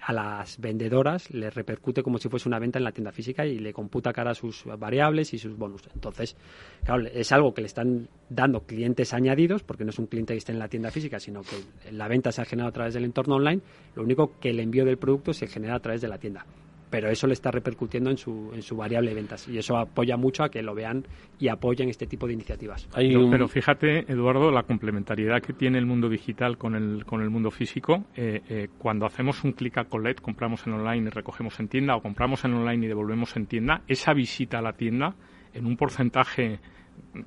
a 0.00 0.12
las 0.12 0.60
vendedoras 0.60 1.30
le 1.30 1.50
repercute 1.50 2.02
como 2.02 2.18
si 2.18 2.28
fuese 2.28 2.48
una 2.48 2.58
venta 2.58 2.78
en 2.78 2.84
la 2.84 2.92
tienda 2.92 3.12
física 3.12 3.44
y 3.44 3.58
le 3.58 3.72
computa 3.72 4.12
cara 4.12 4.34
sus 4.34 4.64
variables 4.78 5.34
y 5.34 5.38
sus 5.38 5.56
bonus. 5.56 5.82
Entonces, 5.94 6.36
claro, 6.84 7.06
es 7.06 7.32
algo 7.32 7.52
que 7.52 7.62
le 7.62 7.66
están 7.66 8.08
dando 8.28 8.60
clientes 8.60 9.12
añadidos, 9.12 9.62
porque 9.62 9.84
no 9.84 9.90
es 9.90 9.98
un 9.98 10.06
cliente 10.06 10.34
que 10.34 10.38
esté 10.38 10.52
en 10.52 10.58
la 10.58 10.68
tienda 10.68 10.90
física, 10.90 11.18
sino 11.18 11.42
que 11.42 11.92
la 11.92 12.08
venta 12.08 12.30
se 12.30 12.42
ha 12.42 12.44
generado 12.44 12.68
a 12.68 12.72
través 12.72 12.94
del 12.94 13.04
entorno 13.04 13.36
online, 13.36 13.62
lo 13.94 14.02
único 14.02 14.38
que 14.38 14.50
el 14.50 14.60
envío 14.60 14.84
del 14.84 14.98
producto 14.98 15.32
se 15.32 15.46
genera 15.46 15.76
a 15.76 15.80
través 15.80 16.00
de 16.00 16.08
la 16.08 16.18
tienda 16.18 16.46
pero 16.90 17.10
eso 17.10 17.26
le 17.26 17.32
está 17.32 17.50
repercutiendo 17.50 18.10
en 18.10 18.16
su, 18.16 18.50
en 18.54 18.62
su 18.62 18.76
variable 18.76 19.10
de 19.10 19.16
ventas 19.16 19.48
y 19.48 19.58
eso 19.58 19.76
apoya 19.76 20.16
mucho 20.16 20.44
a 20.44 20.50
que 20.50 20.62
lo 20.62 20.74
vean 20.74 21.06
y 21.38 21.48
apoyen 21.48 21.88
este 21.88 22.06
tipo 22.06 22.26
de 22.26 22.34
iniciativas. 22.34 22.88
Pero, 22.94 23.48
fíjate, 23.48 24.10
Eduardo, 24.10 24.50
la 24.50 24.62
complementariedad 24.62 25.42
que 25.42 25.52
tiene 25.52 25.78
el 25.78 25.86
mundo 25.86 26.08
digital 26.08 26.56
con 26.56 26.74
el, 26.74 27.04
con 27.04 27.22
el 27.22 27.30
mundo 27.30 27.50
físico. 27.50 28.04
Eh, 28.16 28.42
eh, 28.48 28.68
cuando 28.78 29.06
hacemos 29.06 29.44
un 29.44 29.52
click 29.52 29.78
a 29.78 29.84
collect, 29.84 30.20
compramos 30.20 30.66
en 30.66 30.74
online 30.74 31.08
y 31.08 31.10
recogemos 31.10 31.58
en 31.60 31.68
tienda 31.68 31.96
o 31.96 32.02
compramos 32.02 32.44
en 32.44 32.54
online 32.54 32.86
y 32.86 32.88
devolvemos 32.88 33.36
en 33.36 33.46
tienda, 33.46 33.82
esa 33.88 34.12
visita 34.12 34.58
a 34.58 34.62
la 34.62 34.72
tienda 34.72 35.14
en 35.52 35.66
un 35.66 35.76
porcentaje 35.76 36.58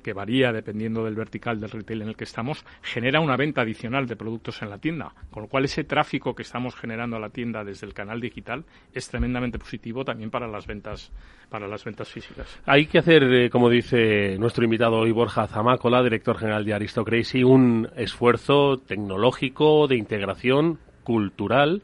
que 0.02 0.12
varía 0.12 0.52
dependiendo 0.52 1.04
del 1.04 1.14
vertical 1.14 1.60
del 1.60 1.70
retail 1.70 2.02
en 2.02 2.08
el 2.08 2.16
que 2.16 2.24
estamos, 2.24 2.64
genera 2.82 3.20
una 3.20 3.36
venta 3.36 3.62
adicional 3.62 4.06
de 4.06 4.16
productos 4.16 4.62
en 4.62 4.70
la 4.70 4.78
tienda. 4.78 5.12
Con 5.30 5.44
lo 5.44 5.48
cual, 5.48 5.64
ese 5.64 5.84
tráfico 5.84 6.34
que 6.34 6.42
estamos 6.42 6.74
generando 6.74 7.16
a 7.16 7.20
la 7.20 7.30
tienda 7.30 7.64
desde 7.64 7.86
el 7.86 7.94
canal 7.94 8.20
digital 8.20 8.64
es 8.92 9.08
tremendamente 9.08 9.58
positivo 9.58 10.04
también 10.04 10.30
para 10.30 10.46
las 10.46 10.66
ventas, 10.66 11.12
para 11.48 11.66
las 11.66 11.84
ventas 11.84 12.08
físicas. 12.08 12.60
Hay 12.66 12.86
que 12.86 12.98
hacer, 12.98 13.22
eh, 13.24 13.50
como 13.50 13.68
dice 13.68 14.36
nuestro 14.38 14.64
invitado 14.64 14.98
hoy, 14.98 15.12
Borja 15.12 15.46
Zamácola, 15.46 16.02
director 16.02 16.38
general 16.38 16.64
de 16.64 16.74
Aristocracy, 16.74 17.42
un 17.44 17.88
esfuerzo 17.96 18.78
tecnológico 18.78 19.86
de 19.88 19.96
integración 19.96 20.78
cultural. 21.02 21.82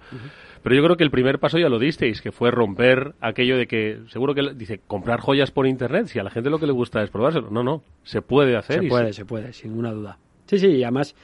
Pero 0.66 0.74
yo 0.74 0.82
creo 0.82 0.96
que 0.96 1.04
el 1.04 1.12
primer 1.12 1.38
paso 1.38 1.60
ya 1.60 1.68
lo 1.68 1.78
disteis, 1.78 2.20
que 2.20 2.32
fue 2.32 2.50
romper 2.50 3.14
aquello 3.20 3.56
de 3.56 3.68
que, 3.68 4.00
seguro 4.08 4.34
que 4.34 4.52
dice, 4.56 4.80
comprar 4.84 5.20
joyas 5.20 5.52
por 5.52 5.64
internet, 5.64 6.08
si 6.08 6.18
a 6.18 6.24
la 6.24 6.30
gente 6.30 6.50
lo 6.50 6.58
que 6.58 6.66
le 6.66 6.72
gusta 6.72 7.04
es 7.04 7.10
probárselo. 7.10 7.50
No, 7.52 7.62
no, 7.62 7.84
se 8.02 8.20
puede 8.20 8.56
hacer. 8.56 8.82
Se 8.82 8.88
puede, 8.88 9.12
se... 9.12 9.24
puede, 9.24 9.52
sin 9.52 9.70
ninguna 9.70 9.92
duda. 9.92 10.18
Sí, 10.46 10.58
sí, 10.58 10.66
y 10.66 10.82
además, 10.82 11.14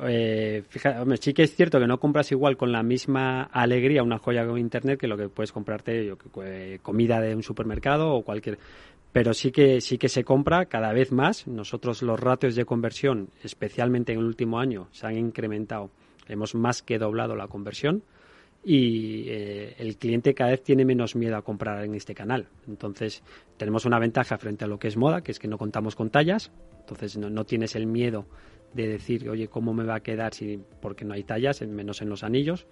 eh, 0.00 0.62
fíjate, 0.66 1.14
sí 1.18 1.34
que 1.34 1.42
es 1.42 1.54
cierto 1.54 1.78
que 1.78 1.86
no 1.86 2.00
compras 2.00 2.32
igual 2.32 2.56
con 2.56 2.72
la 2.72 2.82
misma 2.82 3.42
alegría 3.42 4.02
una 4.02 4.16
joya 4.16 4.46
con 4.46 4.56
internet 4.56 4.98
que 4.98 5.08
lo 5.08 5.18
que 5.18 5.28
puedes 5.28 5.52
comprarte 5.52 6.06
yo, 6.06 6.16
comida 6.80 7.20
de 7.20 7.34
un 7.34 7.42
supermercado 7.42 8.14
o 8.14 8.22
cualquier 8.22 8.58
pero 9.12 9.34
sí 9.34 9.52
que 9.52 9.82
sí 9.82 9.98
que 9.98 10.08
se 10.08 10.24
compra 10.24 10.64
cada 10.64 10.94
vez 10.94 11.12
más. 11.12 11.46
Nosotros 11.46 12.00
los 12.00 12.18
ratios 12.18 12.54
de 12.54 12.64
conversión, 12.64 13.28
especialmente 13.42 14.14
en 14.14 14.20
el 14.20 14.24
último 14.24 14.58
año, 14.58 14.88
se 14.90 15.06
han 15.06 15.18
incrementado. 15.18 15.90
Hemos 16.28 16.54
más 16.54 16.80
que 16.80 16.98
doblado 16.98 17.36
la 17.36 17.46
conversión 17.46 18.02
y 18.68 19.28
eh, 19.28 19.76
el 19.78 19.96
cliente 19.96 20.34
cada 20.34 20.50
vez 20.50 20.60
tiene 20.60 20.84
menos 20.84 21.14
miedo 21.14 21.36
a 21.36 21.42
comprar 21.42 21.84
en 21.84 21.94
este 21.94 22.16
canal. 22.16 22.48
Entonces, 22.66 23.22
tenemos 23.56 23.84
una 23.84 24.00
ventaja 24.00 24.38
frente 24.38 24.64
a 24.64 24.66
lo 24.66 24.80
que 24.80 24.88
es 24.88 24.96
moda, 24.96 25.20
que 25.22 25.30
es 25.30 25.38
que 25.38 25.46
no 25.46 25.56
contamos 25.56 25.94
con 25.94 26.10
tallas, 26.10 26.50
entonces 26.80 27.16
no, 27.16 27.44
tienes 27.44 27.76
el 27.76 27.86
miedo 27.86 28.26
de 28.74 28.88
decir, 28.88 29.30
oye, 29.30 29.46
¿cómo 29.46 29.72
me 29.72 29.84
va 29.84 29.94
a 29.94 30.00
quedar 30.00 30.34
si 30.34 30.60
porque 30.82 31.04
no 31.04 31.14
hay 31.14 31.22
tallas, 31.22 31.62
menos 31.62 32.02
en 32.02 32.08
los 32.08 32.24
anillos? 32.24 32.66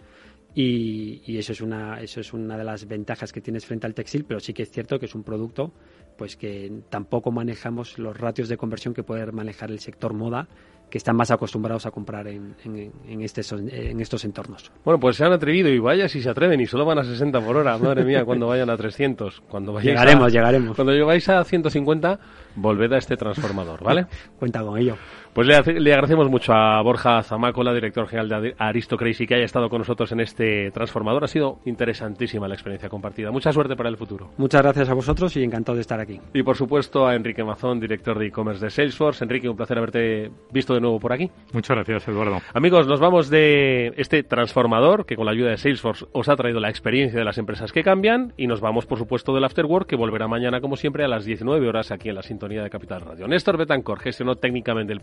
Y, 0.52 1.22
y, 1.26 1.38
eso 1.38 1.52
es 1.52 1.60
una 1.60 2.00
eso 2.00 2.20
es 2.20 2.32
una 2.32 2.56
de 2.56 2.64
las 2.64 2.86
ventajas 2.86 3.32
que 3.32 3.40
tienes 3.40 3.64
frente 3.64 3.86
al 3.86 3.94
textil, 3.94 4.24
pero 4.24 4.40
sí 4.40 4.52
que 4.52 4.64
es 4.64 4.70
cierto 4.70 4.98
que 4.98 5.06
es 5.06 5.14
un 5.14 5.22
producto 5.22 5.72
pues 6.16 6.36
que 6.36 6.82
tampoco 6.90 7.32
manejamos 7.32 7.98
los 7.98 8.16
ratios 8.16 8.48
de 8.48 8.56
conversión 8.56 8.94
que 8.94 9.02
puede 9.02 9.30
manejar 9.32 9.72
el 9.72 9.80
sector 9.80 10.14
moda 10.14 10.48
que 10.94 10.98
están 10.98 11.16
más 11.16 11.32
acostumbrados 11.32 11.86
a 11.86 11.90
comprar 11.90 12.28
en, 12.28 12.54
en, 12.64 13.20
este, 13.20 13.40
en 13.52 14.00
estos 14.00 14.24
entornos. 14.24 14.70
Bueno, 14.84 15.00
pues 15.00 15.16
se 15.16 15.24
han 15.24 15.32
atrevido 15.32 15.68
y 15.68 15.80
vaya 15.80 16.08
si 16.08 16.22
se 16.22 16.30
atreven 16.30 16.60
y 16.60 16.66
solo 16.66 16.84
van 16.84 17.00
a 17.00 17.02
60 17.02 17.40
por 17.40 17.56
hora, 17.56 17.76
madre 17.78 18.04
mía, 18.04 18.24
cuando 18.24 18.46
vayan 18.46 18.70
a 18.70 18.76
300. 18.76 19.42
Cuando 19.48 19.80
llegaremos, 19.80 20.32
llegaremos. 20.32 20.76
Cuando 20.76 20.92
llegáis 20.92 21.28
a 21.28 21.42
150, 21.42 22.20
volved 22.54 22.92
a 22.92 22.98
este 22.98 23.16
transformador, 23.16 23.82
¿vale? 23.82 24.06
Cuenta 24.38 24.62
con 24.62 24.78
ello. 24.78 24.96
Pues 25.34 25.48
le, 25.48 25.56
agradecemos 25.56 26.30
mucho 26.30 26.52
a 26.52 26.80
Borja 26.82 27.20
Zamácola, 27.24 27.74
director 27.74 28.06
general 28.06 28.40
de 28.40 28.54
Aristocracy, 28.56 29.26
que 29.26 29.34
haya 29.34 29.44
estado 29.44 29.68
con 29.68 29.80
nosotros 29.80 30.12
en 30.12 30.20
este 30.20 30.70
transformador. 30.70 31.24
Ha 31.24 31.26
sido 31.26 31.58
interesantísima 31.64 32.46
la 32.46 32.54
experiencia 32.54 32.88
compartida. 32.88 33.32
Mucha 33.32 33.52
suerte 33.52 33.74
para 33.74 33.88
el 33.88 33.96
futuro. 33.96 34.30
Muchas 34.36 34.62
gracias 34.62 34.88
a 34.88 34.94
vosotros 34.94 35.36
y 35.36 35.42
encantado 35.42 35.74
de 35.74 35.80
estar 35.80 35.98
aquí. 35.98 36.20
Y 36.32 36.44
por 36.44 36.56
supuesto 36.56 37.08
a 37.08 37.16
Enrique 37.16 37.42
Mazón, 37.42 37.80
director 37.80 38.16
de 38.16 38.26
e-commerce 38.26 38.64
de 38.64 38.70
Salesforce. 38.70 39.24
Enrique, 39.24 39.48
un 39.48 39.56
placer 39.56 39.76
haberte 39.76 40.30
visto 40.52 40.72
de 40.72 40.80
nuevo 40.80 41.00
por 41.00 41.12
aquí. 41.12 41.28
Muchas 41.52 41.78
gracias, 41.78 42.06
Eduardo. 42.06 42.40
Amigos, 42.52 42.86
nos 42.86 43.00
vamos 43.00 43.28
de 43.28 43.92
este 43.96 44.22
transformador 44.22 45.04
que 45.04 45.16
con 45.16 45.26
la 45.26 45.32
ayuda 45.32 45.50
de 45.50 45.56
Salesforce 45.56 46.06
os 46.12 46.28
ha 46.28 46.36
traído 46.36 46.60
la 46.60 46.68
experiencia 46.68 47.18
de 47.18 47.24
las 47.24 47.38
empresas 47.38 47.72
que 47.72 47.82
cambian 47.82 48.34
y 48.36 48.46
nos 48.46 48.60
vamos, 48.60 48.86
por 48.86 48.98
supuesto, 48.98 49.34
del 49.34 49.42
Afterwork 49.42 49.88
que 49.88 49.96
volverá 49.96 50.28
mañana, 50.28 50.60
como 50.60 50.76
siempre, 50.76 51.02
a 51.02 51.08
las 51.08 51.24
19 51.24 51.66
horas 51.66 51.90
aquí 51.90 52.08
en 52.08 52.14
la 52.14 52.22
sintonía 52.22 52.62
de 52.62 52.70
Capital 52.70 53.00
Radio. 53.00 53.26
Néstor 53.26 53.56
Betancor 53.56 53.98
gestionó 53.98 54.36
técnicamente 54.36 54.92
el 54.92 55.00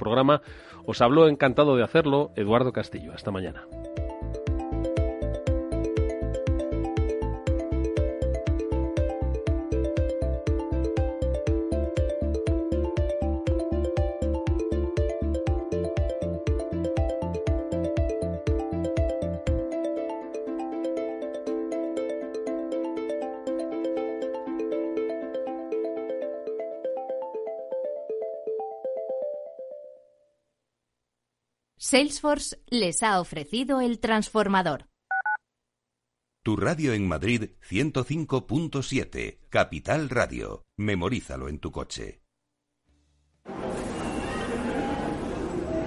os 0.86 1.02
habló 1.02 1.28
encantado 1.28 1.76
de 1.76 1.84
hacerlo 1.84 2.32
Eduardo 2.36 2.74
Castillo. 2.74 3.14
Hasta 3.14 3.32
mañana. 3.32 3.66
Salesforce 31.92 32.58
les 32.68 33.04
ha 33.04 33.20
ofrecido 33.20 33.82
el 33.82 34.00
transformador. 34.00 34.88
Tu 36.42 36.56
radio 36.56 36.94
en 36.94 37.06
Madrid 37.06 37.50
105.7, 37.70 39.40
Capital 39.50 40.08
Radio. 40.08 40.64
Memorízalo 40.78 41.50
en 41.50 41.60
tu 41.60 41.70
coche. 41.74 42.22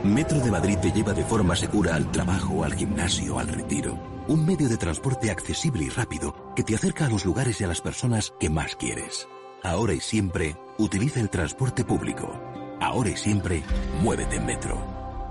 Metro 0.05 0.41
de 0.41 0.51
Madrid 0.51 0.77
te 0.83 0.93
lleva 0.93 1.15
de 1.15 1.25
forma 1.25 1.57
segura 1.57 1.95
al 1.95 2.13
trabajo, 2.13 2.65
al 2.65 2.75
gimnasio, 2.75 3.39
al 3.39 3.49
retiro. 3.49 3.99
Un 4.29 4.45
medio 4.45 4.69
de 4.69 4.77
transporte 4.77 5.31
accesible 5.31 5.85
y 5.85 5.89
rápido 5.89 6.53
que 6.55 6.65
te 6.65 6.75
acerca 6.75 7.07
a 7.07 7.09
los 7.09 7.25
lugares 7.25 7.63
y 7.63 7.65
a 7.65 7.69
las 7.69 7.81
personas 7.81 8.35
que 8.39 8.51
más 8.51 8.77
quieres. 8.77 9.27
Ahora 9.63 9.95
y 9.95 10.01
siempre, 10.01 10.55
utiliza 10.77 11.21
el 11.21 11.31
transporte 11.31 11.83
público. 11.83 12.31
Ahora 12.79 13.09
y 13.09 13.17
siempre, 13.17 13.63
muévete 14.03 14.37
en 14.37 14.45
Metro. 14.45 14.94